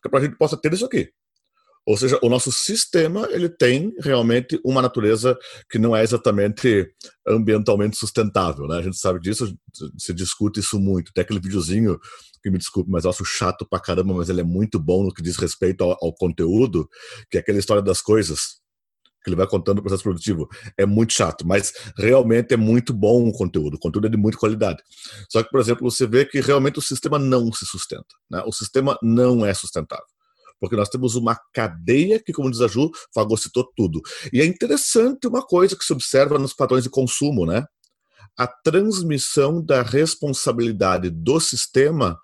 para 0.00 0.20
a 0.20 0.22
gente 0.22 0.36
possa 0.36 0.56
ter 0.56 0.72
isso 0.72 0.86
aqui. 0.86 1.10
Ou 1.84 1.96
seja, 1.96 2.20
o 2.22 2.28
nosso 2.28 2.52
sistema 2.52 3.28
ele 3.32 3.48
tem 3.48 3.92
realmente 3.98 4.60
uma 4.64 4.80
natureza 4.80 5.36
que 5.68 5.76
não 5.76 5.94
é 5.94 6.04
exatamente 6.04 6.88
ambientalmente 7.26 7.96
sustentável, 7.96 8.68
né? 8.68 8.78
A 8.78 8.82
gente 8.82 8.96
sabe 8.96 9.18
disso, 9.18 9.52
se 9.98 10.14
discute 10.14 10.60
isso 10.60 10.78
muito. 10.78 11.12
Tem 11.12 11.22
aquele 11.22 11.40
videozinho 11.40 11.98
que 12.42 12.50
me 12.50 12.58
desculpe, 12.58 12.90
mas 12.90 13.04
eu 13.04 13.10
acho 13.10 13.24
chato 13.24 13.66
pra 13.68 13.80
caramba, 13.80 14.14
mas 14.14 14.28
ele 14.28 14.40
é 14.40 14.44
muito 14.44 14.78
bom 14.78 15.02
no 15.02 15.12
que 15.12 15.22
diz 15.22 15.36
respeito 15.36 15.82
ao, 15.82 15.96
ao 16.00 16.12
conteúdo, 16.12 16.88
que 17.28 17.38
é 17.38 17.40
aquela 17.40 17.58
história 17.58 17.82
das 17.82 18.00
coisas 18.00 18.60
que 19.26 19.30
ele 19.30 19.36
vai 19.36 19.48
contando 19.48 19.80
o 19.80 19.82
processo 19.82 20.04
produtivo. 20.04 20.48
É 20.78 20.86
muito 20.86 21.12
chato, 21.12 21.44
mas 21.44 21.72
realmente 21.98 22.54
é 22.54 22.56
muito 22.56 22.94
bom 22.94 23.28
o 23.28 23.32
conteúdo. 23.32 23.74
O 23.74 23.78
conteúdo 23.78 24.06
é 24.06 24.10
de 24.10 24.16
muita 24.16 24.38
qualidade. 24.38 24.80
Só 25.28 25.42
que, 25.42 25.50
por 25.50 25.58
exemplo, 25.58 25.90
você 25.90 26.06
vê 26.06 26.24
que 26.24 26.40
realmente 26.40 26.78
o 26.78 26.82
sistema 26.82 27.18
não 27.18 27.52
se 27.52 27.66
sustenta. 27.66 28.06
Né? 28.30 28.40
O 28.46 28.52
sistema 28.52 28.96
não 29.02 29.44
é 29.44 29.52
sustentável. 29.52 30.06
Porque 30.60 30.76
nós 30.76 30.88
temos 30.88 31.16
uma 31.16 31.36
cadeia 31.52 32.22
que, 32.22 32.32
como 32.32 32.50
diz 32.50 32.60
a 32.60 32.68
Ju, 32.68 32.88
fagocitou 33.12 33.68
tudo. 33.76 34.00
E 34.32 34.40
é 34.40 34.46
interessante 34.46 35.26
uma 35.26 35.42
coisa 35.42 35.76
que 35.76 35.84
se 35.84 35.92
observa 35.92 36.38
nos 36.38 36.54
padrões 36.54 36.84
de 36.84 36.88
consumo, 36.88 37.44
né? 37.44 37.64
A 38.38 38.46
transmissão 38.46 39.60
da 39.60 39.82
responsabilidade 39.82 41.10
do 41.10 41.40
sistema 41.40 42.16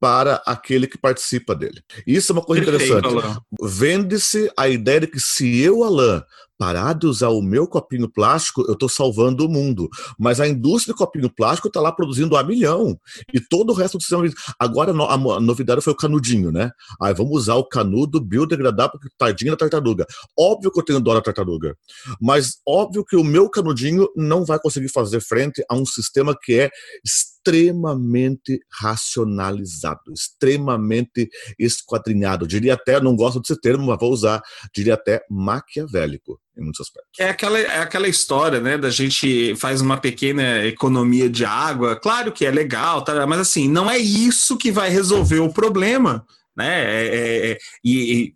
para 0.00 0.42
aquele 0.46 0.86
que 0.86 0.98
participa 0.98 1.54
dele. 1.54 1.82
Isso 2.06 2.32
é 2.32 2.34
uma 2.34 2.42
coisa 2.42 2.64
Perfeito, 2.64 3.08
interessante. 3.08 3.40
Vende-se 3.62 4.50
a 4.56 4.68
ideia 4.68 5.00
de 5.00 5.06
que 5.06 5.20
se 5.20 5.60
eu, 5.60 5.82
Alain, 5.82 6.22
parar 6.58 6.94
de 6.94 7.06
usar 7.06 7.28
o 7.28 7.42
meu 7.42 7.66
copinho 7.66 8.10
plástico, 8.10 8.62
eu 8.62 8.74
estou 8.74 8.88
salvando 8.88 9.46
o 9.46 9.48
mundo. 9.48 9.88
Mas 10.18 10.40
a 10.40 10.48
indústria 10.48 10.94
do 10.94 10.98
copinho 10.98 11.30
plástico 11.30 11.68
está 11.68 11.80
lá 11.80 11.92
produzindo 11.92 12.36
a 12.36 12.42
milhão. 12.42 12.98
E 13.32 13.40
todo 13.40 13.70
o 13.70 13.74
resto 13.74 13.98
do 13.98 14.02
sistema. 14.02 14.28
Agora 14.58 14.92
a 14.92 15.40
novidade 15.40 15.80
foi 15.80 15.92
o 15.92 15.96
canudinho, 15.96 16.50
né? 16.50 16.70
Aí 17.00 17.14
vamos 17.14 17.32
usar 17.32 17.54
o 17.56 17.64
canudo 17.64 18.20
biodegradável, 18.20 18.98
tardinho 19.18 19.52
da 19.52 19.56
tartaruga. 19.56 20.06
Óbvio 20.38 20.70
que 20.72 20.80
eu 20.80 20.84
tenho 20.84 21.00
dó 21.00 21.14
da 21.14 21.20
tartaruga. 21.20 21.76
Mas 22.20 22.58
óbvio 22.66 23.04
que 23.04 23.16
o 23.16 23.24
meu 23.24 23.48
canudinho 23.48 24.08
não 24.16 24.44
vai 24.44 24.58
conseguir 24.58 24.88
fazer 24.88 25.20
frente 25.20 25.62
a 25.68 25.74
um 25.74 25.84
sistema 25.84 26.36
que 26.40 26.60
é 26.60 26.70
extremamente 27.04 28.60
racionalizado, 28.70 30.12
extremamente 30.12 31.28
esquadrinhado. 31.58 32.46
Diria 32.46 32.74
até, 32.74 33.00
não 33.00 33.14
gosto 33.14 33.40
desse 33.40 33.60
termo, 33.60 33.86
mas 33.86 33.98
vou 34.00 34.12
usar, 34.12 34.42
diria 34.74 34.94
até 34.94 35.24
maquiavélico 35.30 36.40
em 36.56 36.62
muitos 36.62 36.80
aspectos. 36.80 37.10
É 37.18 37.28
aquela, 37.28 37.58
é 37.58 37.78
aquela 37.80 38.08
história, 38.08 38.60
né, 38.60 38.78
da 38.78 38.90
gente 38.90 39.54
faz 39.56 39.80
uma 39.80 39.98
pequena 39.98 40.64
economia 40.64 41.28
de 41.28 41.44
água, 41.44 41.96
claro 41.96 42.32
que 42.32 42.46
é 42.46 42.50
legal, 42.50 43.02
tá, 43.02 43.26
mas 43.26 43.40
assim, 43.40 43.68
não 43.68 43.90
é 43.90 43.98
isso 43.98 44.56
que 44.56 44.72
vai 44.72 44.88
resolver 44.88 45.40
o 45.40 45.52
problema, 45.52 46.24
né, 46.56 46.84
é, 46.84 47.06
é, 47.06 47.50
é 47.52 47.58
e, 47.84 48.14
e 48.14 48.34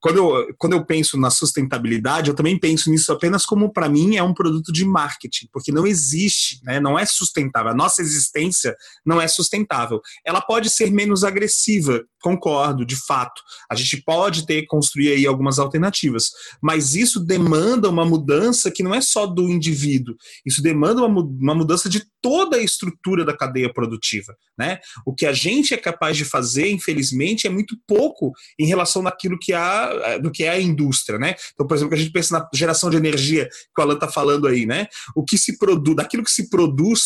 quando 0.00 0.16
eu, 0.16 0.54
quando 0.56 0.72
eu 0.72 0.84
penso 0.84 1.18
na 1.18 1.30
sustentabilidade, 1.30 2.30
eu 2.30 2.34
também 2.34 2.58
penso 2.58 2.90
nisso 2.90 3.12
apenas 3.12 3.44
como, 3.44 3.70
para 3.70 3.88
mim, 3.88 4.16
é 4.16 4.22
um 4.22 4.32
produto 4.32 4.72
de 4.72 4.84
marketing, 4.84 5.46
porque 5.52 5.70
não 5.70 5.86
existe, 5.86 6.58
né, 6.64 6.80
não 6.80 6.98
é 6.98 7.04
sustentável. 7.04 7.70
A 7.70 7.74
nossa 7.74 8.00
existência 8.00 8.74
não 9.04 9.20
é 9.20 9.28
sustentável. 9.28 10.00
Ela 10.24 10.40
pode 10.40 10.70
ser 10.70 10.90
menos 10.90 11.22
agressiva, 11.22 12.02
concordo, 12.20 12.84
de 12.84 12.96
fato. 12.96 13.42
A 13.70 13.74
gente 13.74 14.02
pode 14.02 14.46
ter, 14.46 14.66
construir 14.66 15.12
aí 15.12 15.26
algumas 15.26 15.58
alternativas, 15.58 16.30
mas 16.60 16.94
isso 16.94 17.20
demanda 17.20 17.88
uma 17.88 18.04
mudança 18.04 18.70
que 18.70 18.82
não 18.82 18.94
é 18.94 19.00
só 19.00 19.26
do 19.26 19.48
indivíduo, 19.48 20.16
isso 20.44 20.62
demanda 20.62 21.04
uma, 21.04 21.22
uma 21.22 21.54
mudança 21.54 21.88
de 21.88 22.04
toda 22.22 22.56
a 22.56 22.62
estrutura 22.62 23.24
da 23.24 23.36
cadeia 23.36 23.72
produtiva. 23.72 24.36
Né? 24.58 24.78
O 25.06 25.14
que 25.14 25.24
a 25.24 25.32
gente 25.32 25.72
é 25.72 25.76
capaz 25.76 26.16
de 26.16 26.24
fazer, 26.24 26.70
infelizmente, 26.70 27.46
é 27.46 27.50
muito 27.50 27.76
pouco 27.86 28.32
em 28.58 28.66
relação 28.66 29.02
daquilo 29.02 29.38
que 29.38 29.52
há 29.52 30.18
do 30.18 30.30
que 30.30 30.44
é 30.44 30.50
a 30.50 30.60
indústria, 30.60 31.18
né? 31.18 31.34
Então, 31.54 31.66
por 31.66 31.76
exemplo, 31.76 31.94
a 31.94 31.96
gente 31.96 32.12
pensa 32.12 32.38
na 32.38 32.48
geração 32.52 32.90
de 32.90 32.96
energia 32.96 33.48
que 33.74 33.80
o 33.80 33.82
Alan 33.82 33.94
está 33.94 34.08
falando 34.08 34.46
aí, 34.46 34.66
né? 34.66 34.86
O 35.14 35.24
que 35.24 35.38
se 35.38 35.58
produz, 35.58 35.96
daquilo 35.96 36.22
que 36.22 36.30
se 36.30 36.48
produz, 36.50 37.00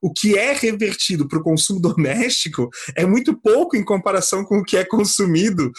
o 0.00 0.12
que 0.12 0.36
é 0.38 0.52
revertido 0.52 1.28
para 1.28 1.38
o 1.38 1.42
consumo 1.42 1.80
doméstico 1.80 2.70
é 2.96 3.04
muito 3.04 3.36
pouco 3.36 3.76
em 3.76 3.84
comparação 3.84 4.44
com 4.44 4.59
o 4.60 4.64
que 4.64 4.76
é 4.76 4.84
consumido 4.84 5.70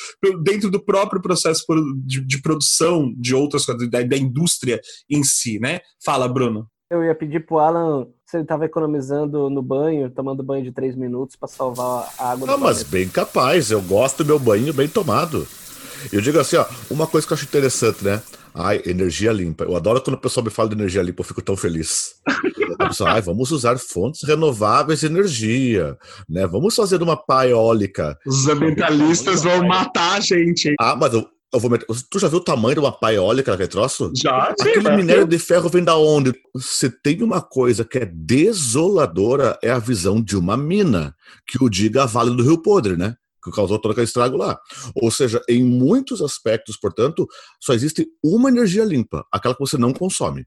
dentro 0.44 0.70
do 0.70 0.84
próprio 0.84 1.22
processo 1.22 1.64
de, 2.06 2.26
de 2.26 2.42
produção 2.42 3.14
de 3.18 3.36
outras 3.36 3.66
coisas, 3.66 3.90
da, 3.90 4.02
da 4.02 4.18
indústria 4.18 4.80
em 5.10 5.24
si, 5.24 5.60
né? 5.60 5.80
Fala, 6.04 6.28
Bruno. 6.28 6.68
Eu 6.90 7.04
ia 7.04 7.16
pedir 7.16 7.46
pro 7.46 7.60
Alan 7.60 8.08
se 8.26 8.36
ele 8.36 8.44
estava 8.44 8.66
economizando 8.66 9.50
no 9.50 9.62
banho, 9.62 10.10
tomando 10.10 10.44
banho 10.44 10.64
de 10.64 10.72
três 10.72 10.96
minutos 10.96 11.38
para 11.38 11.48
salvar 11.48 12.10
a 12.18 12.32
água. 12.32 12.48
Não, 12.48 12.58
mas 12.58 12.84
bem 12.84 13.08
capaz. 13.08 13.72
Eu 13.72 13.82
gosto 13.82 14.24
do 14.24 14.28
meu 14.28 14.40
banho 14.40 14.74
bem 14.74 14.90
tomado. 14.90 15.48
Eu 16.12 16.20
digo 16.20 16.40
assim, 16.40 16.58
ó, 16.58 16.66
uma 16.90 17.08
coisa 17.08 17.26
que 17.26 17.32
eu 17.32 17.36
acho 17.36 17.46
interessante, 17.46 18.04
né? 18.04 18.22
Ai, 18.54 18.82
energia 18.86 19.32
limpa. 19.32 19.64
Eu 19.64 19.76
adoro 19.76 20.02
quando 20.02 20.16
o 20.16 20.20
pessoal 20.20 20.44
me 20.44 20.50
fala 20.50 20.70
de 20.70 20.76
energia 20.76 21.02
limpa, 21.02 21.22
eu 21.22 21.26
fico 21.26 21.42
tão 21.42 21.56
feliz. 21.56 22.16
Pessoa, 22.78 23.12
Ai, 23.12 23.22
vamos 23.22 23.52
usar 23.52 23.78
fontes 23.78 24.24
renováveis 24.24 25.00
de 25.00 25.06
energia, 25.06 25.98
né? 26.28 26.46
Vamos 26.48 26.76
fazer 26.76 27.02
uma 27.02 27.16
pá 27.16 27.48
eólica. 27.48 28.18
Os 28.26 28.48
ambientalistas 28.48 29.44
vão 29.44 29.66
matar 29.66 30.18
a 30.18 30.20
gente. 30.20 30.74
Ah, 30.80 30.96
mas 30.96 31.14
eu, 31.14 31.28
eu 31.54 31.60
vou 31.60 31.70
meter... 31.70 31.86
Tu 32.10 32.20
já 32.20 32.28
viu 32.28 32.40
o 32.40 32.44
tamanho 32.44 32.76
de 32.76 32.80
uma 32.80 32.92
pá 32.92 33.14
eólica, 33.14 33.54
aquele 33.54 33.68
troço? 33.68 34.12
Já, 34.16 34.54
sim, 34.60 34.70
Aquele 34.70 34.96
minério 34.96 35.28
de 35.28 35.38
ferro 35.38 35.70
vem 35.70 35.84
da 35.84 35.96
onde? 35.98 36.34
Se 36.58 36.90
tem 36.90 37.22
uma 37.22 37.42
coisa 37.42 37.86
que 37.86 38.00
é 38.00 38.06
desoladora, 38.06 39.58
é 39.62 39.70
a 39.70 39.80
visão 39.80 40.22
de 40.22 40.38
uma 40.38 40.58
mina, 40.58 41.14
que 41.48 41.64
o 41.64 41.70
diga 41.70 42.04
a 42.04 42.06
Vale 42.06 42.36
do 42.36 42.44
Rio 42.44 42.62
Podre, 42.62 42.98
né? 42.98 43.16
Que 43.44 43.52
causou 43.52 43.80
todo 43.80 43.92
aquele 43.92 44.06
estrago 44.06 44.38
lá. 44.38 44.60
Ou 44.96 45.12
seja, 45.12 45.42
em 45.48 45.64
muitos 45.64 46.22
aspectos, 46.22 46.78
portanto, 46.78 47.28
só 47.60 47.74
existe 47.74 48.08
uma 48.24 48.50
energia 48.50 48.84
limpa, 48.84 49.26
aquela 49.32 49.56
que 49.56 49.62
você 49.62 49.78
não 49.78 49.94
consome. 49.94 50.46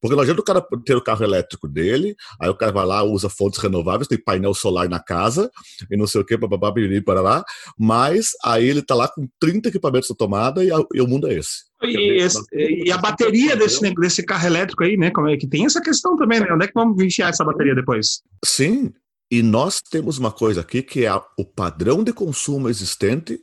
Porque 0.00 0.14
não 0.14 0.22
adianta 0.22 0.40
o 0.40 0.44
cara 0.44 0.64
ter 0.84 0.96
o 0.96 1.02
carro 1.02 1.24
elétrico 1.24 1.68
dele, 1.68 2.14
aí 2.40 2.48
o 2.48 2.54
cara 2.54 2.72
vai 2.72 2.86
lá, 2.86 3.02
usa 3.02 3.28
fontes 3.28 3.60
renováveis, 3.60 4.08
tem 4.08 4.18
painel 4.18 4.54
solar 4.54 4.88
na 4.88 5.00
casa, 5.00 5.50
e 5.90 5.96
não 5.96 6.06
sei 6.06 6.20
o 6.20 6.24
que, 6.24 6.38
papapá, 6.38 6.72
para 7.04 7.20
lá, 7.20 7.44
mas 7.78 8.30
aí 8.44 8.68
ele 8.68 8.82
tá 8.82 8.94
lá 8.94 9.08
com 9.08 9.28
30 9.40 9.68
equipamentos 9.68 10.08
na 10.08 10.16
tomada 10.16 10.64
e, 10.64 10.70
a, 10.70 10.78
e 10.94 11.00
o 11.00 11.06
mundo 11.08 11.26
é 11.26 11.34
esse. 11.34 11.64
E, 11.82 12.22
esse, 12.22 12.40
e, 12.52 12.92
a 12.92 12.98
bateria 12.98 13.56
desse, 13.56 13.80
desse 13.94 14.24
carro 14.24 14.46
elétrico 14.46 14.84
aí, 14.84 14.96
né? 14.96 15.10
Como 15.10 15.28
é 15.28 15.36
que 15.36 15.48
tem 15.48 15.66
essa 15.66 15.80
questão 15.80 16.16
também, 16.16 16.38
né? 16.38 16.46
Onde 16.52 16.64
é 16.64 16.68
que 16.68 16.74
vamos 16.74 17.02
enfiar 17.02 17.30
essa 17.30 17.44
bateria 17.44 17.74
depois? 17.74 18.22
Sim, 18.44 18.92
e 19.32 19.42
nós 19.42 19.80
temos 19.80 20.18
uma 20.18 20.30
coisa 20.30 20.60
aqui 20.60 20.82
que 20.82 21.06
é 21.06 21.14
o 21.38 21.44
padrão 21.56 22.04
de 22.04 22.12
consumo 22.12 22.68
existente 22.68 23.40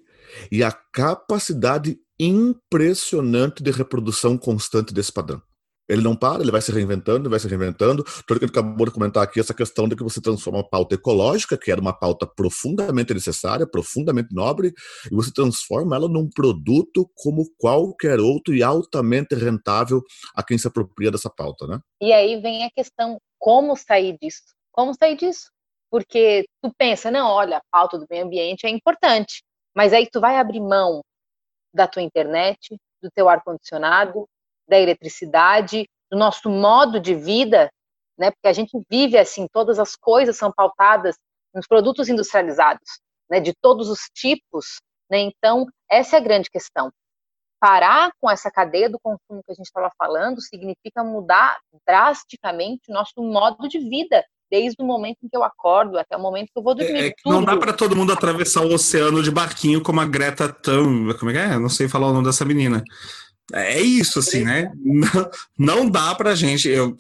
e 0.52 0.64
a 0.64 0.72
capacidade 0.72 1.98
impressionante 2.20 3.64
de 3.64 3.72
reprodução 3.72 4.38
constante 4.38 4.94
desse 4.94 5.12
padrão. 5.12 5.42
Ele 5.90 6.04
não 6.04 6.16
para, 6.16 6.44
ele 6.44 6.52
vai 6.52 6.62
se 6.62 6.72
reinventando, 6.72 7.22
ele 7.22 7.30
vai 7.30 7.40
se 7.40 7.48
reinventando. 7.48 8.04
Tudo 8.28 8.38
que 8.38 8.46
ele 8.46 8.52
acabou 8.52 8.86
de 8.86 8.94
comentar 8.94 9.24
aqui, 9.24 9.40
essa 9.40 9.52
questão 9.52 9.90
de 9.90 9.96
que 9.96 10.04
você 10.04 10.22
transforma 10.22 10.60
uma 10.60 10.70
pauta 10.70 10.94
ecológica, 10.94 11.58
que 11.58 11.72
era 11.72 11.82
uma 11.82 11.92
pauta 11.92 12.28
profundamente 12.28 13.12
necessária, 13.12 13.66
profundamente 13.66 14.30
nobre, 14.32 14.72
e 15.12 15.16
você 15.16 15.34
transforma 15.34 15.96
ela 15.96 16.08
num 16.08 16.30
produto 16.30 17.10
como 17.16 17.50
qualquer 17.58 18.20
outro 18.20 18.54
e 18.54 18.62
altamente 18.62 19.34
rentável 19.34 20.04
a 20.36 20.44
quem 20.44 20.56
se 20.56 20.68
apropria 20.68 21.10
dessa 21.10 21.32
pauta, 21.32 21.66
né? 21.66 21.80
E 22.00 22.14
aí 22.14 22.40
vem 22.40 22.64
a 22.64 22.70
questão, 22.70 23.20
como 23.40 23.76
sair 23.76 24.16
disso? 24.22 24.44
Como 24.72 24.94
sair 24.94 25.18
disso? 25.18 25.50
Porque 25.90 26.46
tu 26.62 26.72
pensa, 26.78 27.10
não, 27.12 27.28
olha, 27.28 27.58
a 27.58 27.64
pauta 27.72 27.98
do 27.98 28.06
meio 28.10 28.26
ambiente 28.26 28.66
é 28.66 28.70
importante, 28.70 29.44
mas 29.76 29.94
aí 29.94 30.08
tu 30.10 30.20
vai 30.20 30.38
abrir 30.38 30.60
mão 30.60 31.02
da 31.74 31.88
tua 31.88 32.02
internet, 32.02 32.78
do 33.02 33.10
teu 33.12 33.30
ar-condicionado, 33.30 34.28
da 34.68 34.80
eletricidade, 34.80 35.88
do 36.12 36.18
nosso 36.18 36.50
modo 36.50 37.00
de 37.00 37.16
vida, 37.16 37.70
né? 38.18 38.32
Porque 38.32 38.48
a 38.48 38.54
gente 38.54 38.78
vive 38.90 39.18
assim, 39.18 39.48
todas 39.52 39.80
as 39.80 39.96
coisas 39.96 40.38
são 40.38 40.52
pautadas 40.52 41.16
nos 41.54 41.66
produtos 41.68 42.10
industrializados, 42.10 43.00
né? 43.30 43.40
De 43.40 43.54
todos 43.54 43.90
os 43.90 44.02
tipos, 44.14 44.82
né? 45.10 45.20
Então, 45.20 45.66
essa 45.90 46.18
é 46.18 46.20
a 46.20 46.24
grande 46.24 46.50
questão. 46.50 46.92
Parar 47.60 48.12
com 48.22 48.30
essa 48.30 48.50
cadeia 48.50 48.90
do 48.90 49.00
consumo 49.00 49.44
que 49.44 49.52
a 49.52 49.56
gente 49.56 49.66
estava 49.66 49.92
falando 49.98 50.42
significa 50.42 51.04
mudar 51.04 51.60
drasticamente 51.86 52.90
o 52.90 52.94
nosso 52.94 53.22
modo 53.22 53.68
de 53.68 53.80
vida, 53.80 54.26
desde 54.50 54.82
o 54.82 54.86
momento 54.86 55.18
em 55.24 55.30
que 55.30 55.36
eu 55.36 55.44
acordo 55.44 55.98
até 55.98 56.16
o 56.16 56.22
momento 56.22 56.48
que 56.52 56.60
eu 56.60 56.64
vou 56.64 56.76
dormir. 56.76 57.00
É, 57.00 57.08
é 57.08 57.14
não 57.26 57.44
dá 57.44 57.56
para 57.58 57.74
todo 57.74 57.96
mundo 57.96 58.12
atravessar 58.12 58.62
o 58.62 58.74
oceano 58.74 59.22
de 59.22 59.32
barquinho 59.32 59.82
como 59.82 60.02
a 60.02 60.06
Greta 60.06 60.50
Thunberg, 60.50 61.20
como 61.20 61.32
é 61.32 61.34
que 61.34 61.40
é? 61.40 61.60
Não 61.60 61.70
sei 61.70 61.88
falar 61.88 62.08
o 62.08 62.14
nome 62.14 62.26
dessa 62.26 62.46
menina. 62.46 62.84
É 63.54 63.82
isso, 63.82 64.20
assim, 64.20 64.44
né? 64.44 64.72
Não, 64.84 65.32
não 65.58 65.90
dá 65.90 66.14
pra 66.16 66.36
gente, 66.36 66.68
eu, 66.68 66.96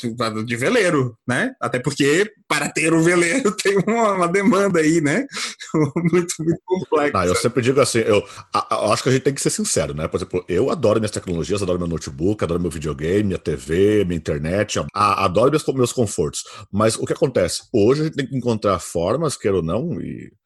de 0.46 0.56
veleiro, 0.56 1.18
né? 1.28 1.54
Até 1.60 1.80
porque 1.80 2.32
para 2.48 2.70
ter 2.70 2.94
o 2.94 3.04
veleiro 3.04 3.52
tem 3.62 3.78
uma, 3.88 4.14
uma, 4.14 4.28
demanda 4.28 4.80
aí, 4.80 5.00
né? 5.00 5.28
muito, 6.12 6.34
muito 6.40 6.62
complexa. 6.66 7.14
Não, 7.14 7.24
eu 7.26 7.36
sempre 7.36 7.62
digo 7.62 7.80
assim, 7.80 8.00
eu, 8.00 8.24
eu, 8.72 8.92
acho 8.92 9.04
que 9.04 9.10
a 9.10 9.12
gente 9.12 9.22
tem 9.22 9.34
que 9.34 9.42
ser 9.42 9.52
sincero, 9.52 9.94
né? 9.94 10.08
Por 10.08 10.18
exemplo, 10.18 10.44
eu 10.48 10.70
adoro 10.70 11.00
minhas 11.00 11.12
tecnologias, 11.12 11.62
adoro 11.62 11.80
meu 11.80 11.88
notebook, 11.88 12.44
adoro 12.44 12.60
meu 12.60 12.72
videogame, 12.72 13.24
minha 13.24 13.40
TV, 13.40 14.04
minha 14.06 14.18
internet, 14.18 14.80
adoro 14.94 15.52
meus, 15.52 15.66
meus 15.68 15.94
confortos. 15.94 16.44
Mas 16.72 16.96
o 16.96 17.06
que 17.06 17.14
acontece? 17.14 17.64
Hoje 17.72 18.02
a 18.02 18.04
gente 18.06 18.16
tem 18.16 18.28
que 18.28 18.36
encontrar 18.36 18.80
formas, 18.80 19.38
queira 19.38 19.58
ou 19.58 19.64
não, 19.64 20.02
e 20.02 20.26
é 20.26 20.39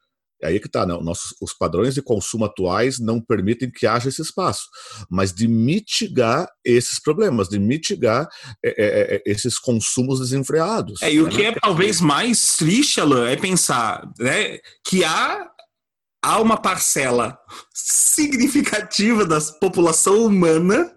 aí 0.44 0.60
que 0.60 0.66
está, 0.66 0.84
né? 0.84 0.96
Nossos, 1.00 1.34
os 1.40 1.54
padrões 1.54 1.94
de 1.94 2.02
consumo 2.02 2.44
atuais 2.44 2.98
não 2.98 3.20
permitem 3.20 3.70
que 3.70 3.86
haja 3.86 4.08
esse 4.08 4.20
espaço, 4.20 4.68
mas 5.10 5.32
de 5.32 5.48
mitigar 5.48 6.48
esses 6.64 7.00
problemas, 7.00 7.48
de 7.48 7.58
mitigar 7.58 8.28
é, 8.64 8.70
é, 8.70 9.16
é, 9.16 9.22
esses 9.26 9.58
consumos 9.58 10.20
desenfreados. 10.20 11.00
É, 11.02 11.12
e 11.12 11.20
o 11.20 11.24
né? 11.24 11.30
que 11.30 11.42
é 11.42 11.52
talvez 11.52 12.00
mais 12.00 12.56
triste, 12.56 13.00
Alan, 13.00 13.28
é 13.28 13.36
pensar 13.36 14.06
né, 14.18 14.58
que 14.86 15.02
há, 15.02 15.48
há 16.22 16.40
uma 16.40 16.56
parcela 16.56 17.38
significativa 17.72 19.24
da 19.24 19.40
população 19.60 20.24
humana 20.24 20.92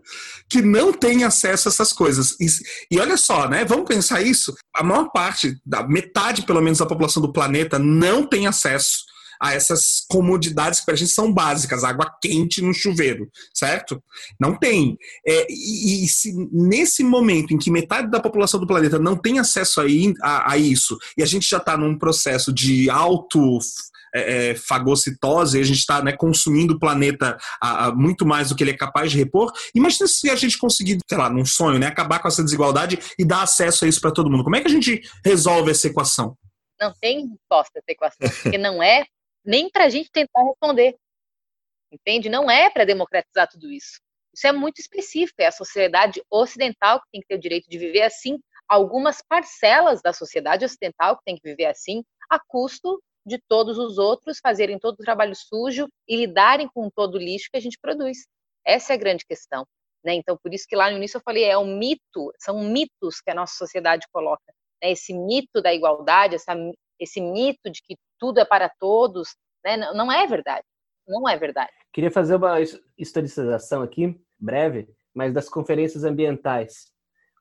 que 0.49 0.61
não 0.61 0.93
tem 0.93 1.25
acesso 1.25 1.67
a 1.67 1.71
essas 1.71 1.91
coisas. 1.91 2.31
E, 2.39 2.47
e, 2.91 2.99
olha 2.99 3.17
só, 3.17 3.49
né? 3.49 3.65
Vamos 3.65 3.85
pensar 3.85 4.21
isso. 4.21 4.55
A 4.73 4.81
maior 4.81 5.09
parte, 5.11 5.57
da 5.65 5.85
metade 5.85 6.43
pelo 6.43 6.61
menos 6.61 6.79
da 6.79 6.85
população 6.85 7.21
do 7.21 7.33
planeta 7.33 7.77
não 7.77 8.25
tem 8.25 8.47
acesso 8.47 9.07
a 9.41 9.53
essas 9.53 10.05
comodidades 10.09 10.79
que 10.79 10.85
para 10.85 10.95
a 10.95 10.97
gente 10.97 11.11
são 11.11 11.31
básicas, 11.31 11.83
água 11.83 12.11
quente 12.21 12.61
no 12.61 12.73
chuveiro, 12.73 13.29
certo? 13.53 14.01
Não 14.39 14.57
tem. 14.57 14.97
É, 15.25 15.47
e, 15.49 16.05
e 16.05 16.07
se 16.07 16.33
nesse 16.51 17.03
momento 17.03 17.53
em 17.53 17.57
que 17.57 17.71
metade 17.71 18.09
da 18.09 18.19
população 18.19 18.59
do 18.59 18.67
planeta 18.67 18.99
não 18.99 19.15
tem 19.15 19.39
acesso 19.39 19.81
a, 19.81 19.85
a, 20.21 20.53
a 20.53 20.57
isso, 20.57 20.97
e 21.17 21.23
a 21.23 21.25
gente 21.25 21.49
já 21.49 21.57
está 21.57 21.77
num 21.77 21.97
processo 21.97 22.53
de 22.53 22.89
auto 22.89 23.59
é, 24.15 24.49
é, 24.49 24.55
fagocitose, 24.55 25.59
a 25.59 25.63
gente 25.63 25.79
está 25.79 26.01
né, 26.01 26.11
consumindo 26.11 26.75
o 26.75 26.79
planeta 26.79 27.37
a, 27.61 27.87
a 27.87 27.95
muito 27.95 28.25
mais 28.25 28.49
do 28.49 28.55
que 28.55 28.63
ele 28.63 28.71
é 28.71 28.77
capaz 28.77 29.11
de 29.11 29.17
repor. 29.17 29.51
Imagina 29.75 30.07
se 30.07 30.29
a 30.29 30.35
gente 30.35 30.57
conseguir, 30.57 30.97
sei 31.07 31.17
lá, 31.17 31.29
num 31.29 31.45
sonho, 31.45 31.77
né, 31.77 31.87
acabar 31.87 32.19
com 32.19 32.27
essa 32.27 32.43
desigualdade 32.43 32.97
e 33.17 33.25
dar 33.25 33.43
acesso 33.43 33.85
a 33.85 33.87
isso 33.87 34.01
para 34.01 34.11
todo 34.11 34.29
mundo. 34.29 34.43
Como 34.43 34.55
é 34.55 34.61
que 34.61 34.67
a 34.67 34.71
gente 34.71 35.01
resolve 35.23 35.71
essa 35.71 35.87
equação? 35.87 36.35
Não 36.79 36.93
tem 37.01 37.27
resposta 37.27 37.79
essa 37.79 37.91
equação, 37.91 38.29
porque 38.43 38.57
não 38.57 38.81
é 38.81 39.05
nem 39.47 39.69
para 39.69 39.85
a 39.85 39.89
gente 39.89 40.11
tentar 40.11 40.43
responder. 40.43 40.95
Entende? 41.91 42.27
Não 42.29 42.51
é 42.51 42.69
para 42.69 42.85
democratizar 42.85 43.47
tudo 43.49 43.71
isso. 43.71 43.99
Isso 44.33 44.45
é 44.45 44.51
muito 44.51 44.79
específico, 44.79 45.41
é 45.41 45.47
a 45.47 45.51
sociedade 45.51 46.21
ocidental 46.29 46.99
que 46.99 47.07
tem 47.11 47.21
que 47.21 47.27
ter 47.27 47.35
o 47.35 47.39
direito 47.39 47.69
de 47.69 47.77
viver 47.77 48.03
assim, 48.03 48.37
algumas 48.67 49.21
parcelas 49.27 50.01
da 50.01 50.11
sociedade 50.11 50.65
ocidental 50.65 51.15
que 51.17 51.23
tem 51.25 51.35
que 51.35 51.49
viver 51.49 51.65
assim, 51.65 52.03
a 52.29 52.37
custo 52.37 53.01
de 53.25 53.39
todos 53.47 53.77
os 53.77 53.97
outros 53.97 54.39
fazerem 54.39 54.77
todo 54.77 54.95
o 54.95 55.03
trabalho 55.03 55.35
sujo 55.35 55.87
e 56.07 56.15
lidarem 56.17 56.69
com 56.73 56.89
todo 56.89 57.15
o 57.15 57.17
lixo 57.17 57.49
que 57.49 57.57
a 57.57 57.61
gente 57.61 57.79
produz. 57.81 58.27
Essa 58.65 58.93
é 58.93 58.95
a 58.95 58.99
grande 58.99 59.25
questão. 59.25 59.65
Né? 60.03 60.13
Então, 60.13 60.37
por 60.41 60.53
isso 60.53 60.65
que 60.67 60.75
lá 60.75 60.91
no 60.91 60.97
início 60.97 61.17
eu 61.17 61.21
falei, 61.23 61.45
é 61.45 61.57
um 61.57 61.77
mito, 61.77 62.31
são 62.37 62.61
mitos 62.63 63.21
que 63.21 63.31
a 63.31 63.33
nossa 63.33 63.55
sociedade 63.55 64.05
coloca. 64.11 64.53
Né? 64.81 64.91
Esse 64.91 65.13
mito 65.13 65.61
da 65.61 65.73
igualdade, 65.73 66.35
essa, 66.35 66.53
esse 66.99 67.19
mito 67.19 67.69
de 67.69 67.81
que 67.81 67.95
tudo 68.19 68.39
é 68.39 68.45
para 68.45 68.69
todos, 68.69 69.35
né? 69.63 69.77
não, 69.77 70.11
é 70.11 70.25
verdade. 70.27 70.65
Não 71.07 71.27
é 71.27 71.37
verdade. 71.37 71.71
Queria 71.93 72.11
fazer 72.11 72.35
uma 72.35 72.57
historicização 72.97 73.81
aqui, 73.81 74.19
breve, 74.37 74.89
mas 75.13 75.33
das 75.33 75.49
conferências 75.49 76.03
ambientais. 76.03 76.91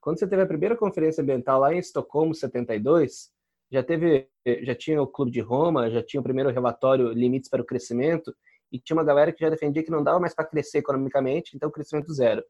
Quando 0.00 0.18
você 0.18 0.26
teve 0.26 0.42
a 0.42 0.46
primeira 0.46 0.76
conferência 0.76 1.20
ambiental 1.20 1.60
lá 1.60 1.74
em 1.74 1.78
Estocolmo, 1.78 2.34
72, 2.34 3.30
já 3.70 3.82
teve, 3.82 4.28
já 4.62 4.74
tinha 4.74 5.02
o 5.02 5.06
Clube 5.06 5.32
de 5.32 5.40
Roma, 5.40 5.90
já 5.90 6.02
tinha 6.02 6.20
o 6.20 6.24
primeiro 6.24 6.50
relatório 6.50 7.12
Limites 7.12 7.50
para 7.50 7.60
o 7.60 7.66
Crescimento, 7.66 8.34
e 8.70 8.78
tinha 8.78 8.96
uma 8.96 9.04
galera 9.04 9.32
que 9.32 9.40
já 9.40 9.50
defendia 9.50 9.82
que 9.82 9.90
não 9.90 10.02
dava 10.02 10.20
mais 10.20 10.34
para 10.34 10.44
crescer 10.44 10.78
economicamente, 10.78 11.56
então 11.56 11.70
crescimento 11.70 12.12
zero. 12.12 12.44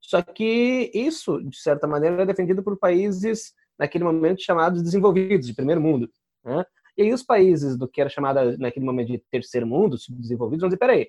Só 0.00 0.22
que 0.22 0.90
isso, 0.94 1.42
de 1.42 1.56
certa 1.58 1.86
maneira, 1.86 2.16
era 2.16 2.26
defendido 2.26 2.62
por 2.62 2.78
países 2.78 3.52
naquele 3.78 4.04
momento 4.04 4.42
chamados 4.42 4.82
desenvolvidos, 4.82 5.46
de 5.46 5.54
primeiro 5.54 5.80
mundo. 5.80 6.08
Né? 6.44 6.64
E 6.98 7.02
aí 7.02 7.12
os 7.12 7.22
países 7.22 7.78
do 7.78 7.86
que 7.86 8.00
era 8.00 8.10
chamado 8.10 8.58
naquele 8.58 8.84
momento 8.84 9.06
de 9.06 9.18
terceiro 9.30 9.64
mundo, 9.64 9.96
subdesenvolvidos, 9.96 10.62
vão 10.62 10.68
dizer, 10.68 10.78
peraí, 10.78 11.08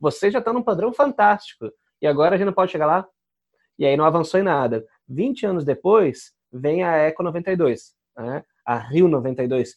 vocês 0.00 0.32
já 0.32 0.40
estão 0.40 0.52
num 0.52 0.64
padrão 0.64 0.92
fantástico, 0.92 1.72
e 2.02 2.08
agora 2.08 2.34
a 2.34 2.38
gente 2.38 2.46
não 2.46 2.52
pode 2.52 2.72
chegar 2.72 2.86
lá? 2.86 3.08
E 3.78 3.86
aí 3.86 3.96
não 3.96 4.04
avançou 4.04 4.40
em 4.40 4.42
nada. 4.42 4.84
20 5.08 5.46
anos 5.46 5.64
depois, 5.64 6.32
vem 6.52 6.82
a 6.82 6.96
Eco 6.96 7.22
92, 7.22 7.94
né? 8.16 8.44
a 8.66 8.76
Rio 8.76 9.06
92, 9.06 9.76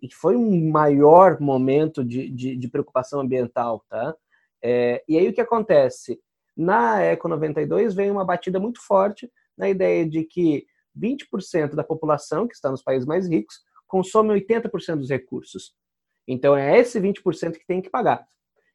e 0.00 0.12
foi 0.14 0.34
um 0.34 0.70
maior 0.70 1.38
momento 1.38 2.02
de, 2.02 2.30
de, 2.30 2.56
de 2.56 2.68
preocupação 2.68 3.20
ambiental, 3.20 3.84
tá? 3.90 4.14
É, 4.62 5.04
e 5.06 5.18
aí 5.18 5.28
o 5.28 5.32
que 5.34 5.40
acontece? 5.42 6.18
Na 6.56 7.00
Eco 7.02 7.28
92 7.28 7.94
vem 7.94 8.10
uma 8.10 8.24
batida 8.24 8.58
muito 8.58 8.80
forte 8.80 9.30
na 9.58 9.68
ideia 9.68 10.08
de 10.08 10.24
que 10.24 10.64
20% 10.98 11.74
da 11.74 11.84
população 11.84 12.48
que 12.48 12.54
está 12.54 12.70
nos 12.70 12.82
países 12.82 13.06
mais 13.06 13.28
ricos 13.28 13.60
consome 13.92 14.32
80% 14.40 14.96
dos 14.96 15.10
recursos. 15.10 15.74
Então 16.26 16.56
é 16.56 16.78
esse 16.78 16.98
20% 16.98 17.58
que 17.58 17.66
tem 17.66 17.82
que 17.82 17.90
pagar. 17.90 18.26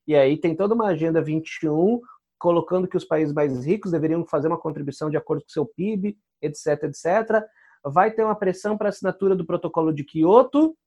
E 0.06 0.16
aí 0.16 0.38
tem 0.38 0.56
toda 0.56 0.76
uma 0.76 0.90
agenda 0.90 1.24
21 1.24 2.00
colocando 2.38 2.88
que 2.88 2.96
os 2.96 3.04
países 3.04 3.34
mais 3.34 3.66
ricos 3.66 3.92
deveriam 3.92 4.24
fazer 4.28 4.48
uma 4.48 4.60
contribuição 4.60 5.10
de 5.10 5.18
acordo 5.18 5.42
com 5.42 5.50
seu 5.50 5.66
PIB, 5.66 6.16
etc, 6.40 6.84
etc. 6.84 7.44
Vai 7.84 8.12
ter 8.12 8.24
uma 8.24 8.36
pressão 8.36 8.78
para 8.78 8.90
a 8.90 8.92
assinatura 8.92 9.36
do 9.36 9.44
protocolo 9.44 9.92
de 9.92 10.04
Kyoto, 10.04 10.78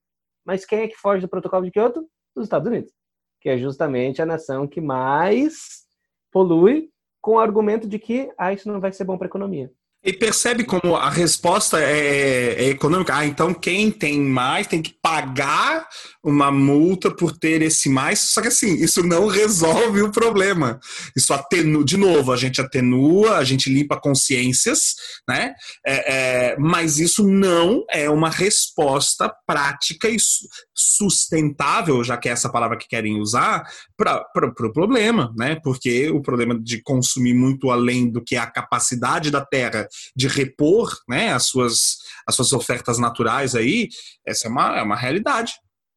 mas 0.45 0.65
quem 0.65 0.79
é 0.79 0.87
que 0.87 0.95
foge 0.95 1.19
do 1.19 1.27
protocolo 1.27 1.65
de 1.65 1.71
Kyoto? 1.71 2.07
Os 2.33 2.45
Estados 2.45 2.69
Unidos, 2.69 2.93
que 3.41 3.49
é 3.49 3.57
justamente 3.57 4.21
a 4.21 4.25
nação 4.25 4.65
que 4.65 4.79
mais 4.79 5.85
polui 6.31 6.89
com 7.19 7.33
o 7.33 7.39
argumento 7.39 7.85
de 7.85 7.99
que 7.99 8.31
ah, 8.37 8.53
isso 8.53 8.71
não 8.71 8.79
vai 8.79 8.93
ser 8.93 9.03
bom 9.03 9.17
para 9.17 9.27
a 9.27 9.29
economia. 9.29 9.69
E 10.03 10.11
percebe 10.11 10.63
como 10.63 10.95
a 10.95 11.11
resposta 11.11 11.79
é, 11.79 12.55
é, 12.55 12.69
econômica. 12.69 13.15
Ah, 13.15 13.25
então 13.25 13.53
quem 13.53 13.91
tem 13.91 14.19
mais 14.19 14.65
tem 14.65 14.81
que 14.81 14.95
pagar 14.99 15.87
uma 16.23 16.51
multa 16.51 17.11
por 17.11 17.37
ter 17.37 17.61
esse 17.61 17.87
mais. 17.87 18.19
Só 18.19 18.41
que 18.41 18.47
assim, 18.47 18.73
isso 18.75 19.03
não 19.03 19.27
resolve 19.27 20.01
o 20.01 20.11
problema. 20.11 20.79
Isso 21.15 21.31
atenua, 21.31 21.85
de 21.85 21.97
novo, 21.97 22.31
a 22.31 22.37
gente 22.37 22.59
atenua, 22.59 23.37
a 23.37 23.43
gente 23.43 23.71
limpa 23.71 23.99
consciências, 23.99 24.95
né? 25.29 25.53
É, 25.85 26.13
é, 26.13 26.57
mas 26.57 26.97
isso 26.97 27.27
não 27.27 27.85
é 27.91 28.09
uma 28.09 28.29
resposta 28.29 29.31
prática 29.45 30.09
e 30.09 30.17
sustentável, 30.73 32.03
já 32.03 32.17
que 32.17 32.27
é 32.27 32.31
essa 32.31 32.49
palavra 32.49 32.77
que 32.77 32.87
querem 32.87 33.19
usar, 33.19 33.63
para 33.95 34.23
o 34.47 34.53
pro 34.53 34.73
problema, 34.73 35.31
né? 35.37 35.59
Porque 35.63 36.09
o 36.09 36.21
problema 36.21 36.59
de 36.59 36.81
consumir 36.81 37.35
muito 37.35 37.69
além 37.69 38.11
do 38.11 38.23
que 38.23 38.35
a 38.35 38.47
capacidade 38.47 39.29
da 39.29 39.45
Terra 39.45 39.87
de 40.15 40.27
repor 40.27 40.91
né, 41.07 41.33
as, 41.33 41.47
suas, 41.47 41.97
as 42.27 42.35
suas 42.35 42.53
ofertas 42.53 42.97
naturais 42.97 43.55
aí, 43.55 43.89
essa 44.25 44.47
é 44.47 44.51
uma, 44.51 44.79
é 44.79 44.81
uma 44.81 44.95
realidade. 44.95 45.53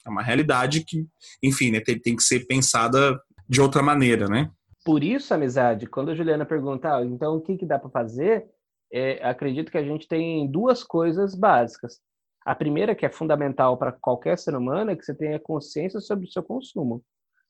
É 0.06 0.10
uma 0.10 0.22
realidade 0.22 0.84
que, 0.84 1.06
enfim, 1.42 1.70
né, 1.70 1.80
tem, 1.80 1.98
tem 1.98 2.14
que 2.14 2.22
ser 2.22 2.46
pensada 2.46 3.18
de 3.48 3.60
outra 3.60 3.82
maneira, 3.82 4.26
né? 4.28 4.50
Por 4.84 5.02
isso, 5.02 5.32
amizade, 5.32 5.86
quando 5.86 6.10
a 6.10 6.14
Juliana 6.14 6.44
pergunta, 6.44 6.94
ah, 6.94 7.04
então 7.04 7.36
o 7.36 7.40
que, 7.40 7.56
que 7.56 7.64
dá 7.64 7.78
para 7.78 7.88
fazer, 7.88 8.46
é, 8.92 9.26
acredito 9.26 9.72
que 9.72 9.78
a 9.78 9.82
gente 9.82 10.06
tem 10.06 10.46
duas 10.46 10.84
coisas 10.84 11.34
básicas. 11.34 12.00
A 12.44 12.54
primeira, 12.54 12.94
que 12.94 13.06
é 13.06 13.10
fundamental 13.10 13.78
para 13.78 13.92
qualquer 13.92 14.36
ser 14.38 14.54
humano, 14.54 14.90
é 14.90 14.96
que 14.96 15.02
você 15.02 15.14
tenha 15.14 15.40
consciência 15.40 16.00
sobre 16.00 16.26
o 16.26 16.30
seu 16.30 16.42
consumo. 16.42 17.02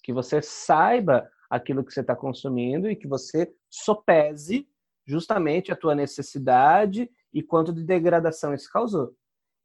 Que 0.05 0.13
você 0.13 0.41
saiba 0.41 1.29
aquilo 1.51 1.85
que 1.85 1.93
você 1.93 2.01
está 2.01 2.15
consumindo 2.15 2.89
e 2.89 2.95
que 2.95 3.09
você 3.09 3.53
sopese 3.69 4.69
justamente 5.07 5.73
a 5.73 5.77
tua 5.77 5.95
necessidade 5.95 7.11
e 7.33 7.43
quanto 7.43 7.73
de 7.73 7.85
degradação 7.85 8.55
isso 8.55 8.71
causou. 8.73 9.15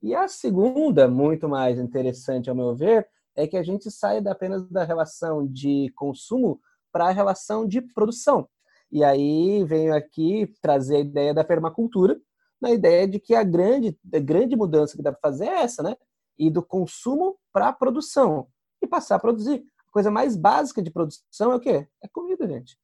E 0.02 0.16
a 0.16 0.28
segunda, 0.28 1.08
muito 1.08 1.48
mais 1.48 1.78
interessante 1.78 2.50
ao 2.50 2.56
meu 2.56 2.76
ver, 2.76 3.08
é 3.36 3.48
que 3.48 3.58
a 3.58 3.64
gente 3.64 3.90
sai 3.92 4.20
apenas 4.28 4.68
da 4.70 4.84
relação 4.84 5.48
de 5.48 5.92
consumo 5.96 6.60
para 6.92 7.08
a 7.08 7.12
relação 7.12 7.68
de 7.68 7.82
produção. 7.82 8.48
E 8.92 9.04
aí 9.04 9.64
venho 9.66 9.94
aqui 9.94 10.52
trazer 10.62 10.98
a 10.98 11.00
ideia 11.00 11.34
da 11.34 11.44
permacultura, 11.44 12.20
na 12.62 12.72
ideia 12.72 13.08
de 13.08 13.20
que 13.20 13.36
a 13.36 13.44
grande, 13.44 13.98
a 14.14 14.20
grande 14.20 14.56
mudança 14.56 14.98
que 14.98 15.04
dá 15.04 15.12
para 15.12 15.22
fazer 15.22 15.46
é 15.46 15.62
essa, 15.62 15.84
né? 15.84 15.96
E 16.38 16.50
do 16.50 16.64
consumo 16.64 17.38
para 17.54 17.68
a 17.68 17.74
produção 17.74 18.48
e 18.82 18.88
passar 18.88 19.16
a 19.16 19.20
produzir. 19.20 19.64
A 19.88 19.92
coisa 19.92 20.10
mais 20.10 20.36
básica 20.36 20.82
de 20.82 20.92
produção 20.92 21.52
é 21.52 21.56
o 21.56 21.60
quê? 21.60 21.88
É 22.04 22.08
comida, 22.08 22.48
gente. 22.48 22.78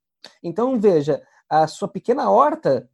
Então, 0.43 0.79
veja, 0.79 1.21
a 1.49 1.67
sua 1.67 1.87
pequena 1.87 2.29
horta 2.29 2.89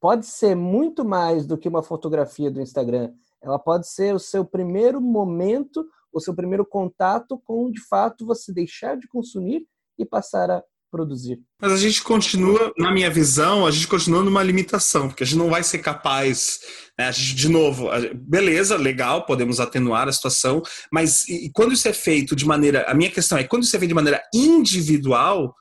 pode 0.00 0.26
ser 0.26 0.54
muito 0.54 1.04
mais 1.04 1.46
do 1.46 1.58
que 1.58 1.68
uma 1.68 1.82
fotografia 1.82 2.50
do 2.50 2.60
Instagram. 2.60 3.12
Ela 3.42 3.58
pode 3.58 3.88
ser 3.88 4.14
o 4.14 4.18
seu 4.18 4.44
primeiro 4.44 5.00
momento, 5.00 5.86
o 6.12 6.20
seu 6.20 6.34
primeiro 6.34 6.64
contato 6.64 7.40
com, 7.44 7.70
de 7.70 7.80
fato, 7.86 8.26
você 8.26 8.52
deixar 8.52 8.96
de 8.96 9.06
consumir 9.08 9.66
e 9.98 10.04
passar 10.04 10.50
a 10.50 10.62
produzir. 10.90 11.40
Mas 11.60 11.72
a 11.72 11.76
gente 11.76 12.02
continua, 12.02 12.72
na 12.76 12.92
minha 12.92 13.08
visão, 13.08 13.64
a 13.64 13.70
gente 13.70 13.86
continua 13.86 14.22
numa 14.22 14.42
limitação, 14.42 15.08
porque 15.08 15.22
a 15.22 15.26
gente 15.26 15.38
não 15.38 15.48
vai 15.48 15.62
ser 15.62 15.78
capaz, 15.78 16.60
né, 16.98 17.06
a 17.06 17.12
gente, 17.12 17.34
de 17.34 17.48
novo, 17.48 17.88
beleza, 18.14 18.76
legal, 18.76 19.24
podemos 19.24 19.60
atenuar 19.60 20.08
a 20.08 20.12
situação, 20.12 20.62
mas 20.92 21.28
e, 21.28 21.50
quando 21.54 21.72
isso 21.72 21.86
é 21.86 21.92
feito 21.92 22.34
de 22.34 22.44
maneira, 22.44 22.84
a 22.88 22.94
minha 22.94 23.10
questão 23.10 23.38
é, 23.38 23.44
quando 23.44 23.62
isso 23.62 23.76
é 23.76 23.78
feito 23.78 23.90
de 23.90 23.94
maneira 23.94 24.20
individual, 24.34 25.54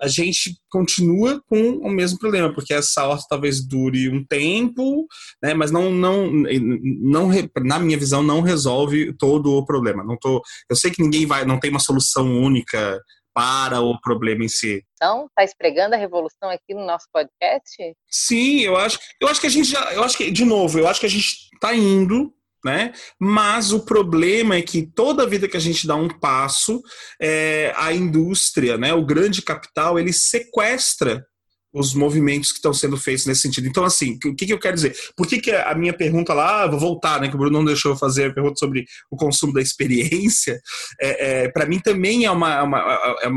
a 0.00 0.08
gente 0.08 0.56
continua 0.70 1.40
com 1.46 1.78
o 1.78 1.88
mesmo 1.88 2.18
problema, 2.18 2.52
porque 2.52 2.74
essa 2.74 3.06
horta 3.06 3.26
talvez 3.28 3.66
dure 3.66 4.08
um 4.08 4.24
tempo, 4.24 5.06
né, 5.42 5.54
mas 5.54 5.70
não, 5.70 5.90
não, 5.90 6.30
não, 6.30 7.30
na 7.62 7.78
minha 7.78 7.98
visão, 7.98 8.22
não 8.22 8.40
resolve 8.40 9.12
todo 9.16 9.52
o 9.52 9.64
problema. 9.64 10.04
Não 10.04 10.16
tô, 10.18 10.42
eu 10.68 10.76
sei 10.76 10.90
que 10.90 11.02
ninguém 11.02 11.26
vai, 11.26 11.44
não 11.44 11.60
tem 11.60 11.70
uma 11.70 11.80
solução 11.80 12.26
única 12.26 13.00
para 13.34 13.80
o 13.80 14.00
problema 14.00 14.44
em 14.44 14.48
si. 14.48 14.84
Então, 14.94 15.26
está 15.26 15.42
espregando 15.42 15.94
a 15.94 15.98
revolução 15.98 16.48
aqui 16.50 16.72
no 16.72 16.86
nosso 16.86 17.06
podcast? 17.12 17.76
Sim, 18.08 18.60
eu 18.60 18.76
acho, 18.76 18.98
eu 19.20 19.26
acho 19.26 19.40
que 19.40 19.48
a 19.48 19.50
gente 19.50 19.68
já, 19.68 19.92
eu 19.92 20.04
acho 20.04 20.16
que, 20.16 20.30
de 20.30 20.44
novo, 20.44 20.78
eu 20.78 20.86
acho 20.86 21.00
que 21.00 21.06
a 21.06 21.10
gente 21.10 21.50
está 21.52 21.74
indo 21.74 22.32
né? 22.64 22.92
Mas 23.20 23.72
o 23.72 23.84
problema 23.84 24.56
é 24.56 24.62
que 24.62 24.82
toda 24.82 25.26
vida 25.26 25.46
que 25.46 25.56
a 25.56 25.60
gente 25.60 25.86
dá 25.86 25.94
um 25.94 26.08
passo, 26.08 26.82
é, 27.20 27.72
a 27.76 27.92
indústria, 27.92 28.78
né, 28.78 28.94
o 28.94 29.04
grande 29.04 29.42
capital, 29.42 29.98
ele 29.98 30.12
sequestra 30.12 31.24
os 31.74 31.92
movimentos 31.92 32.52
que 32.52 32.58
estão 32.58 32.72
sendo 32.72 32.96
feitos 32.96 33.26
nesse 33.26 33.42
sentido. 33.42 33.66
Então, 33.66 33.84
assim, 33.84 34.16
o 34.24 34.34
que, 34.34 34.46
que 34.46 34.52
eu 34.52 34.60
quero 34.60 34.76
dizer? 34.76 34.96
Por 35.16 35.26
que, 35.26 35.40
que 35.40 35.50
a 35.50 35.74
minha 35.74 35.92
pergunta 35.92 36.32
lá, 36.32 36.62
ah, 36.62 36.66
vou 36.68 36.78
voltar, 36.78 37.20
né, 37.20 37.28
que 37.28 37.34
o 37.34 37.38
Bruno 37.38 37.58
não 37.58 37.64
deixou 37.64 37.92
eu 37.92 37.96
fazer 37.96 38.30
a 38.30 38.32
pergunta 38.32 38.56
sobre 38.56 38.84
o 39.10 39.16
consumo 39.16 39.52
da 39.52 39.60
experiência, 39.60 40.60
é, 41.02 41.42
é 41.42 41.48
para 41.48 41.66
mim 41.66 41.80
também 41.80 42.24
é 42.24 42.30
uma, 42.30 42.62
uma, 42.62 42.78
é, 43.22 43.28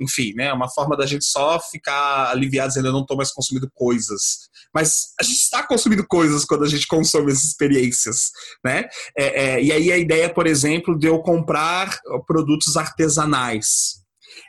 enfim, 0.00 0.32
né? 0.34 0.46
É 0.46 0.52
uma 0.52 0.68
forma 0.68 0.96
da 0.96 1.06
gente 1.06 1.24
só 1.24 1.58
ficar 1.60 2.30
aliviado 2.30 2.68
dizendo 2.68 2.88
eu 2.88 2.92
não 2.92 3.02
estou 3.02 3.16
mais 3.16 3.32
consumindo 3.32 3.70
coisas. 3.74 4.48
Mas 4.74 5.14
a 5.18 5.22
gente 5.22 5.38
está 5.38 5.66
consumindo 5.66 6.06
coisas 6.06 6.44
quando 6.44 6.64
a 6.64 6.68
gente 6.68 6.86
consome 6.86 7.32
essas 7.32 7.44
experiências, 7.44 8.30
né? 8.64 8.84
É, 9.16 9.44
é, 9.44 9.62
e 9.62 9.72
aí 9.72 9.92
a 9.92 9.98
ideia, 9.98 10.32
por 10.32 10.46
exemplo, 10.46 10.98
de 10.98 11.06
eu 11.06 11.20
comprar 11.20 11.98
produtos 12.26 12.76
artesanais, 12.76 14.04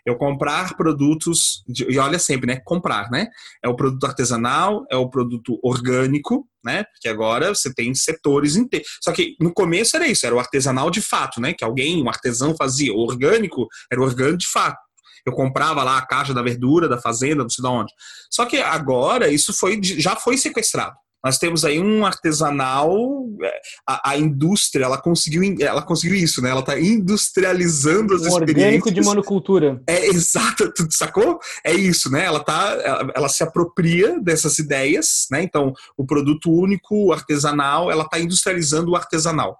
eu 0.05 0.17
comprar 0.17 0.75
produtos, 0.75 1.63
de, 1.67 1.85
e 1.89 1.97
olha 1.97 2.19
sempre, 2.19 2.47
né? 2.47 2.61
Comprar, 2.65 3.09
né? 3.09 3.27
É 3.63 3.69
o 3.69 3.75
produto 3.75 4.05
artesanal, 4.05 4.85
é 4.89 4.95
o 4.95 5.09
produto 5.09 5.59
orgânico, 5.63 6.47
né? 6.63 6.83
Porque 6.85 7.07
agora 7.07 7.53
você 7.53 7.73
tem 7.73 7.93
setores 7.93 8.55
inteiros. 8.55 8.87
Só 9.03 9.11
que 9.11 9.35
no 9.39 9.53
começo 9.53 9.95
era 9.95 10.07
isso, 10.07 10.25
era 10.25 10.35
o 10.35 10.39
artesanal 10.39 10.89
de 10.89 11.01
fato, 11.01 11.39
né? 11.39 11.53
Que 11.53 11.63
alguém, 11.63 12.01
um 12.01 12.09
artesão 12.09 12.55
fazia. 12.55 12.93
O 12.93 12.99
orgânico 12.99 13.67
era 13.91 14.01
o 14.01 14.03
orgânico 14.03 14.37
de 14.37 14.47
fato. 14.47 14.77
Eu 15.27 15.33
comprava 15.33 15.83
lá 15.83 15.97
a 15.97 16.05
caixa 16.05 16.33
da 16.33 16.41
verdura, 16.41 16.87
da 16.87 16.97
fazenda, 16.97 17.43
não 17.43 17.49
sei 17.49 17.61
de 17.61 17.69
onde. 17.69 17.93
Só 18.31 18.45
que 18.45 18.61
agora 18.61 19.27
isso 19.27 19.53
foi, 19.53 19.77
já 19.83 20.15
foi 20.15 20.37
sequestrado. 20.37 20.95
Nós 21.21 21.37
temos 21.37 21.65
aí 21.65 21.81
um 21.81 22.05
artesanal, 22.05 22.89
é, 23.43 23.59
a, 23.85 24.11
a 24.11 24.17
indústria, 24.17 24.85
ela 24.85 24.97
conseguiu, 24.97 25.43
ela 25.59 25.81
conseguiu 25.81 26.15
isso, 26.15 26.41
né? 26.41 26.49
Ela 26.49 26.61
está 26.61 26.79
industrializando 26.79 28.13
as 28.13 28.21
um 28.21 28.27
experiências. 28.27 28.63
orgânico 28.63 28.91
de 28.93 29.01
monocultura. 29.01 29.81
É 29.85 30.07
exato, 30.07 30.71
tu 30.71 30.87
sacou? 30.91 31.39
É 31.65 31.73
isso, 31.73 32.09
né? 32.09 32.23
Ela 32.23 32.39
tá, 32.39 32.79
ela, 32.81 33.11
ela, 33.13 33.27
se 33.27 33.43
apropria 33.43 34.17
dessas 34.21 34.57
ideias, 34.59 35.27
né? 35.29 35.43
Então, 35.43 35.73
o 35.97 36.05
produto 36.05 36.49
único, 36.49 37.11
artesanal, 37.11 37.91
ela 37.91 38.05
está 38.05 38.17
industrializando 38.17 38.91
o 38.91 38.95
artesanal 38.95 39.57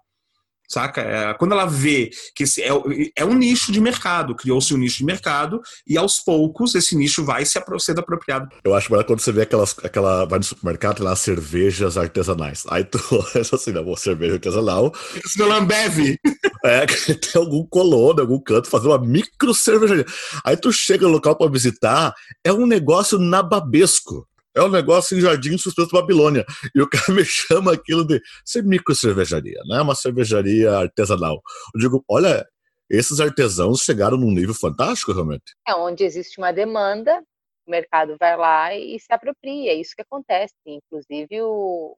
saca? 0.67 1.01
É, 1.01 1.33
quando 1.33 1.53
ela 1.53 1.65
vê 1.65 2.09
que 2.35 2.43
esse 2.43 2.61
é, 2.61 2.69
é 3.15 3.25
um 3.25 3.33
nicho 3.33 3.71
de 3.71 3.79
mercado, 3.79 4.35
criou-se 4.35 4.73
um 4.73 4.77
nicho 4.77 4.97
de 4.97 5.05
mercado 5.05 5.61
e 5.87 5.97
aos 5.97 6.19
poucos 6.19 6.75
esse 6.75 6.95
nicho 6.95 7.23
vai 7.23 7.45
se 7.45 7.59
sendo 7.79 7.99
apropriado. 7.99 8.49
Eu 8.63 8.73
acho 8.73 8.91
melhor 8.91 9.03
quando 9.05 9.19
você 9.19 9.31
vê 9.31 9.41
aquelas, 9.41 9.75
aquela, 9.83 10.25
vai 10.25 10.39
no 10.39 10.45
supermercado, 10.45 11.03
lá 11.03 11.15
cervejas 11.15 11.97
artesanais. 11.97 12.63
Aí 12.69 12.83
tu 12.83 12.99
olha 13.11 13.41
assim, 13.41 13.71
não, 13.71 13.95
cerveja 13.95 14.33
artesanal. 14.33 14.93
Isso 15.25 15.39
no 15.39 15.47
Lambev. 15.47 16.17
É, 16.63 16.85
tem 17.15 17.41
algum 17.41 17.65
colono, 17.65 18.21
algum 18.21 18.39
canto, 18.39 18.69
fazer 18.69 18.87
uma 18.87 18.99
micro 18.99 19.53
cervejaria. 19.53 20.05
Aí 20.43 20.57
tu 20.57 20.71
chega 20.71 21.05
no 21.05 21.13
local 21.13 21.35
para 21.35 21.51
visitar, 21.51 22.13
é 22.43 22.51
um 22.51 22.65
negócio 22.65 23.17
nababesco. 23.17 24.27
É 24.57 24.63
um 24.63 24.69
negócio 24.69 25.15
em 25.15 25.21
Jardim 25.21 25.55
Suspenso 25.55 25.91
Babilônia. 25.91 26.43
E 26.73 26.81
o 26.81 26.89
cara 26.89 27.05
me 27.13 27.23
chama 27.23 27.73
aquilo 27.73 28.03
de 28.03 28.19
ser 28.43 28.63
micro 28.63 28.95
cervejaria, 28.95 29.61
né? 29.67 29.79
Uma 29.79 29.93
cervejaria 29.93 30.75
artesanal. 30.75 31.39
Eu 31.75 31.79
digo, 31.79 32.03
olha, 32.09 32.43
esses 32.89 33.19
artesãos 33.19 33.81
chegaram 33.81 34.17
num 34.17 34.31
nível 34.31 34.55
fantástico, 34.55 35.13
realmente. 35.13 35.53
É 35.67 35.75
onde 35.75 36.03
existe 36.03 36.39
uma 36.39 36.51
demanda, 36.51 37.21
o 37.67 37.69
mercado 37.69 38.15
vai 38.19 38.35
lá 38.35 38.75
e 38.75 38.99
se 38.99 39.13
apropria. 39.13 39.71
É 39.71 39.75
isso 39.75 39.93
que 39.95 40.01
acontece. 40.01 40.55
Inclusive, 40.65 41.39
o, 41.43 41.95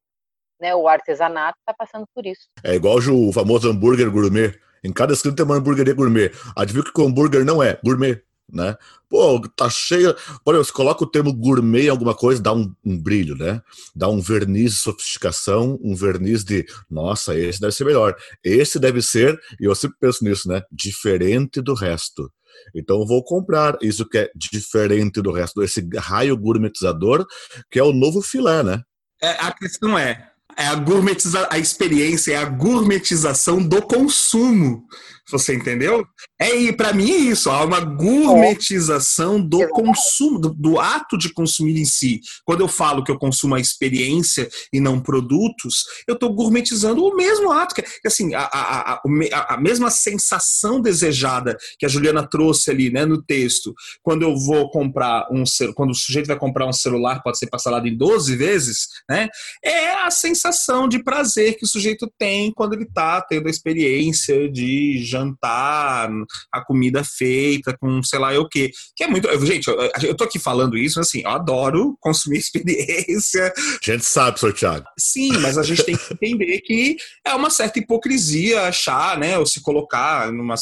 né, 0.59 0.75
o 0.75 0.85
artesanato 0.85 1.57
está 1.59 1.73
passando 1.73 2.05
por 2.13 2.25
isso. 2.25 2.49
É 2.61 2.75
igual 2.75 2.97
o 2.97 3.31
famoso 3.31 3.69
hambúrguer 3.69 4.11
gourmet. 4.11 4.53
Em 4.83 4.91
cada 4.91 5.13
esquina 5.13 5.33
tem 5.33 5.45
uma 5.45 5.55
hambúrgueria 5.55 5.93
gourmet. 5.93 6.29
Adivinha 6.57 6.83
que 6.83 7.01
o 7.01 7.05
hambúrguer 7.05 7.45
não 7.45 7.63
é 7.63 7.79
gourmet 7.81 8.21
né? 8.51 8.75
Pô, 9.09 9.41
tá 9.55 9.69
cheia. 9.69 10.09
Exemplo, 10.09 10.63
você 10.63 10.71
coloca 10.71 11.03
o 11.03 11.09
termo 11.09 11.33
gourmet 11.33 11.85
em 11.85 11.89
alguma 11.89 12.13
coisa, 12.13 12.41
dá 12.41 12.53
um, 12.53 12.73
um, 12.85 12.97
brilho, 12.97 13.35
né? 13.35 13.61
Dá 13.95 14.07
um 14.07 14.21
verniz 14.21 14.73
de 14.73 14.79
sofisticação, 14.79 15.79
um 15.81 15.95
verniz 15.95 16.43
de, 16.43 16.65
nossa, 16.89 17.37
esse 17.37 17.59
deve 17.59 17.73
ser 17.73 17.85
melhor. 17.85 18.15
Esse 18.43 18.79
deve 18.79 19.01
ser, 19.01 19.39
e 19.59 19.65
eu 19.65 19.75
sempre 19.75 19.97
penso 19.99 20.23
nisso, 20.23 20.47
né? 20.47 20.61
Diferente 20.71 21.61
do 21.61 21.73
resto. 21.73 22.31
Então 22.75 23.05
vou 23.05 23.23
comprar 23.23 23.77
isso 23.81 24.07
que 24.07 24.17
é 24.17 24.31
diferente 24.35 25.21
do 25.21 25.31
resto, 25.31 25.63
esse 25.63 25.87
raio 25.97 26.37
gourmetizador, 26.37 27.25
que 27.69 27.79
é 27.79 27.83
o 27.83 27.93
novo 27.93 28.21
filé, 28.21 28.63
né? 28.63 28.81
É, 29.21 29.31
a 29.31 29.51
questão 29.51 29.97
é, 29.97 30.31
é 30.57 30.65
a 30.65 30.75
gourmetiza 30.75 31.47
a 31.51 31.57
experiência, 31.57 32.33
é 32.33 32.37
a 32.37 32.45
gourmetização 32.45 33.61
do 33.61 33.81
consumo. 33.81 34.85
Você 35.31 35.55
entendeu? 35.55 36.05
É, 36.39 36.55
e 36.55 36.73
para 36.73 36.93
mim 36.93 37.11
é 37.11 37.17
isso, 37.17 37.49
há 37.49 37.63
uma 37.63 37.79
gourmetização 37.79 39.39
do 39.39 39.67
consumo, 39.69 40.39
do, 40.39 40.53
do, 40.53 40.79
ato 40.79 41.17
de 41.17 41.31
consumir 41.33 41.79
em 41.79 41.85
si. 41.85 42.21
Quando 42.45 42.61
eu 42.61 42.67
falo 42.67 43.03
que 43.03 43.11
eu 43.11 43.19
consumo 43.19 43.55
a 43.55 43.59
experiência 43.59 44.49
e 44.73 44.79
não 44.79 44.99
produtos, 44.99 45.83
eu 46.07 46.13
estou 46.13 46.33
gourmetizando 46.33 47.03
o 47.03 47.15
mesmo 47.15 47.51
ato. 47.51 47.75
Que, 47.75 47.83
assim, 48.05 48.33
a, 48.33 48.41
a, 48.41 48.93
a, 48.93 49.53
a, 49.53 49.57
mesma 49.57 49.91
sensação 49.91 50.81
desejada 50.81 51.57
que 51.77 51.85
a 51.85 51.89
Juliana 51.89 52.27
trouxe 52.27 52.71
ali 52.71 52.89
né, 52.89 53.05
no 53.05 53.21
texto, 53.21 53.73
quando 54.01 54.23
eu 54.23 54.35
vou 54.37 54.69
comprar 54.71 55.27
um 55.31 55.43
quando 55.75 55.91
o 55.91 55.95
sujeito 55.95 56.27
vai 56.27 56.37
comprar 56.37 56.65
um 56.67 56.73
celular, 56.73 57.21
pode 57.21 57.37
ser 57.37 57.47
parcelado 57.47 57.87
em 57.87 57.95
12 57.95 58.35
vezes, 58.35 58.87
né? 59.09 59.27
É 59.63 59.91
a 60.05 60.11
sensação 60.11 60.87
de 60.87 61.03
prazer 61.03 61.57
que 61.57 61.65
o 61.65 61.67
sujeito 61.67 62.11
tem 62.17 62.51
quando 62.53 62.73
ele 62.73 62.83
está 62.83 63.21
tendo 63.21 63.47
a 63.47 63.49
experiência 63.49 64.49
de 64.49 65.03
jantar, 65.19 66.09
a 66.51 66.65
comida 66.65 67.03
feita 67.03 67.75
com 67.79 68.01
sei 68.03 68.19
lá 68.19 68.37
o 68.39 68.47
que. 68.47 68.71
Que 68.95 69.03
é 69.03 69.07
muito. 69.07 69.27
Gente, 69.45 69.67
eu, 69.67 69.91
eu 70.03 70.15
tô 70.15 70.23
aqui 70.23 70.39
falando 70.39 70.77
isso, 70.77 70.99
assim, 70.99 71.21
eu 71.21 71.29
adoro 71.29 71.97
consumir 71.99 72.37
experiência. 72.39 73.53
A 73.57 73.91
gente 73.91 74.05
sabe, 74.05 74.39
Sr. 74.39 74.53
Thiago. 74.53 74.85
Sim, 74.97 75.37
mas 75.39 75.57
a 75.57 75.63
gente 75.63 75.83
tem 75.83 75.97
que 75.97 76.13
entender 76.13 76.59
que 76.61 76.97
é 77.25 77.33
uma 77.33 77.49
certa 77.49 77.79
hipocrisia 77.79 78.63
achar, 78.63 79.17
né, 79.17 79.37
ou 79.37 79.45
se 79.45 79.61
colocar 79.61 80.31
numa. 80.31 80.55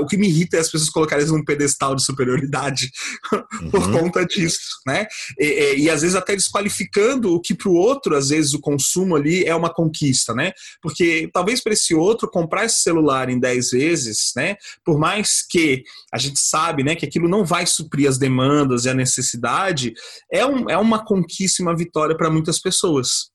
O 0.00 0.06
que 0.06 0.16
me 0.16 0.28
irrita 0.28 0.56
é 0.56 0.60
as 0.60 0.70
pessoas 0.70 0.90
colocarem 0.90 1.26
num 1.26 1.44
pedestal 1.44 1.94
de 1.94 2.04
superioridade 2.04 2.90
uhum. 3.32 3.70
por 3.70 3.92
conta 3.92 4.24
disso, 4.24 4.58
né? 4.86 5.06
E, 5.38 5.46
e, 5.46 5.80
e, 5.82 5.90
às 5.90 6.02
vezes 6.02 6.16
até 6.16 6.34
desqualificando 6.34 7.34
o 7.34 7.40
que 7.40 7.54
para 7.54 7.68
o 7.68 7.74
outro, 7.74 8.16
às 8.16 8.28
vezes, 8.28 8.54
o 8.54 8.60
consumo 8.60 9.16
ali 9.16 9.44
é 9.44 9.54
uma 9.54 9.72
conquista, 9.72 10.34
né? 10.34 10.52
Porque 10.82 11.28
talvez 11.32 11.62
para 11.62 11.72
esse 11.72 11.94
outro 11.94 12.30
comprar 12.30 12.64
esse 12.64 12.82
celular 12.82 13.28
em 13.28 13.38
10 13.38 13.57
vezes, 13.70 14.32
né? 14.36 14.56
Por 14.84 14.98
mais 14.98 15.46
que 15.46 15.82
a 16.12 16.18
gente 16.18 16.38
sabe, 16.38 16.82
né, 16.82 16.94
que 16.94 17.06
aquilo 17.06 17.28
não 17.28 17.44
vai 17.44 17.66
suprir 17.66 18.08
as 18.08 18.18
demandas 18.18 18.84
e 18.84 18.88
a 18.88 18.94
necessidade, 18.94 19.92
é, 20.32 20.44
um, 20.46 20.70
é 20.70 20.76
uma 20.76 21.04
conquista, 21.04 21.62
uma 21.62 21.76
vitória 21.76 22.16
para 22.16 22.30
muitas 22.30 22.58
pessoas. 22.58 23.30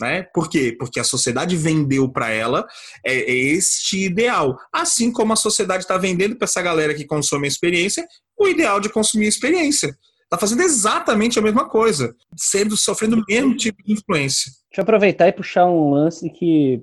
Né? 0.00 0.24
Por 0.34 0.50
quê? 0.50 0.74
Porque 0.76 0.98
a 0.98 1.04
sociedade 1.04 1.56
vendeu 1.56 2.08
para 2.08 2.28
ela 2.28 2.66
é, 3.06 3.14
é, 3.14 3.32
este 3.32 4.04
ideal. 4.04 4.58
Assim 4.72 5.12
como 5.12 5.32
a 5.32 5.36
sociedade 5.36 5.84
está 5.84 5.96
vendendo 5.96 6.36
para 6.36 6.46
essa 6.46 6.60
galera 6.60 6.94
que 6.94 7.04
consome 7.04 7.46
a 7.46 7.48
experiência 7.48 8.06
o 8.36 8.48
ideal 8.48 8.80
de 8.80 8.88
consumir 8.88 9.26
a 9.26 9.28
experiência. 9.28 9.96
Está 10.24 10.38
fazendo 10.38 10.62
exatamente 10.62 11.38
a 11.38 11.42
mesma 11.42 11.68
coisa, 11.68 12.14
sendo 12.36 12.76
sofrendo 12.76 13.16
o 13.16 13.24
mesmo 13.28 13.56
tipo 13.56 13.82
de 13.84 13.92
influência. 13.92 14.50
Deixa 14.70 14.80
eu 14.80 14.82
aproveitar 14.82 15.28
e 15.28 15.32
puxar 15.32 15.66
um 15.66 15.90
lance 15.90 16.28
que 16.30 16.82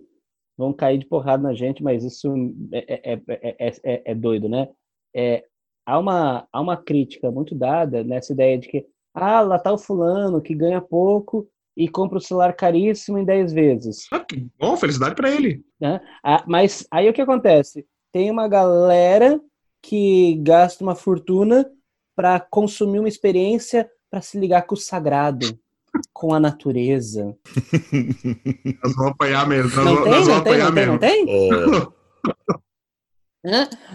vão 0.62 0.72
cair 0.72 1.00
de 1.00 1.08
porrada 1.08 1.42
na 1.42 1.56
gente, 1.56 1.82
mas 1.82 2.04
isso 2.04 2.32
é, 2.72 3.14
é, 3.14 3.22
é, 3.84 4.12
é 4.12 4.16
doido, 4.16 4.48
né? 4.48 4.70
É, 5.14 5.44
há, 5.84 5.98
uma, 5.98 6.48
há 6.54 6.62
uma 6.62 6.78
crítica 6.78 7.32
muito 7.32 7.56
dada 7.56 8.04
nessa 8.04 8.32
ideia 8.32 8.60
de 8.60 8.68
que, 8.68 8.86
ah, 9.14 9.42
lá 9.42 9.58
tá 9.58 9.74
o 9.74 9.78
fulano 9.78 10.40
que 10.40 10.54
ganha 10.54 10.80
pouco 10.80 11.48
e 11.76 11.88
compra 11.88 12.20
o 12.20 12.22
celular 12.22 12.54
caríssimo 12.54 13.18
em 13.18 13.26
10 13.26 13.54
vezes. 13.54 14.06
Ah, 14.14 14.24
bom, 14.60 14.78
felicidade 14.78 15.16
para 15.16 15.32
ele. 15.32 15.64
Né? 15.80 16.00
Ah, 16.24 16.44
mas 16.48 16.86
aí 16.92 17.10
o 17.10 17.14
que 17.14 17.22
acontece? 17.22 17.86
Tem 18.12 18.30
uma 18.30 18.48
galera 18.48 19.42
que 19.82 20.36
gasta 20.44 20.84
uma 20.84 20.94
fortuna 20.94 21.68
para 22.16 22.40
consumir 22.40 23.00
uma 23.00 23.08
experiência 23.08 23.90
para 24.12 24.22
se 24.22 24.38
ligar 24.38 24.68
com 24.68 24.76
o 24.76 24.78
sagrado 24.78 25.58
com 26.14 26.34
a 26.34 26.40
natureza. 26.40 27.36
Nós 28.84 28.96
vamos 28.96 29.12
apanhar 29.12 29.48
mesmo. 29.48 29.84
Nós, 29.84 29.86
não 29.86 30.04
tem, 30.04 30.12
nós 30.12 30.28
não 30.28 30.44
tem, 30.44 30.58
não 30.58 30.74
tem, 30.74 30.86
não 30.88 30.98
tem? 30.98 31.26
Oh. 31.28 31.92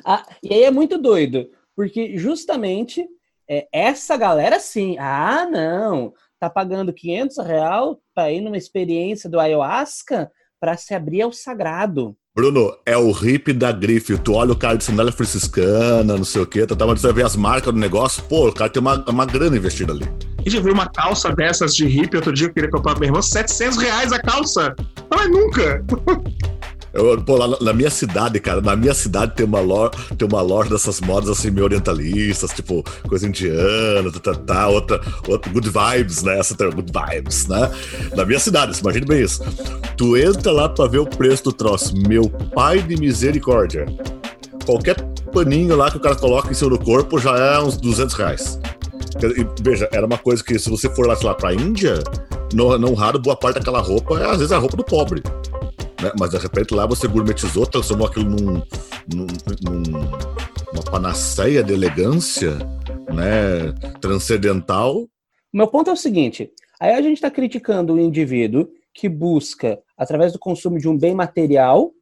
ah, 0.05 0.26
e 0.42 0.53
aí 0.55 0.64
é 0.64 0.70
muito 0.70 0.99
doido, 0.99 1.49
porque 1.74 2.16
justamente 2.18 3.07
é, 3.49 3.66
essa 3.72 4.16
galera 4.16 4.59
sim, 4.59 4.97
ah, 4.99 5.47
não, 5.51 6.12
tá 6.40 6.51
pagando 6.51 6.92
500 6.92 7.38
real 7.38 8.01
para 8.14 8.30
ir 8.32 8.40
numa 8.40 8.57
experiência 8.57 9.30
do 9.30 9.38
ayahuasca 9.38 10.30
para 10.61 10.76
se 10.76 10.94
abrir 10.94 11.22
ao 11.22 11.32
sagrado. 11.32 12.16
Bruno, 12.34 12.76
é 12.84 12.97
o 12.99 13.11
hip 13.11 13.53
da 13.53 13.72
grife. 13.72 14.18
Tu 14.18 14.34
olha 14.34 14.53
o 14.53 14.59
cara 14.59 14.76
de 14.76 14.84
sandália 14.84 15.12
franciscana, 15.12 16.16
não 16.16 16.24
sei 16.24 16.42
o 16.42 16.47
quê, 16.47 16.66
tá, 16.66 16.76
tá, 16.76 16.86
mas 16.86 17.01
você 17.01 17.12
vê 17.12 17.22
as 17.22 17.36
marcas 17.36 17.72
do 17.72 17.80
negócio, 17.80 18.22
pô, 18.24 18.49
o 18.49 18.53
cara 18.53 18.68
tem 18.68 18.80
uma, 18.80 19.03
uma 19.09 19.24
grana 19.24 19.57
investida 19.57 19.92
ali. 19.92 20.05
A 20.47 20.49
gente 20.49 20.62
viu 20.62 20.72
uma 20.72 20.86
calça 20.86 21.34
dessas 21.34 21.74
de 21.74 21.86
hippie 21.86 22.16
outro 22.16 22.32
dia, 22.32 22.47
eu 22.47 22.53
queria 22.53 22.70
comprar 22.70 22.92
pra 22.92 23.01
minha 23.01 23.09
irmã, 23.09 23.20
700 23.20 23.78
reais 23.78 24.12
a 24.12 24.20
calça. 24.20 24.76
Não 25.11 25.20
é 25.20 25.26
nunca. 25.26 25.84
Eu, 26.94 27.20
pô, 27.20 27.36
lá 27.36 27.59
na 27.61 27.72
minha 27.72 27.90
cidade, 27.90 28.38
cara, 28.38 28.61
na 28.61 28.76
minha 28.76 28.94
cidade 28.94 29.34
tem 29.34 29.44
uma 29.44 29.59
loja, 29.61 29.90
tem 30.16 30.26
uma 30.26 30.40
loja 30.40 30.70
dessas 30.70 31.01
modas 31.01 31.28
assim, 31.28 31.51
meio 31.51 31.64
orientalistas, 31.64 32.53
tipo, 32.53 32.82
coisa 33.09 33.26
indiana, 33.26 34.11
tá, 34.12 34.20
tá, 34.20 34.34
tá 34.34 34.68
outra, 34.68 35.01
outra, 35.28 35.53
good 35.53 35.68
vibes, 35.68 36.22
né? 36.22 36.38
Essa 36.38 36.57
tem 36.57 36.70
good 36.70 36.92
vibes, 36.92 37.49
né? 37.49 37.70
Na 38.14 38.24
minha 38.24 38.38
cidade, 38.38 38.78
imagine 38.80 39.05
bem 39.05 39.22
isso. 39.22 39.42
Tu 39.97 40.16
entra 40.16 40.53
lá 40.53 40.68
pra 40.68 40.86
ver 40.86 40.99
o 40.99 41.07
preço 41.07 41.42
do 41.44 41.53
troço. 41.53 41.92
Meu 42.09 42.30
pai 42.55 42.80
de 42.80 42.97
misericórdia. 42.97 43.84
Qualquer 44.64 44.94
paninho 45.34 45.76
lá 45.76 45.90
que 45.90 45.97
o 45.97 46.01
cara 46.01 46.14
coloca 46.14 46.51
em 46.51 46.55
cima 46.55 46.70
do 46.70 46.78
corpo 46.78 47.18
já 47.18 47.36
é 47.36 47.61
uns 47.61 47.76
200 47.76 48.14
reais. 48.14 48.59
Veja, 49.62 49.88
era 49.92 50.06
uma 50.06 50.18
coisa 50.18 50.42
que 50.44 50.58
se 50.58 50.68
você 50.68 50.88
for 50.90 51.06
lá, 51.06 51.16
sei 51.16 51.26
lá, 51.26 51.34
pra 51.34 51.54
Índia, 51.54 51.94
não, 52.52 52.78
não 52.78 52.94
raro, 52.94 53.18
boa 53.18 53.36
parte 53.36 53.58
daquela 53.58 53.80
roupa 53.80 54.18
é 54.20 54.24
às 54.24 54.38
vezes 54.38 54.52
a 54.52 54.58
roupa 54.58 54.76
do 54.76 54.84
pobre. 54.84 55.22
Né? 56.02 56.12
Mas 56.18 56.30
de 56.30 56.38
repente 56.38 56.74
lá 56.74 56.86
você 56.86 57.08
gourmetizou, 57.08 57.66
transformou 57.66 58.06
aquilo 58.06 58.30
num, 58.30 58.62
num, 59.14 59.26
num 59.62 59.82
uma 60.72 60.82
panaceia 60.90 61.62
de 61.62 61.72
elegância, 61.72 62.58
né, 63.12 63.72
transcendental. 64.00 65.08
Meu 65.52 65.66
ponto 65.68 65.90
é 65.90 65.92
o 65.92 65.96
seguinte: 65.96 66.50
aí 66.78 66.92
a 66.92 67.00
gente 67.02 67.14
está 67.14 67.30
criticando 67.30 67.94
o 67.94 68.00
indivíduo 68.00 68.68
que 68.92 69.08
busca, 69.08 69.78
através 69.96 70.32
do 70.32 70.38
consumo 70.38 70.78
de 70.78 70.88
um 70.88 70.96
bem 70.96 71.14
material, 71.14 71.92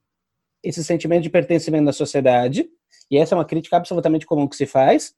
esse 0.62 0.82
sentimento 0.82 1.22
de 1.22 1.30
pertencimento 1.30 1.84
da 1.84 1.92
sociedade, 1.92 2.66
e 3.10 3.18
essa 3.18 3.34
é 3.34 3.38
uma 3.38 3.44
crítica 3.44 3.76
absolutamente 3.76 4.26
comum 4.26 4.48
que 4.48 4.56
se 4.56 4.66
faz, 4.66 5.14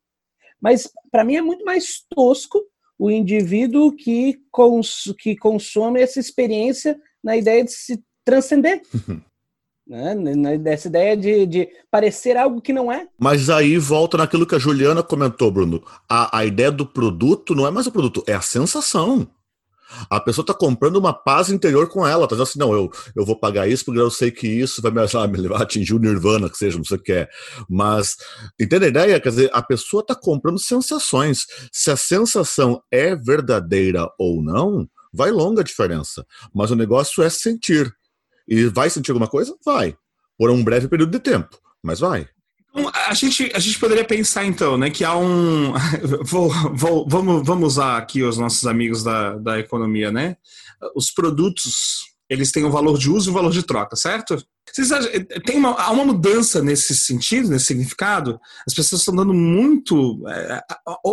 mas 0.61 0.91
para 1.11 1.25
mim 1.25 1.37
é 1.37 1.43
muito 1.43 1.65
mais 1.65 2.03
tosco 2.09 2.63
o 2.99 3.11
indivíduo 3.11 3.95
que, 3.95 4.41
cons 4.51 5.13
que 5.19 5.37
consome 5.37 6.01
essa 6.01 6.19
experiência 6.19 6.99
na 7.23 7.37
ideia 7.37 7.65
de 7.65 7.73
se 7.73 8.03
transcender. 8.25 8.83
né? 9.87 10.59
Dessa 10.59 10.89
ideia 10.89 11.17
de, 11.17 11.47
de 11.47 11.69
parecer 11.91 12.37
algo 12.37 12.61
que 12.61 12.73
não 12.73 12.91
é. 12.91 13.07
Mas 13.19 13.49
aí 13.49 13.79
volta 13.79 14.17
naquilo 14.17 14.47
que 14.47 14.55
a 14.55 14.59
Juliana 14.59 15.03
comentou, 15.03 15.51
Bruno. 15.51 15.83
A, 16.09 16.39
a 16.39 16.45
ideia 16.45 16.73
do 16.73 16.85
produto 16.85 17.55
não 17.55 17.67
é 17.67 17.71
mais 17.71 17.87
o 17.87 17.93
produto, 17.93 18.25
é 18.27 18.35
a 18.35 18.41
sensação. 18.41 19.29
A 20.11 20.21
pessoa 20.21 20.43
está 20.43 20.55
comprando 20.55 20.97
uma 20.97 21.13
paz 21.13 21.51
interior 21.51 21.89
com 21.89 22.07
ela, 22.07 22.27
tá 22.27 22.35
dizendo 22.35 22.43
assim, 22.43 22.59
não, 22.59 22.73
eu, 22.73 22.91
eu 23.15 23.25
vou 23.25 23.39
pagar 23.39 23.69
isso 23.69 23.85
porque 23.85 24.01
eu 24.01 24.11
sei 24.11 24.31
que 24.31 24.47
isso 24.47 24.83
vai 24.83 24.91
me, 24.91 25.01
lá, 25.13 25.27
me 25.27 25.39
levar 25.39 25.59
a 25.59 25.63
atingir 25.63 25.95
o 25.95 25.99
nirvana, 25.99 26.51
que 26.51 26.57
seja, 26.57 26.77
não 26.77 26.85
sei 26.85 26.97
o 26.97 27.03
que 27.03 27.13
é. 27.13 27.29
Mas, 27.69 28.17
entende 28.61 28.87
a 28.87 28.89
ideia? 28.89 29.21
Quer 29.21 29.31
dizer, 29.31 29.51
a 29.53 29.63
pessoa 29.63 30.01
está 30.01 30.15
comprando 30.15 30.59
sensações. 30.59 31.47
Se 31.73 31.91
a 31.91 31.97
sensação 31.97 32.83
é 32.91 33.15
verdadeira 33.15 34.09
ou 34.19 34.43
não, 34.43 34.89
vai 35.13 35.31
longa 35.31 35.63
a 35.63 35.65
diferença. 35.65 36.27
Mas 36.55 36.71
o 36.71 36.77
negócio 36.77 37.23
é 37.23 37.31
sentir. 37.31 37.93
E 38.47 38.67
vai 38.67 38.91
sentir 38.91 39.11
alguma 39.11 39.29
coisa? 39.29 39.57
Vai. 39.65 39.97
Por 40.39 40.51
um 40.51 40.63
breve 40.63 40.89
período 40.89 41.13
de 41.13 41.19
tempo, 41.19 41.59
mas 41.83 42.01
vai. 42.01 42.29
A 43.09 43.15
gente, 43.15 43.51
a 43.55 43.59
gente 43.59 43.79
poderia 43.79 44.05
pensar, 44.05 44.45
então, 44.45 44.77
né, 44.77 44.91
que 44.91 45.05
há 45.05 45.17
um. 45.17 45.73
vou, 46.25 46.51
vou, 46.75 47.07
vamos, 47.09 47.47
vamos 47.47 47.75
usar 47.75 47.97
aqui 47.97 48.23
os 48.23 48.37
nossos 48.37 48.67
amigos 48.67 49.03
da, 49.03 49.37
da 49.37 49.59
economia, 49.59 50.13
né? 50.13 50.37
Os 50.95 51.11
produtos, 51.11 52.05
eles 52.29 52.51
têm 52.53 52.65
um 52.65 52.71
valor 52.71 52.99
de 52.99 53.11
uso 53.11 53.29
e 53.29 53.31
um 53.31 53.35
valor 53.35 53.53
de 53.53 53.63
troca, 53.63 53.97
certo? 53.97 54.37
Vocês 54.71 54.93
acham, 54.93 55.11
tem 55.47 55.57
uma, 55.57 55.71
há 55.71 55.91
uma 55.91 56.05
mudança 56.05 56.63
nesse 56.63 56.95
sentido, 56.95 57.49
nesse 57.49 57.67
significado? 57.67 58.39
As 58.67 58.75
pessoas 58.75 59.01
estão 59.01 59.15
dando 59.15 59.33
muito. 59.33 60.23
É, 60.29 60.61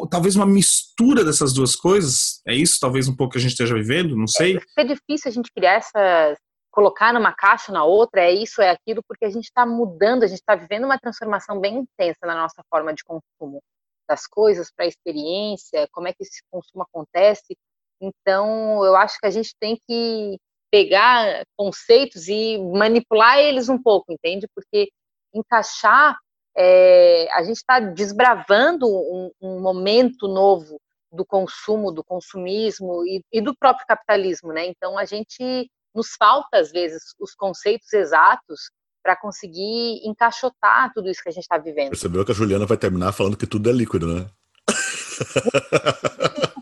talvez 0.10 0.36
uma 0.36 0.46
mistura 0.46 1.24
dessas 1.24 1.54
duas 1.54 1.76
coisas. 1.76 2.42
É 2.46 2.54
isso, 2.54 2.78
talvez 2.82 3.08
um 3.08 3.16
pouco 3.16 3.34
que 3.34 3.38
a 3.38 3.42
gente 3.42 3.52
esteja 3.52 3.76
vivendo, 3.76 4.18
não 4.18 4.28
sei. 4.28 4.58
É, 4.78 4.82
é 4.82 4.84
difícil 4.84 5.30
a 5.30 5.34
gente 5.34 5.52
criar 5.54 5.76
essas 5.76 6.38
colocar 6.74 7.14
numa 7.14 7.32
caixa 7.32 7.72
na 7.72 7.86
outra, 7.86 8.22
é 8.22 8.32
isso, 8.32 8.60
é 8.60 8.72
aquilo, 8.72 9.04
porque 9.08 9.26
a 9.26 9.30
gente 9.30 9.46
está 9.46 9.64
mudando, 9.64 10.24
a 10.24 10.28
gente 10.28 10.40
está 10.40 10.56
vivendo 10.56 10.86
uma 10.86 10.98
transformação 10.98 11.60
bem 11.60 11.78
intensa 11.78 12.26
na 12.26 12.34
nossa 12.34 12.64
forma 12.68 12.92
de 12.96 13.04
consumo 13.04 13.62
das 14.10 14.26
coisas 14.26 14.72
para 14.76 14.86
a 14.86 14.88
experiência, 14.88 15.88
como 15.92 16.08
é 16.08 16.14
que 16.14 16.24
esse 16.24 16.42
consumo 16.50 16.84
acontece. 16.84 17.56
Então, 18.02 18.84
eu 18.84 18.96
acho 18.96 19.20
que 19.20 19.28
a 19.28 19.30
gente 19.30 19.56
tem 19.60 19.80
que 19.88 20.38
pegar 20.72 21.44
conceitos 21.56 22.28
e 22.28 22.58
manipular 22.58 23.38
eles 23.38 23.70
um 23.70 23.82
pouco, 23.82 24.12
entende? 24.12 24.48
Porque 24.56 24.90
encaixar, 25.32 26.18
é, 26.58 27.32
a 27.34 27.44
gente 27.44 27.58
está 27.58 27.80
desbravando 27.80 28.88
um, 28.88 29.32
um, 29.40 29.62
momento 29.62 30.28
novo 30.28 30.80
do 31.12 31.24
consumo, 31.24 31.92
do 31.92 32.04
consumismo 32.04 33.06
e, 33.06 33.24
e 33.32 33.40
do 33.40 33.56
próprio 33.56 33.86
capitalismo, 33.86 34.52
né? 34.52 34.66
Então, 34.66 34.98
a 34.98 35.06
gente 35.06 35.70
nos 35.94 36.16
falta, 36.18 36.58
às 36.58 36.72
vezes, 36.72 37.14
os 37.20 37.34
conceitos 37.36 37.92
exatos 37.94 38.72
para 39.04 39.16
conseguir 39.16 40.02
encaixotar 40.06 40.92
tudo 40.94 41.10
isso 41.10 41.22
que 41.22 41.30
a 41.30 41.32
gente 41.32 41.44
está 41.44 41.58
vivendo. 41.58 41.90
Percebeu 41.90 42.24
que 42.26 42.32
a 42.32 42.36
Juliana 42.36 42.66
vai 42.66 42.78
terminar 42.78 43.12
falando 43.12 43.36
que 43.36 43.46
tudo 43.46 43.70
é 43.70 43.74
líquido, 43.74 44.08
né? 44.08 44.26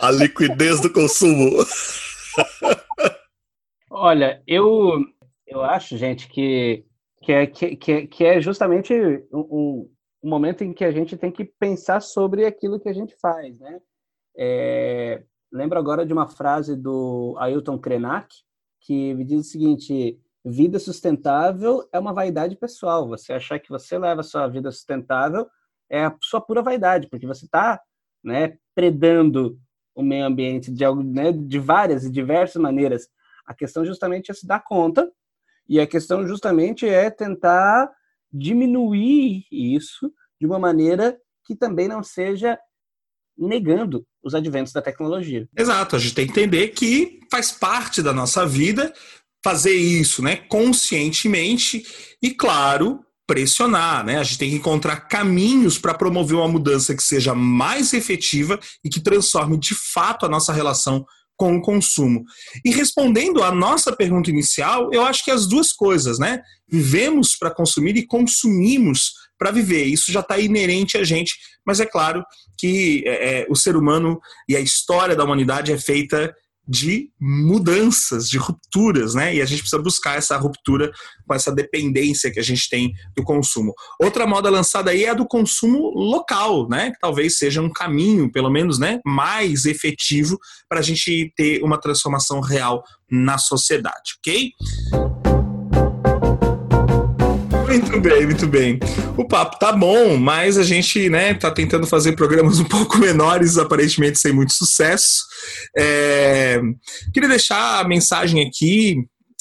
a 0.00 0.10
liquidez 0.10 0.80
do 0.80 0.92
consumo. 0.92 1.64
Olha, 3.90 4.42
eu, 4.46 5.04
eu 5.46 5.62
acho, 5.62 5.96
gente, 5.96 6.28
que, 6.28 6.84
que, 7.22 7.32
é, 7.32 7.46
que, 7.46 8.06
que 8.06 8.24
é 8.24 8.40
justamente 8.40 8.94
um, 9.32 9.88
um 10.22 10.28
momento 10.28 10.62
em 10.64 10.72
que 10.72 10.84
a 10.84 10.90
gente 10.90 11.16
tem 11.16 11.30
que 11.30 11.44
pensar 11.44 12.00
sobre 12.00 12.46
aquilo 12.46 12.80
que 12.80 12.88
a 12.88 12.92
gente 12.92 13.14
faz, 13.20 13.58
né? 13.58 13.80
É, 14.36 15.22
lembro 15.52 15.78
agora 15.78 16.06
de 16.06 16.12
uma 16.12 16.26
frase 16.26 16.74
do 16.74 17.36
Ailton 17.38 17.78
Krenak, 17.78 18.34
que 18.80 19.14
diz 19.24 19.46
o 19.46 19.50
seguinte: 19.50 20.18
vida 20.44 20.78
sustentável 20.78 21.86
é 21.92 21.98
uma 21.98 22.12
vaidade 22.12 22.56
pessoal. 22.56 23.06
Você 23.08 23.32
achar 23.32 23.58
que 23.58 23.68
você 23.68 23.98
leva 23.98 24.22
sua 24.22 24.48
vida 24.48 24.70
sustentável 24.70 25.46
é 25.90 26.06
a 26.06 26.16
sua 26.22 26.40
pura 26.40 26.62
vaidade, 26.62 27.08
porque 27.08 27.26
você 27.26 27.44
está 27.44 27.80
né, 28.24 28.56
predando 28.74 29.58
o 29.94 30.02
meio 30.02 30.24
ambiente 30.24 30.72
de, 30.72 30.84
né, 31.04 31.32
de 31.32 31.58
várias 31.58 32.04
e 32.04 32.10
diversas 32.10 32.60
maneiras. 32.60 33.08
A 33.46 33.54
questão 33.54 33.84
justamente 33.84 34.30
é 34.30 34.34
se 34.34 34.46
dar 34.46 34.64
conta, 34.64 35.12
e 35.68 35.78
a 35.78 35.86
questão 35.86 36.26
justamente 36.26 36.88
é 36.88 37.10
tentar 37.10 37.92
diminuir 38.32 39.44
isso 39.50 40.12
de 40.40 40.46
uma 40.46 40.58
maneira 40.58 41.18
que 41.44 41.54
também 41.54 41.86
não 41.86 42.02
seja 42.02 42.58
negando 43.36 44.04
os 44.22 44.34
adventos 44.34 44.72
da 44.72 44.82
tecnologia. 44.82 45.48
Exato, 45.56 45.96
a 45.96 45.98
gente 45.98 46.14
tem 46.14 46.26
que 46.26 46.32
entender 46.32 46.68
que 46.68 47.20
faz 47.30 47.50
parte 47.50 48.02
da 48.02 48.12
nossa 48.12 48.46
vida 48.46 48.92
fazer 49.44 49.74
isso, 49.74 50.22
né, 50.22 50.36
conscientemente 50.36 51.84
e 52.22 52.30
claro, 52.30 53.00
pressionar, 53.26 54.04
né? 54.04 54.18
A 54.18 54.22
gente 54.22 54.38
tem 54.38 54.50
que 54.50 54.56
encontrar 54.56 55.08
caminhos 55.08 55.78
para 55.78 55.94
promover 55.94 56.36
uma 56.36 56.48
mudança 56.48 56.94
que 56.94 57.02
seja 57.02 57.34
mais 57.34 57.92
efetiva 57.92 58.58
e 58.84 58.88
que 58.88 59.00
transforme 59.00 59.56
de 59.56 59.74
fato 59.74 60.26
a 60.26 60.28
nossa 60.28 60.52
relação 60.52 61.04
com 61.36 61.56
o 61.56 61.62
consumo. 61.62 62.24
E 62.64 62.70
respondendo 62.70 63.42
à 63.42 63.50
nossa 63.50 63.94
pergunta 63.94 64.30
inicial, 64.30 64.90
eu 64.92 65.02
acho 65.02 65.24
que 65.24 65.30
as 65.30 65.46
duas 65.46 65.72
coisas, 65.72 66.18
né? 66.18 66.42
Vivemos 66.68 67.34
para 67.34 67.50
consumir 67.50 67.96
e 67.96 68.06
consumimos 68.06 69.14
para 69.42 69.50
viver. 69.50 69.86
Isso 69.86 70.12
já 70.12 70.20
está 70.20 70.38
inerente 70.38 70.96
a 70.96 71.02
gente, 71.02 71.34
mas 71.66 71.80
é 71.80 71.86
claro 71.86 72.24
que 72.56 73.02
é, 73.04 73.40
é, 73.40 73.46
o 73.50 73.56
ser 73.56 73.74
humano 73.74 74.20
e 74.48 74.54
a 74.54 74.60
história 74.60 75.16
da 75.16 75.24
humanidade 75.24 75.72
é 75.72 75.78
feita 75.78 76.32
de 76.66 77.10
mudanças, 77.20 78.28
de 78.28 78.38
rupturas, 78.38 79.16
né? 79.16 79.34
E 79.34 79.42
a 79.42 79.44
gente 79.44 79.62
precisa 79.62 79.82
buscar 79.82 80.16
essa 80.16 80.36
ruptura 80.36 80.92
com 81.26 81.34
essa 81.34 81.50
dependência 81.50 82.30
que 82.30 82.38
a 82.38 82.42
gente 82.42 82.68
tem 82.68 82.92
do 83.16 83.24
consumo. 83.24 83.74
Outra 84.00 84.28
moda 84.28 84.48
lançada 84.48 84.92
aí 84.92 85.02
é 85.02 85.10
a 85.10 85.14
do 85.14 85.26
consumo 85.26 85.90
local, 85.90 86.68
né? 86.68 86.92
Que 86.92 87.00
talvez 87.00 87.36
seja 87.36 87.60
um 87.60 87.68
caminho, 87.68 88.30
pelo 88.30 88.48
menos, 88.48 88.78
né, 88.78 89.00
mais 89.04 89.66
efetivo 89.66 90.38
para 90.68 90.78
a 90.78 90.82
gente 90.82 91.32
ter 91.36 91.60
uma 91.64 91.80
transformação 91.80 92.40
real 92.40 92.80
na 93.10 93.38
sociedade, 93.38 94.12
ok? 94.18 94.52
Muito 97.72 97.98
bem, 98.00 98.26
muito 98.26 98.46
bem. 98.46 98.78
O 99.16 99.24
papo 99.24 99.58
tá 99.58 99.72
bom, 99.72 100.18
mas 100.18 100.58
a 100.58 100.62
gente, 100.62 101.08
né, 101.08 101.32
tá 101.32 101.50
tentando 101.50 101.86
fazer 101.86 102.12
programas 102.14 102.60
um 102.60 102.64
pouco 102.68 102.98
menores, 102.98 103.56
aparentemente 103.56 104.18
sem 104.18 104.30
muito 104.30 104.52
sucesso. 104.52 105.22
É, 105.74 106.60
queria 107.14 107.30
deixar 107.30 107.80
a 107.80 107.88
mensagem 107.88 108.46
aqui 108.46 108.98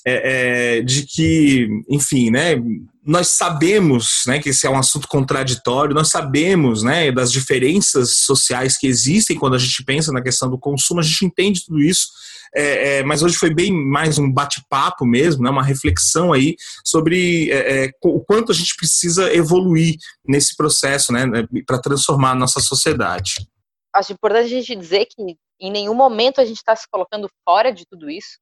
é, 0.07 0.77
é, 0.77 0.81
de 0.81 1.05
que, 1.05 1.67
enfim, 1.89 2.31
né, 2.31 2.55
nós 3.03 3.29
sabemos 3.29 4.23
né, 4.27 4.39
que 4.39 4.49
esse 4.49 4.67
é 4.67 4.69
um 4.69 4.77
assunto 4.77 5.07
contraditório, 5.07 5.95
nós 5.95 6.09
sabemos 6.09 6.83
né, 6.83 7.11
das 7.11 7.31
diferenças 7.31 8.17
sociais 8.17 8.77
que 8.77 8.85
existem 8.85 9.37
quando 9.37 9.55
a 9.55 9.59
gente 9.59 9.83
pensa 9.83 10.11
na 10.11 10.21
questão 10.21 10.49
do 10.49 10.59
consumo, 10.59 10.99
a 10.99 11.03
gente 11.03 11.25
entende 11.25 11.65
tudo 11.65 11.79
isso, 11.79 12.09
é, 12.53 12.99
é, 12.99 13.03
mas 13.03 13.23
hoje 13.23 13.35
foi 13.35 13.51
bem 13.53 13.71
mais 13.71 14.19
um 14.19 14.31
bate-papo 14.31 15.05
mesmo, 15.05 15.43
né, 15.43 15.49
uma 15.49 15.63
reflexão 15.63 16.31
aí 16.31 16.55
sobre 16.85 17.49
é, 17.51 17.85
é 17.85 17.91
o 18.03 18.19
quanto 18.19 18.51
a 18.51 18.55
gente 18.55 18.75
precisa 18.75 19.33
evoluir 19.33 19.95
nesse 20.23 20.55
processo 20.55 21.11
né, 21.11 21.25
né 21.25 21.47
para 21.65 21.81
transformar 21.81 22.31
a 22.31 22.35
nossa 22.35 22.59
sociedade. 22.59 23.47
Acho 23.93 24.13
importante 24.13 24.45
a 24.45 24.61
gente 24.61 24.75
dizer 24.75 25.05
que 25.05 25.37
em 25.59 25.71
nenhum 25.71 25.95
momento 25.95 26.39
a 26.39 26.45
gente 26.45 26.57
está 26.57 26.75
se 26.75 26.87
colocando 26.89 27.29
fora 27.43 27.71
de 27.71 27.85
tudo 27.85 28.09
isso, 28.09 28.37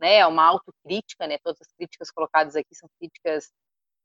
né, 0.00 0.18
é 0.18 0.26
uma 0.26 0.44
autocrítica, 0.44 1.26
né, 1.26 1.36
todas 1.44 1.60
as 1.60 1.68
críticas 1.76 2.10
colocadas 2.10 2.56
aqui 2.56 2.74
são 2.74 2.88
críticas 2.98 3.50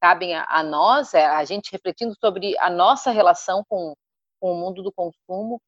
cabem 0.06 0.36
a, 0.36 0.45
a 0.47 0.62
nós, 0.62 1.16
é 1.16 1.26
a 1.26 1.43
gente 1.43 1.72
refletindo 1.72 2.14
sobre 2.24 2.56
a 2.60 2.70
nossa 2.70 3.10
relação 3.10 3.64
com, 3.68 3.95
com 4.39 4.51
o 4.51 4.56
mundo 4.56 4.84
do 4.84 4.93
consumo. 4.93 5.60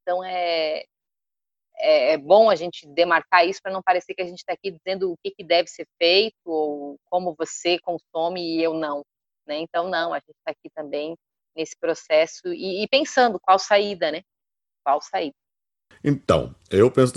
Então, 0.00 0.24
é, 0.24 0.84
é, 1.76 2.12
é 2.12 2.16
bom 2.16 2.48
a 2.48 2.56
gente 2.56 2.86
demarcar 2.86 3.46
isso 3.46 3.60
para 3.62 3.70
não 3.70 3.82
parecer 3.82 4.14
que 4.14 4.22
a 4.22 4.26
gente 4.26 4.38
está 4.38 4.54
aqui 4.54 4.70
dizendo 4.70 5.12
o 5.12 5.16
que, 5.22 5.30
que 5.30 5.44
deve 5.44 5.68
ser 5.68 5.86
feito 6.00 6.34
ou 6.46 6.96
como 7.10 7.34
você 7.38 7.78
consome 7.80 8.40
e 8.40 8.62
eu 8.62 8.72
não. 8.72 9.02
Né? 9.46 9.58
Então, 9.58 9.90
não, 9.90 10.14
a 10.14 10.16
gente 10.16 10.38
está 10.38 10.52
aqui 10.52 10.70
também 10.74 11.14
nesse 11.54 11.76
processo 11.78 12.48
e, 12.48 12.82
e, 12.82 12.88
pensando 12.88 13.38
qual 13.38 13.58
saída, 13.58 14.10
né? 14.10 14.22
Qual 14.82 15.02
saída. 15.02 15.34
Então, 16.02 16.54
eu 16.70 16.90
penso 16.90 17.12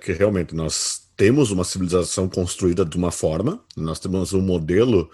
que 0.00 0.12
realmente 0.12 0.56
nós 0.56 1.08
temos 1.16 1.52
uma 1.52 1.62
civilização 1.62 2.28
construída 2.28 2.84
de 2.84 2.96
uma 2.96 3.12
forma, 3.12 3.64
nós 3.76 4.00
temos 4.00 4.32
um 4.32 4.42
modelo 4.42 5.08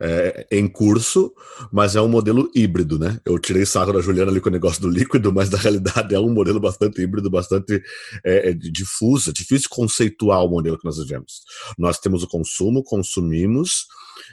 é, 0.00 0.46
em 0.50 0.66
curso, 0.66 1.32
mas 1.70 1.94
é 1.94 2.00
um 2.00 2.08
modelo 2.08 2.50
híbrido, 2.54 2.98
né? 2.98 3.20
Eu 3.24 3.38
tirei 3.38 3.66
saco 3.66 3.92
da 3.92 4.00
Juliana 4.00 4.30
ali 4.30 4.40
com 4.40 4.48
o 4.48 4.52
negócio 4.52 4.80
do 4.80 4.88
líquido, 4.88 5.32
mas 5.32 5.50
na 5.50 5.58
realidade 5.58 6.14
é 6.14 6.18
um 6.18 6.32
modelo 6.32 6.58
bastante 6.58 7.02
híbrido, 7.02 7.30
bastante 7.30 7.82
é, 8.24 8.50
é, 8.50 8.54
difuso, 8.54 9.30
é 9.30 9.32
difícil 9.32 9.68
conceituar 9.70 10.42
o 10.44 10.48
modelo 10.48 10.78
que 10.78 10.84
nós 10.84 10.96
vivemos. 10.96 11.42
Nós 11.78 11.98
temos 11.98 12.22
o 12.22 12.28
consumo, 12.28 12.82
consumimos, 12.82 13.86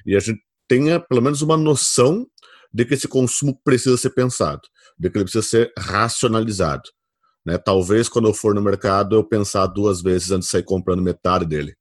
e 0.06 0.16
a 0.16 0.20
gente 0.20 0.42
tenha 0.68 1.00
pelo 1.00 1.22
menos 1.22 1.42
uma 1.42 1.58
noção 1.58 2.26
de 2.74 2.86
que 2.86 2.94
esse 2.94 3.08
consumo 3.08 3.60
precisa 3.64 3.98
ser 3.98 4.12
pensado, 4.12 4.62
de 4.98 5.10
que 5.10 5.18
ele 5.18 5.26
precisa 5.26 5.46
ser 5.46 5.74
racionalizado. 5.78 6.90
Né? 7.46 7.58
Talvez 7.58 8.08
quando 8.08 8.28
eu 8.28 8.34
for 8.34 8.56
no 8.56 8.62
mercado 8.62 9.16
eu 9.16 9.24
pensar 9.24 9.68
duas 9.68 10.02
vezes 10.02 10.32
antes 10.32 10.48
de 10.48 10.52
sair 10.52 10.64
comprando 10.64 11.02
metade 11.02 11.46
dele 11.46 11.76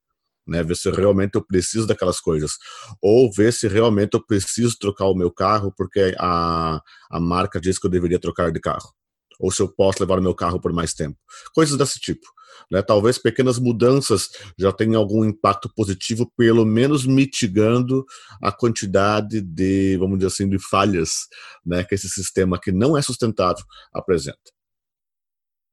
né? 0.47 0.63
Ver 0.63 0.75
se 0.75 0.89
realmente 0.89 1.35
eu 1.35 1.45
preciso 1.45 1.85
daquelas 1.85 2.19
coisas. 2.19 2.53
Ou 3.01 3.31
ver 3.31 3.51
se 3.51 3.67
realmente 3.67 4.13
eu 4.13 4.25
preciso 4.25 4.77
trocar 4.79 5.05
o 5.05 5.15
meu 5.15 5.31
carro 5.31 5.73
porque 5.75 6.15
a, 6.17 6.81
a 7.09 7.19
marca 7.19 7.59
diz 7.59 7.77
que 7.77 7.85
eu 7.85 7.91
deveria 7.91 8.19
trocar 8.19 8.51
de 8.51 8.59
carro. 8.59 8.93
Ou 9.39 9.51
se 9.51 9.61
eu 9.61 9.67
posso 9.67 10.01
levar 10.01 10.19
o 10.19 10.23
meu 10.23 10.33
carro 10.33 10.59
por 10.59 10.73
mais 10.73 10.93
tempo. 10.93 11.17
Coisas 11.53 11.77
desse 11.77 11.99
tipo. 11.99 12.27
Né? 12.71 12.81
Talvez 12.81 13.17
pequenas 13.17 13.59
mudanças 13.59 14.29
já 14.57 14.71
tenham 14.71 14.99
algum 14.99 15.23
impacto 15.23 15.71
positivo, 15.75 16.31
pelo 16.35 16.65
menos 16.65 17.05
mitigando 17.05 18.05
a 18.41 18.51
quantidade 18.51 19.41
de, 19.41 19.97
vamos 19.97 20.17
dizer 20.17 20.27
assim, 20.27 20.49
de 20.49 20.57
falhas 20.59 21.27
né, 21.65 21.83
que 21.83 21.95
esse 21.95 22.09
sistema 22.09 22.59
que 22.59 22.71
não 22.71 22.97
é 22.97 23.01
sustentável 23.01 23.63
apresenta. 23.93 24.51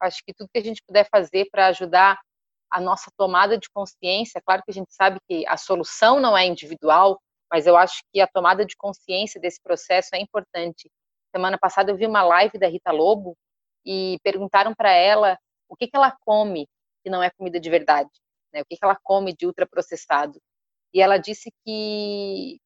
Acho 0.03 0.23
que 0.27 0.35
tudo 0.35 0.51
que 0.53 0.59
a 0.59 0.63
gente 0.63 0.83
puder 0.87 1.09
fazer 1.11 1.49
para 1.51 1.69
ajudar 1.69 2.19
a 2.75 2.81
nossa 2.81 3.09
tomada 3.17 3.57
de 3.57 3.71
consciência. 3.71 4.43
Claro 4.45 4.61
que 4.65 4.73
a 4.73 4.75
gente 4.75 4.93
sabe 4.93 5.21
que 5.29 5.47
a 5.47 5.57
solução 5.57 6.19
não 6.19 6.37
é 6.37 6.45
individual, 6.45 7.21
mas 7.49 7.69
eu 7.69 7.77
acho 7.77 8.03
que 8.13 8.21
a 8.21 8.27
tomada 8.27 8.67
de 8.67 8.77
consciência 8.77 9.41
desse 9.41 9.63
processo 9.63 10.09
é 10.13 10.19
importante. 10.21 10.91
Semana 11.33 11.57
passada 11.57 11.93
eu 11.93 11.97
vi 11.97 12.05
uma 12.05 12.25
live 12.25 12.59
da 12.59 12.67
Rita 12.67 12.91
Lobo 12.91 13.37
e 13.87 14.19
perguntaram 14.25 14.75
para 14.75 14.91
ela 14.91 15.39
o 15.69 15.77
que, 15.77 15.87
que 15.87 15.97
ela 15.97 16.17
come 16.27 16.67
que 17.05 17.11
não 17.11 17.23
é 17.23 17.31
comida 17.31 17.61
de 17.61 17.71
verdade, 17.71 18.11
né? 18.53 18.63
o 18.63 18.65
que, 18.65 18.77
que 18.77 18.85
ela 18.85 18.99
come 19.01 19.33
de 19.33 19.47
ultraprocessado. 19.47 20.41
E 20.93 21.01
ela 21.01 21.17
disse 21.17 21.53
que 21.65 22.59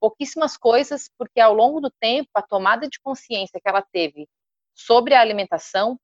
pouquíssimas 0.00 0.56
coisas, 0.56 1.08
porque 1.16 1.38
ao 1.38 1.54
longo 1.54 1.80
do 1.80 1.90
tempo, 2.00 2.30
a 2.34 2.42
tomada 2.42 2.88
de 2.88 2.98
consciência 3.00 3.60
que 3.62 3.68
ela 3.68 3.82
teve 3.92 4.26
sobre 4.74 5.14
a 5.14 5.20
alimentação 5.20 5.96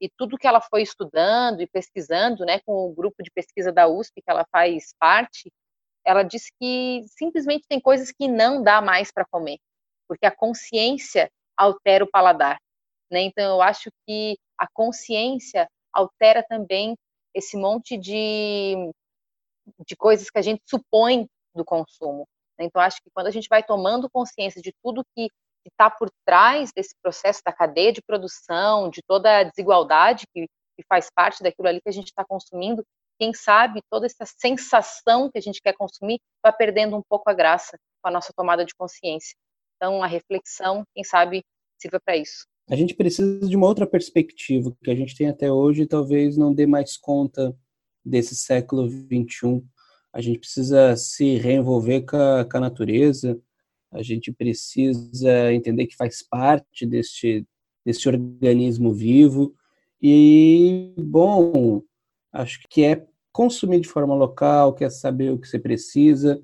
e 0.00 0.08
tudo 0.16 0.36
que 0.36 0.46
ela 0.46 0.60
foi 0.60 0.82
estudando 0.82 1.60
e 1.60 1.66
pesquisando, 1.66 2.44
né, 2.44 2.60
com 2.60 2.72
o 2.72 2.94
grupo 2.94 3.22
de 3.22 3.30
pesquisa 3.30 3.72
da 3.72 3.88
USP 3.88 4.22
que 4.22 4.30
ela 4.30 4.46
faz 4.50 4.94
parte, 4.98 5.50
ela 6.04 6.22
disse 6.22 6.50
que 6.60 7.02
simplesmente 7.08 7.66
tem 7.68 7.80
coisas 7.80 8.12
que 8.12 8.28
não 8.28 8.62
dá 8.62 8.80
mais 8.80 9.10
para 9.10 9.24
comer, 9.24 9.58
porque 10.08 10.26
a 10.26 10.34
consciência 10.34 11.30
altera 11.56 12.04
o 12.04 12.10
paladar, 12.10 12.58
né? 13.10 13.22
Então 13.22 13.56
eu 13.56 13.62
acho 13.62 13.90
que 14.06 14.38
a 14.58 14.66
consciência 14.72 15.68
altera 15.92 16.44
também 16.48 16.96
esse 17.34 17.56
monte 17.56 17.96
de 17.96 18.90
de 19.84 19.96
coisas 19.96 20.30
que 20.30 20.38
a 20.38 20.42
gente 20.42 20.62
supõe 20.64 21.26
do 21.54 21.64
consumo. 21.64 22.28
Né? 22.58 22.66
Então 22.66 22.80
acho 22.80 23.02
que 23.02 23.10
quando 23.12 23.26
a 23.26 23.30
gente 23.30 23.48
vai 23.48 23.62
tomando 23.62 24.08
consciência 24.08 24.62
de 24.62 24.72
tudo 24.82 25.04
que 25.14 25.28
que 25.66 25.70
está 25.70 25.90
por 25.90 26.08
trás 26.24 26.70
desse 26.72 26.94
processo 27.02 27.40
da 27.44 27.52
cadeia 27.52 27.92
de 27.92 28.00
produção, 28.00 28.88
de 28.88 29.02
toda 29.04 29.38
a 29.38 29.42
desigualdade 29.42 30.24
que, 30.32 30.46
que 30.76 30.84
faz 30.88 31.08
parte 31.12 31.42
daquilo 31.42 31.66
ali 31.66 31.80
que 31.80 31.88
a 31.88 31.92
gente 31.92 32.06
está 32.06 32.24
consumindo, 32.24 32.84
quem 33.18 33.34
sabe 33.34 33.80
toda 33.90 34.06
essa 34.06 34.24
sensação 34.24 35.28
que 35.28 35.38
a 35.38 35.40
gente 35.40 35.60
quer 35.60 35.72
consumir 35.72 36.20
vai 36.40 36.52
perdendo 36.52 36.96
um 36.96 37.02
pouco 37.08 37.28
a 37.28 37.34
graça 37.34 37.76
com 38.00 38.08
a 38.08 38.12
nossa 38.12 38.32
tomada 38.36 38.64
de 38.64 38.76
consciência. 38.76 39.34
Então, 39.74 40.04
a 40.04 40.06
reflexão, 40.06 40.84
quem 40.94 41.02
sabe, 41.02 41.42
sirva 41.80 41.98
para 42.04 42.16
isso. 42.16 42.46
A 42.70 42.76
gente 42.76 42.94
precisa 42.94 43.40
de 43.40 43.56
uma 43.56 43.66
outra 43.66 43.88
perspectiva 43.88 44.72
que 44.84 44.90
a 44.90 44.94
gente 44.94 45.16
tem 45.16 45.28
até 45.28 45.50
hoje 45.50 45.82
e 45.82 45.88
talvez 45.88 46.36
não 46.36 46.54
dê 46.54 46.64
mais 46.64 46.96
conta 46.96 47.56
desse 48.04 48.36
século 48.36 48.88
XXI. 48.88 49.64
A 50.12 50.20
gente 50.20 50.38
precisa 50.38 50.96
se 50.96 51.36
reenvolver 51.38 52.06
com 52.06 52.16
a, 52.16 52.44
com 52.44 52.56
a 52.56 52.60
natureza, 52.60 53.40
a 53.96 54.02
gente 54.02 54.30
precisa 54.30 55.52
entender 55.52 55.86
que 55.86 55.96
faz 55.96 56.22
parte 56.22 56.84
deste, 56.86 57.46
deste 57.84 58.08
organismo 58.08 58.92
vivo. 58.92 59.54
E, 60.00 60.92
bom, 60.98 61.82
acho 62.32 62.60
que 62.68 62.84
é 62.84 63.06
consumir 63.32 63.80
de 63.80 63.88
forma 63.88 64.14
local, 64.14 64.74
quer 64.74 64.90
saber 64.90 65.32
o 65.32 65.38
que 65.38 65.48
você 65.48 65.58
precisa, 65.58 66.40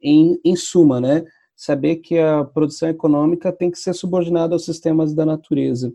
em, 0.00 0.38
em 0.44 0.56
suma, 0.56 1.00
né? 1.00 1.24
Saber 1.54 1.96
que 1.96 2.18
a 2.18 2.44
produção 2.44 2.88
econômica 2.88 3.52
tem 3.52 3.70
que 3.70 3.78
ser 3.78 3.94
subordinada 3.94 4.54
aos 4.54 4.64
sistemas 4.64 5.14
da 5.14 5.24
natureza, 5.24 5.92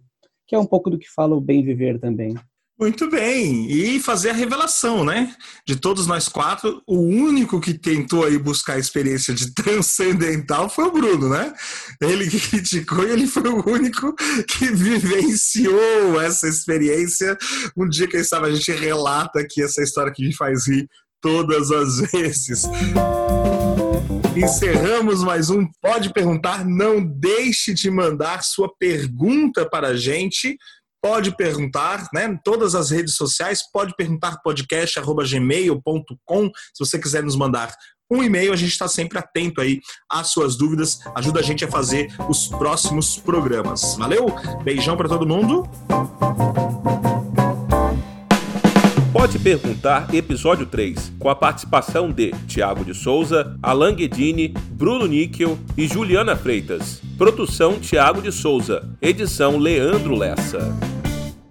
que 0.48 0.56
é 0.56 0.60
um 0.60 0.66
pouco 0.66 0.90
do 0.90 0.98
que 0.98 1.10
fala 1.10 1.36
o 1.36 1.42
bem 1.42 1.64
viver 1.64 2.00
também. 2.00 2.36
Muito 2.82 3.08
bem. 3.12 3.70
E 3.70 4.00
fazer 4.00 4.32
a 4.32 4.34
revelação, 4.34 5.06
né? 5.06 5.36
De 5.68 5.76
todos 5.76 6.08
nós 6.08 6.28
quatro, 6.28 6.82
o 6.88 6.98
único 6.98 7.62
que 7.62 7.76
tentou 7.76 8.26
aí 8.26 8.40
buscar 8.40 8.74
a 8.74 8.80
experiência 8.80 9.36
de 9.36 9.54
transcendental 9.54 10.68
foi 10.68 10.86
o 10.86 10.92
Bruno, 10.92 11.30
né? 11.30 11.54
Ele 12.02 12.28
que 12.28 12.40
criticou 12.40 13.08
e 13.08 13.12
ele 13.12 13.28
foi 13.28 13.48
o 13.48 13.64
único 13.70 14.16
que 14.48 14.72
vivenciou 14.74 16.20
essa 16.20 16.48
experiência. 16.48 17.38
Um 17.78 17.88
dia, 17.88 18.08
quem 18.08 18.24
sabe, 18.24 18.48
a 18.48 18.52
gente 18.52 18.72
relata 18.72 19.42
aqui 19.42 19.62
essa 19.62 19.84
história 19.84 20.12
que 20.12 20.26
me 20.26 20.36
faz 20.36 20.68
rir 20.68 20.90
todas 21.22 21.70
as 21.70 22.00
vezes. 22.12 22.64
Encerramos 24.36 25.24
mais 25.24 25.52
um 25.52 25.68
Pode 25.80 26.12
Perguntar. 26.12 26.66
Não 26.66 27.06
deixe 27.06 27.76
de 27.76 27.92
mandar 27.92 28.44
sua 28.44 28.74
pergunta 28.80 29.70
para 29.70 29.90
a 29.90 29.96
gente 29.96 30.58
pode 31.02 31.36
perguntar, 31.36 32.08
né? 32.14 32.38
Todas 32.44 32.76
as 32.76 32.92
redes 32.92 33.16
sociais, 33.16 33.64
pode 33.72 33.96
perguntar 33.96 34.40
podcast@gmail.com. 34.44 36.52
Se 36.74 36.86
você 36.86 37.00
quiser 37.00 37.24
nos 37.24 37.36
mandar 37.36 37.74
um 38.12 38.22
e-mail, 38.22 38.52
a 38.52 38.58
gente 38.58 38.72
está 38.72 38.90
sempre 38.90 39.18
atento 39.18 39.62
aí 39.62 39.80
às 40.10 40.32
suas 40.32 40.58
dúvidas, 40.58 41.00
ajuda 41.16 41.40
a 41.40 41.44
gente 41.44 41.64
a 41.64 41.72
fazer 41.72 42.14
os 42.28 42.50
próximos 42.50 43.18
programas. 43.18 43.96
Valeu? 43.96 44.26
Beijão 44.64 44.98
para 44.98 45.08
todo 45.08 45.26
mundo. 45.26 45.64
Pode 49.12 49.38
Perguntar, 49.40 50.08
episódio 50.16 50.66
3, 50.66 51.12
com 51.20 51.28
a 51.28 51.36
participação 51.36 52.10
de 52.10 52.32
Tiago 52.48 52.86
de 52.86 52.94
Souza, 52.94 53.58
Alan 53.62 53.94
Guedini, 53.94 54.54
Bruno 54.72 55.06
Níquel 55.06 55.60
e 55.78 55.86
Juliana 55.86 56.34
Freitas. 56.34 57.02
Produção 57.18 57.78
Tiago 57.78 58.22
de 58.22 58.32
Souza, 58.32 58.90
edição 59.02 59.58
Leandro 59.58 60.16
Lessa. 60.16 60.74